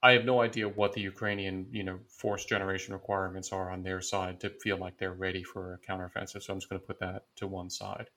I 0.00 0.12
have 0.12 0.24
no 0.24 0.40
idea 0.40 0.68
what 0.68 0.92
the 0.92 1.00
Ukrainian, 1.00 1.66
you 1.72 1.82
know, 1.82 1.98
force 2.08 2.44
generation 2.44 2.94
requirements 2.94 3.52
are 3.52 3.70
on 3.70 3.82
their 3.82 4.00
side 4.00 4.40
to 4.40 4.50
feel 4.50 4.76
like 4.76 4.96
they're 4.96 5.12
ready 5.12 5.42
for 5.42 5.74
a 5.74 5.78
counteroffensive. 5.90 6.42
So 6.42 6.52
I'm 6.52 6.60
just 6.60 6.68
going 6.70 6.80
to 6.80 6.86
put 6.86 7.00
that 7.00 7.24
to 7.36 7.48
one 7.48 7.68
side. 7.68 8.08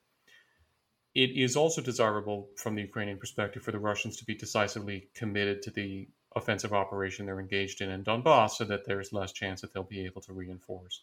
It 1.14 1.30
is 1.36 1.56
also 1.56 1.82
desirable 1.82 2.48
from 2.56 2.76
the 2.76 2.82
Ukrainian 2.82 3.18
perspective 3.18 3.62
for 3.62 3.72
the 3.72 3.80
Russians 3.80 4.16
to 4.18 4.24
be 4.24 4.34
decisively 4.34 5.08
committed 5.14 5.60
to 5.62 5.70
the 5.70 6.08
offensive 6.36 6.72
operation 6.72 7.26
they're 7.26 7.40
engaged 7.40 7.80
in 7.80 7.90
in 7.90 8.04
Donbass 8.04 8.52
so 8.52 8.64
that 8.64 8.86
there's 8.86 9.12
less 9.12 9.32
chance 9.32 9.60
that 9.60 9.74
they'll 9.74 9.82
be 9.82 10.04
able 10.06 10.22
to 10.22 10.32
reinforce. 10.32 11.02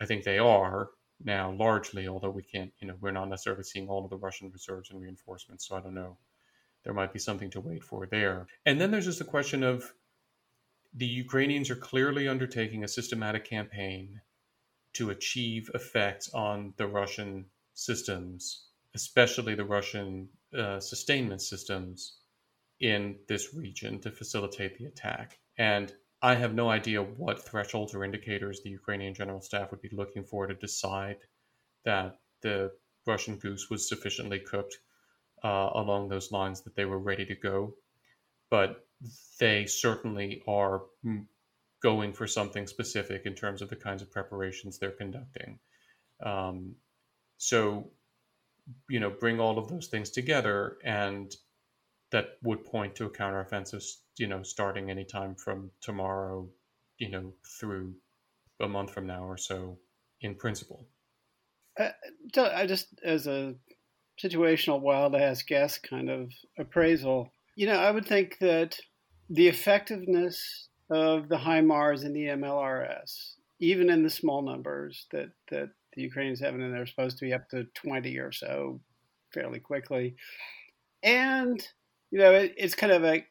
I 0.00 0.06
think 0.06 0.24
they 0.24 0.38
are 0.38 0.90
now 1.24 1.52
largely, 1.52 2.08
although 2.08 2.30
we 2.30 2.42
can't, 2.42 2.72
you 2.80 2.88
know, 2.88 2.94
we're 3.00 3.10
not 3.10 3.28
necessarily 3.28 3.64
seeing 3.64 3.88
all 3.88 4.04
of 4.04 4.10
the 4.10 4.16
Russian 4.16 4.50
reserves 4.50 4.90
and 4.90 5.00
reinforcements. 5.00 5.68
So 5.68 5.76
I 5.76 5.80
don't 5.80 5.94
know 5.94 6.16
there 6.84 6.94
might 6.94 7.12
be 7.12 7.18
something 7.18 7.50
to 7.50 7.60
wait 7.60 7.82
for 7.82 8.06
there. 8.06 8.46
And 8.66 8.80
then 8.80 8.90
there's 8.90 9.06
just 9.06 9.18
the 9.18 9.24
question 9.24 9.62
of 9.62 9.92
the 10.94 11.06
Ukrainians 11.06 11.70
are 11.70 11.76
clearly 11.76 12.28
undertaking 12.28 12.84
a 12.84 12.88
systematic 12.88 13.44
campaign 13.44 14.20
to 14.94 15.10
achieve 15.10 15.70
effects 15.74 16.32
on 16.34 16.74
the 16.76 16.86
Russian 16.86 17.46
systems, 17.72 18.66
especially 18.94 19.54
the 19.54 19.64
Russian 19.64 20.28
uh, 20.56 20.80
sustainment 20.80 21.40
systems 21.40 22.18
in 22.80 23.16
this 23.28 23.54
region 23.54 24.00
to 24.00 24.10
facilitate 24.10 24.76
the 24.76 24.86
attack. 24.86 25.38
And 25.56 25.94
I 26.22 26.36
have 26.36 26.54
no 26.54 26.70
idea 26.70 27.02
what 27.02 27.44
thresholds 27.44 27.94
or 27.94 28.04
indicators 28.04 28.60
the 28.60 28.70
Ukrainian 28.70 29.12
general 29.12 29.40
staff 29.40 29.70
would 29.72 29.82
be 29.82 29.90
looking 29.92 30.24
for 30.24 30.46
to 30.46 30.54
decide 30.54 31.18
that 31.84 32.18
the 32.42 32.70
Russian 33.06 33.36
goose 33.38 33.68
was 33.68 33.88
sufficiently 33.88 34.38
cooked 34.38 34.78
uh, 35.42 35.70
along 35.74 36.08
those 36.08 36.30
lines 36.30 36.60
that 36.62 36.76
they 36.76 36.84
were 36.84 37.00
ready 37.00 37.26
to 37.26 37.34
go. 37.34 37.74
But 38.50 38.86
they 39.40 39.66
certainly 39.66 40.42
are 40.46 40.82
going 41.82 42.12
for 42.12 42.28
something 42.28 42.68
specific 42.68 43.26
in 43.26 43.34
terms 43.34 43.60
of 43.60 43.68
the 43.68 43.76
kinds 43.76 44.02
of 44.02 44.10
preparations 44.10 44.78
they're 44.78 44.92
conducting. 44.92 45.58
Um, 46.24 46.76
so, 47.38 47.90
you 48.88 49.00
know, 49.00 49.10
bring 49.10 49.40
all 49.40 49.58
of 49.58 49.68
those 49.68 49.88
things 49.88 50.10
together, 50.10 50.76
and 50.84 51.34
that 52.12 52.36
would 52.42 52.64
point 52.64 52.94
to 52.94 53.06
a 53.06 53.10
counteroffensive, 53.10 53.82
you 54.18 54.26
know, 54.26 54.42
starting 54.42 54.90
anytime 54.90 55.34
from 55.34 55.70
tomorrow, 55.80 56.48
you 56.98 57.10
know, 57.10 57.32
through 57.58 57.94
a 58.60 58.68
month 58.68 58.92
from 58.92 59.06
now 59.06 59.24
or 59.24 59.38
so, 59.38 59.78
in 60.20 60.34
principle. 60.34 60.86
Uh, 61.78 61.88
I 62.36 62.66
just, 62.66 62.88
as 63.02 63.26
a 63.26 63.54
situational 64.22 64.80
wild 64.80 65.16
ass 65.16 65.42
guess 65.42 65.78
kind 65.78 66.10
of 66.10 66.30
appraisal, 66.58 67.32
you 67.56 67.66
know, 67.66 67.78
I 67.78 67.90
would 67.90 68.06
think 68.06 68.38
that 68.40 68.78
the 69.30 69.48
effectiveness 69.48 70.68
of 70.90 71.28
the 71.30 71.38
HIMARS 71.38 72.04
and 72.04 72.14
the 72.14 72.26
MLRS, 72.26 73.34
even 73.58 73.88
in 73.88 74.02
the 74.02 74.10
small 74.10 74.42
numbers 74.42 75.06
that, 75.12 75.30
that 75.50 75.70
the 75.94 76.02
Ukrainians 76.02 76.40
have, 76.40 76.54
and 76.54 76.74
they're 76.74 76.86
supposed 76.86 77.18
to 77.18 77.24
be 77.24 77.32
up 77.32 77.48
to 77.50 77.64
20 77.74 78.18
or 78.18 78.32
so 78.32 78.80
fairly 79.32 79.60
quickly. 79.60 80.16
And, 81.02 81.66
you 82.12 82.18
know, 82.18 82.32
it, 82.32 82.54
it's 82.58 82.74
kind 82.74 82.92
of 82.92 83.02
a 83.04 83.26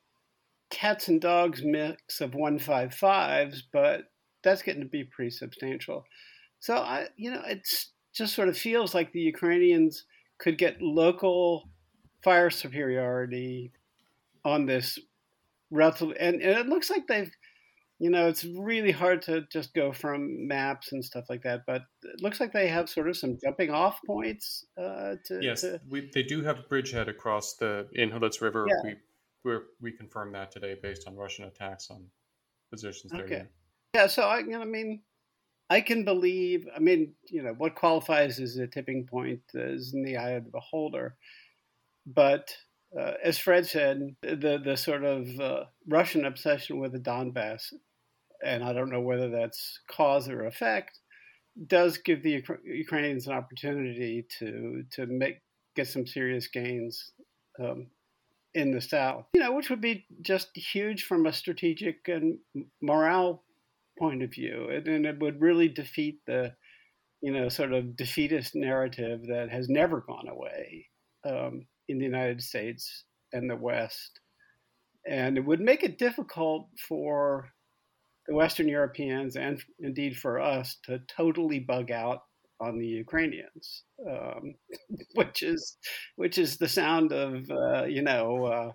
cats 0.72 1.08
and 1.08 1.22
dogs 1.22 1.62
mix 1.64 2.20
of 2.20 2.32
155s, 2.32 3.62
but 3.72 4.06
that's 4.44 4.64
getting 4.64 4.82
to 4.82 4.88
be 4.88 5.04
pretty 5.04 5.30
substantial. 5.30 6.04
So, 6.60 6.78
I, 6.78 7.08
you 7.16 7.32
know, 7.32 7.44
it's 7.46 7.92
just 8.12 8.34
sort 8.34 8.50
of 8.50 8.58
feels 8.58 8.96
like 8.96 9.14
the 9.14 9.22
Ukrainians 9.22 10.06
could 10.40 10.58
get 10.58 10.82
local 10.82 11.70
fire 12.24 12.50
superiority 12.50 13.72
on 14.44 14.66
this 14.66 14.98
relatively, 15.70 16.18
and, 16.20 16.42
and 16.42 16.60
it 16.60 16.68
looks 16.68 16.90
like 16.90 17.06
they've, 17.06 17.32
you 18.02 18.10
know, 18.10 18.28
it's 18.28 18.44
really 18.44 18.92
hard 18.92 19.22
to 19.22 19.42
just 19.52 19.76
go 19.76 19.92
from 19.92 20.48
maps 20.48 20.92
and 20.92 21.06
stuff 21.06 21.26
like 21.30 21.44
that, 21.44 21.68
but 21.68 21.84
it 22.02 22.20
looks 22.20 22.40
like 22.40 22.52
they 22.52 22.68
have 22.68 22.90
sort 22.90 23.08
of 23.08 23.16
some 23.16 23.38
jumping 23.40 23.70
off 23.70 24.00
points. 24.08 24.66
Uh, 24.76 25.18
to, 25.26 25.40
yes, 25.40 25.62
to... 25.62 25.80
We, 25.88 26.10
they 26.12 26.24
do 26.24 26.42
have 26.42 26.58
a 26.58 26.64
bridgehead 26.64 27.10
across 27.10 27.58
the 27.58 27.88
Inhulets 27.94 28.42
River. 28.42 28.66
Yeah. 28.68 28.94
We 29.44 29.58
we 29.80 29.92
confirmed 29.92 30.34
that 30.34 30.52
today 30.52 30.76
based 30.82 31.08
on 31.08 31.16
Russian 31.16 31.46
attacks 31.46 31.92
on 31.92 32.08
positions 32.72 33.12
there. 33.12 33.24
Okay. 33.24 33.44
Yeah, 33.94 34.08
so 34.08 34.24
I, 34.24 34.40
you 34.40 34.50
know, 34.50 34.62
I 34.62 34.66
mean, 34.66 35.04
I 35.70 35.82
can 35.82 36.04
believe. 36.04 36.68
I 36.76 36.80
mean, 36.80 37.14
you 37.30 37.44
know, 37.44 37.54
what 37.56 37.76
qualifies 37.76 38.40
as 38.40 38.58
a 38.58 38.66
tipping 38.66 39.06
point 39.06 39.42
is 39.54 39.94
in 39.94 40.04
the 40.04 40.18
eye 40.18 40.32
of 40.32 40.46
the 40.46 40.52
beholder. 40.52 41.18
But 42.08 42.52
uh, 43.00 43.14
as 43.24 43.38
Fred 43.38 43.68
said, 43.68 44.16
the 44.24 44.60
the 44.64 44.76
sort 44.76 45.04
of 45.04 45.40
uh, 45.40 45.66
Russian 45.88 46.26
obsession 46.26 46.80
with 46.80 46.94
the 46.94 47.00
Donbass, 47.00 47.74
and 48.44 48.64
I 48.64 48.74
don't 48.74 48.90
know 48.90 49.02
whether 49.02 49.30
that's 49.30 49.80
cause 49.90 50.28
or 50.30 50.46
effect, 50.46 51.00
does 51.68 51.98
give 51.98 52.24
the 52.24 52.44
Ukrainians 52.64 53.28
an 53.28 53.34
opportunity 53.34 54.26
to 54.40 54.84
to 54.94 55.06
make 55.06 55.40
get 55.76 55.88
some 55.88 56.06
serious 56.06 56.48
gains 56.48 57.12
um, 57.60 57.88
in 58.54 58.72
the 58.72 58.82
south. 58.82 59.26
You 59.34 59.42
know, 59.42 59.54
which 59.54 59.70
would 59.70 59.82
be 59.82 60.06
just 60.22 60.50
huge 60.56 61.06
from 61.06 61.26
a 61.26 61.34
strategic 61.34 62.08
and 62.08 62.40
morale 62.82 63.44
point 63.98 64.24
of 64.24 64.32
view, 64.32 64.70
and, 64.70 64.88
and 64.88 65.06
it 65.06 65.20
would 65.20 65.42
really 65.42 65.68
defeat 65.68 66.20
the, 66.26 66.54
you 67.22 67.32
know, 67.32 67.50
sort 67.50 67.74
of 67.74 67.96
defeatist 67.96 68.56
narrative 68.56 69.22
that 69.28 69.50
has 69.52 69.70
never 69.70 70.02
gone 70.02 70.28
away 70.28 70.88
um, 71.26 71.66
in 71.88 72.00
the 72.00 72.06
United 72.06 72.42
States 72.42 73.04
and 73.34 73.50
the 73.50 73.56
West, 73.56 74.20
and 75.08 75.38
it 75.38 75.46
would 75.46 75.62
make 75.62 75.84
it 75.84 75.98
difficult 75.98 76.70
for 76.88 77.50
the 78.28 78.36
Western 78.36 78.68
Europeans 78.68 79.36
and 79.36 79.64
indeed 79.80 80.18
for 80.18 80.40
us 80.40 80.78
to 80.84 81.00
totally 81.08 81.60
bug 81.60 81.92
out 81.92 82.24
on 82.60 82.78
the 82.78 82.86
Ukrainians, 82.86 83.84
um, 84.08 84.56
which 85.16 85.42
is 85.42 85.78
which 86.16 86.38
is 86.38 86.58
the 86.58 86.70
sound 86.70 87.12
of 87.12 87.50
uh, 87.50 87.86
you 87.86 88.04
know 88.04 88.46
uh, 88.46 88.72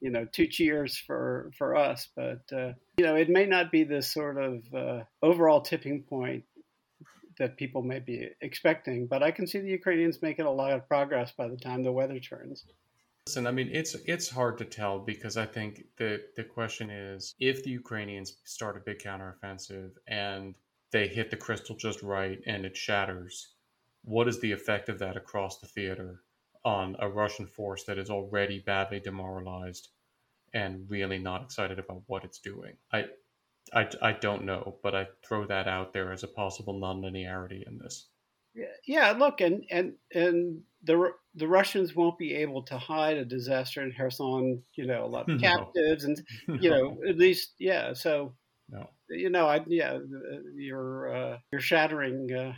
you 0.00 0.10
know 0.10 0.26
two 0.32 0.46
cheers 0.46 0.98
for 0.98 1.50
for 1.56 1.76
us, 1.76 2.08
but 2.16 2.42
uh, 2.52 2.72
you 2.98 3.04
know 3.04 3.14
it 3.14 3.28
may 3.28 3.46
not 3.46 3.70
be 3.70 3.84
the 3.84 4.02
sort 4.02 4.38
of 4.38 4.62
uh, 4.74 5.04
overall 5.22 5.60
tipping 5.60 6.02
point 6.02 6.44
that 7.38 7.56
people 7.56 7.82
may 7.82 8.00
be 8.00 8.28
expecting. 8.42 9.06
But 9.06 9.22
I 9.22 9.30
can 9.30 9.46
see 9.46 9.60
the 9.60 9.70
Ukrainians 9.70 10.20
making 10.20 10.44
a 10.44 10.52
lot 10.52 10.72
of 10.72 10.86
progress 10.88 11.32
by 11.32 11.48
the 11.48 11.56
time 11.56 11.82
the 11.82 11.92
weather 11.92 12.18
turns. 12.18 12.64
Listen, 13.26 13.46
I 13.46 13.50
mean, 13.50 13.70
it's 13.72 13.94
it's 13.94 14.28
hard 14.28 14.58
to 14.58 14.66
tell 14.66 14.98
because 14.98 15.38
I 15.38 15.46
think 15.46 15.86
the 15.96 16.22
the 16.36 16.44
question 16.44 16.90
is 16.90 17.34
if 17.40 17.64
the 17.64 17.70
Ukrainians 17.70 18.42
start 18.44 18.76
a 18.76 18.80
big 18.80 18.98
counteroffensive 18.98 19.92
and 20.06 20.58
they 20.90 21.08
hit 21.08 21.30
the 21.30 21.38
crystal 21.38 21.74
just 21.76 22.02
right 22.02 22.42
and 22.46 22.66
it 22.66 22.76
shatters, 22.76 23.54
what 24.04 24.28
is 24.28 24.38
the 24.40 24.52
effect 24.52 24.90
of 24.90 24.98
that 24.98 25.16
across 25.16 25.60
the 25.60 25.66
theater 25.66 26.24
on 26.62 26.94
a 26.98 27.08
Russian 27.08 27.46
force 27.46 27.84
that 27.84 27.96
is 27.96 28.10
already 28.10 28.58
badly 28.58 29.00
demoralized 29.00 29.88
and 30.52 30.90
really 30.90 31.18
not 31.18 31.42
excited 31.42 31.78
about 31.78 32.02
what 32.06 32.24
it's 32.24 32.40
doing? 32.40 32.76
I 32.92 33.06
I, 33.72 33.88
I 34.02 34.12
don't 34.12 34.44
know, 34.44 34.78
but 34.82 34.94
I 34.94 35.08
throw 35.24 35.46
that 35.46 35.66
out 35.66 35.94
there 35.94 36.12
as 36.12 36.22
a 36.24 36.28
possible 36.28 36.74
nonlinearity 36.78 37.66
in 37.66 37.78
this. 37.78 38.09
Yeah, 38.86 39.12
look, 39.12 39.40
and 39.40 39.64
and 39.70 39.94
and 40.14 40.60
the 40.82 41.12
the 41.34 41.46
Russians 41.46 41.94
won't 41.94 42.18
be 42.18 42.34
able 42.34 42.62
to 42.64 42.78
hide 42.78 43.16
a 43.16 43.24
disaster 43.24 43.82
in 43.82 43.92
Kherson. 43.92 44.62
You 44.74 44.86
know, 44.86 45.04
a 45.04 45.06
lot 45.06 45.30
of 45.30 45.40
no. 45.40 45.48
captives, 45.48 46.04
and 46.04 46.20
you 46.60 46.70
no. 46.70 46.78
know, 46.78 46.98
at 47.08 47.16
least 47.16 47.54
yeah. 47.58 47.92
So, 47.92 48.34
no, 48.68 48.88
you 49.08 49.30
know, 49.30 49.46
I 49.46 49.60
yeah, 49.66 49.98
you're 50.56 51.14
uh, 51.14 51.38
you're 51.52 51.60
shattering 51.60 52.32
uh, 52.32 52.52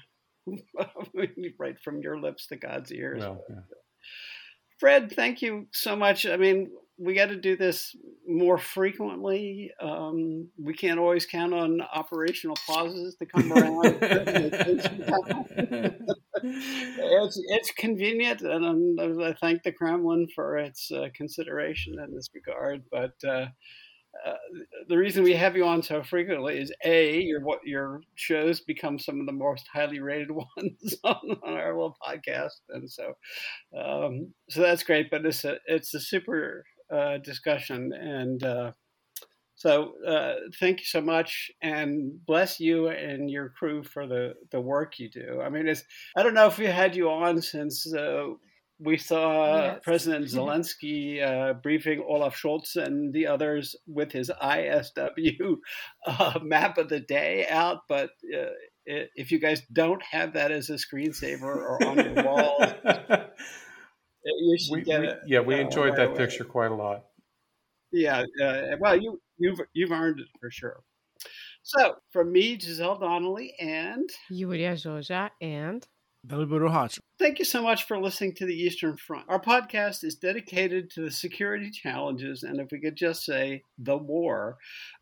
right 1.59 1.79
from 1.81 2.01
your 2.01 2.19
lips 2.19 2.47
to 2.49 2.57
God's 2.57 2.93
ears. 2.93 3.21
Well, 3.21 3.45
yeah. 3.49 3.57
Fred, 4.79 5.13
thank 5.13 5.43
you 5.43 5.69
so 5.73 5.95
much. 5.95 6.27
I 6.27 6.37
mean, 6.37 6.71
we 6.99 7.15
got 7.15 7.27
to 7.27 7.37
do 7.37 7.57
this 7.57 7.97
more 8.29 8.59
frequently. 8.59 9.71
Um, 9.81 10.49
we 10.59 10.75
can't 10.75 11.01
always 11.01 11.27
count 11.27 11.55
on 11.55 11.81
operational 11.81 12.57
pauses 12.67 13.17
to 13.17 13.27
come 13.27 13.53
around. 13.53 13.99
it's, 16.43 17.43
it's 17.49 17.71
convenient, 17.73 18.43
and 18.43 19.01
I 19.23 19.33
thank 19.41 19.63
the 19.63 19.73
Kremlin 19.73 20.29
for 20.35 20.59
its 20.59 20.91
uh, 20.91 21.09
consideration 21.15 21.95
in 21.99 22.15
this 22.15 22.29
regard. 22.35 22.83
But 22.91 23.15
uh, 23.27 23.47
uh, 24.27 24.35
the 24.89 24.97
reason 24.97 25.25
we 25.25 25.35
have 25.35 25.57
you 25.57 25.65
on 25.65 25.83
so 25.83 26.03
frequently 26.03 26.59
is 26.59 26.73
a 26.85 27.21
your 27.21 27.41
what 27.41 27.61
your 27.65 28.03
shows 28.15 28.61
become 28.61 28.99
some 28.99 29.19
of 29.19 29.27
the 29.27 29.33
most 29.33 29.67
highly 29.73 30.01
rated 30.01 30.31
ones 30.31 30.97
on, 31.03 31.39
on 31.43 31.55
our 31.55 31.75
little 31.75 31.97
podcast, 32.07 32.61
and 32.69 32.91
so 32.91 33.15
um, 33.77 34.33
so 34.51 34.61
that's 34.61 34.83
great. 34.83 35.11
But 35.11 35.25
it's 35.25 35.45
a 35.45 35.57
it's 35.67 35.95
a 35.95 36.01
super 36.01 36.65
uh, 36.93 37.19
discussion. 37.19 37.93
And 37.93 38.43
uh, 38.43 38.73
so 39.55 39.93
uh, 40.07 40.35
thank 40.59 40.81
you 40.81 40.87
so 40.87 41.01
much 41.01 41.51
and 41.63 42.25
bless 42.27 42.59
you 42.61 42.89
and 42.89 43.31
your 43.31 43.51
crew 43.51 43.83
for 43.83 44.07
the, 44.07 44.35
the 44.51 44.61
work 44.61 44.99
you 44.99 45.09
do. 45.11 45.41
I 45.41 45.51
mean, 45.51 45.69
it's, 45.69 45.85
I 46.17 46.23
don't 46.23 46.35
know 46.35 46.47
if 46.47 46.59
we 46.59 46.67
had 46.67 46.97
you 46.97 47.11
on 47.11 47.41
since 47.41 47.93
uh, 47.95 48.25
we 48.79 48.99
saw 48.99 49.65
yes. 49.65 49.81
President 49.83 50.27
Zelensky 50.31 51.23
uh, 51.23 51.55
briefing 51.55 52.05
Olaf 52.07 52.37
Scholz 52.37 52.77
and 52.77 53.13
the 53.13 53.27
others 53.27 53.77
with 53.87 54.13
his 54.13 54.31
ISW 54.43 55.57
uh, 56.07 56.39
map 56.43 56.79
of 56.79 56.89
the 56.89 57.01
day 57.01 57.47
out, 57.49 57.83
but 57.89 58.11
uh, 58.37 58.51
if 58.85 59.31
you 59.31 59.39
guys 59.39 59.63
don't 59.73 60.03
have 60.03 60.33
that 60.33 60.51
as 60.51 60.71
a 60.71 60.75
screensaver 60.75 61.43
or 61.43 61.85
on 61.85 61.97
your 61.99 62.25
wall, 62.25 62.59
You 64.25 64.59
should 64.59 64.73
we, 64.73 64.83
get 64.83 65.01
we, 65.01 65.09
it. 65.09 65.19
Yeah, 65.27 65.41
we 65.41 65.61
enjoyed 65.61 65.97
that 65.97 66.17
picture 66.17 66.45
quite 66.45 66.71
a 66.71 66.75
lot. 66.75 67.05
Yeah, 67.91 68.25
uh, 68.43 68.63
well, 68.79 68.97
you 68.97 69.21
you've 69.39 69.61
you've 69.75 69.93
earned 69.93 70.21
it 70.21 70.29
for 70.41 70.51
sure. 70.51 70.81
So, 71.63 71.97
from 72.11 72.33
me, 72.33 72.59
Giselle 72.59 72.99
Donnelly, 72.99 73.55
and 73.61 74.09
Yulia 74.31 74.73
Zsoza, 74.73 75.31
and 75.41 75.87
Thank 77.19 77.41
you 77.41 77.45
so 77.45 77.63
much 77.63 77.89
for 77.89 77.99
listening 77.99 78.35
to 78.37 78.47
the 78.47 78.55
Eastern 78.55 78.97
Front. 78.97 79.27
Our 79.29 79.41
podcast 79.41 80.05
is 80.05 80.15
dedicated 80.15 80.89
to 80.91 81.03
the 81.03 81.11
security 81.11 81.69
challenges, 81.71 82.45
and 82.45 82.61
if 82.61 82.71
we 82.71 82.81
could 82.81 82.97
just 82.97 83.25
say 83.25 83.63
the 83.79 83.97
war 83.97 84.57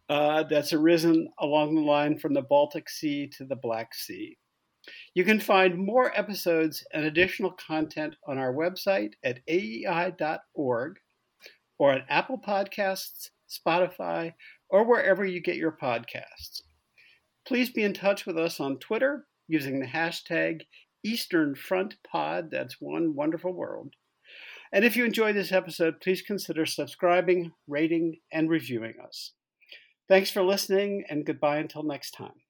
uh, 0.08 0.44
that's 0.44 0.72
arisen 0.72 1.28
along 1.38 1.74
the 1.74 1.82
line 1.82 2.18
from 2.18 2.32
the 2.32 2.42
Baltic 2.42 2.88
Sea 2.88 3.30
to 3.36 3.44
the 3.44 3.56
Black 3.56 3.94
Sea. 3.94 4.38
You 5.14 5.24
can 5.24 5.40
find 5.40 5.78
more 5.78 6.16
episodes 6.18 6.84
and 6.92 7.04
additional 7.04 7.52
content 7.52 8.16
on 8.26 8.38
our 8.38 8.52
website 8.52 9.12
at 9.24 9.40
aei.org 9.46 10.98
or 11.78 11.92
on 11.92 12.02
Apple 12.08 12.38
Podcasts, 12.38 13.30
Spotify, 13.48 14.34
or 14.68 14.84
wherever 14.84 15.24
you 15.24 15.40
get 15.40 15.56
your 15.56 15.76
podcasts. 15.80 16.62
Please 17.46 17.70
be 17.70 17.82
in 17.82 17.94
touch 17.94 18.26
with 18.26 18.38
us 18.38 18.60
on 18.60 18.78
Twitter 18.78 19.26
using 19.48 19.80
the 19.80 19.86
hashtag 19.86 20.62
Eastern 21.02 21.54
Front 21.54 21.96
Pod. 22.10 22.50
That's 22.50 22.76
one 22.80 23.14
wonderful 23.14 23.52
world. 23.52 23.94
And 24.72 24.84
if 24.84 24.96
you 24.96 25.04
enjoyed 25.04 25.34
this 25.34 25.50
episode, 25.50 26.00
please 26.00 26.22
consider 26.22 26.64
subscribing, 26.64 27.52
rating, 27.66 28.18
and 28.32 28.48
reviewing 28.48 28.94
us. 29.04 29.32
Thanks 30.08 30.30
for 30.30 30.42
listening, 30.42 31.04
and 31.08 31.26
goodbye 31.26 31.58
until 31.58 31.82
next 31.82 32.12
time. 32.12 32.42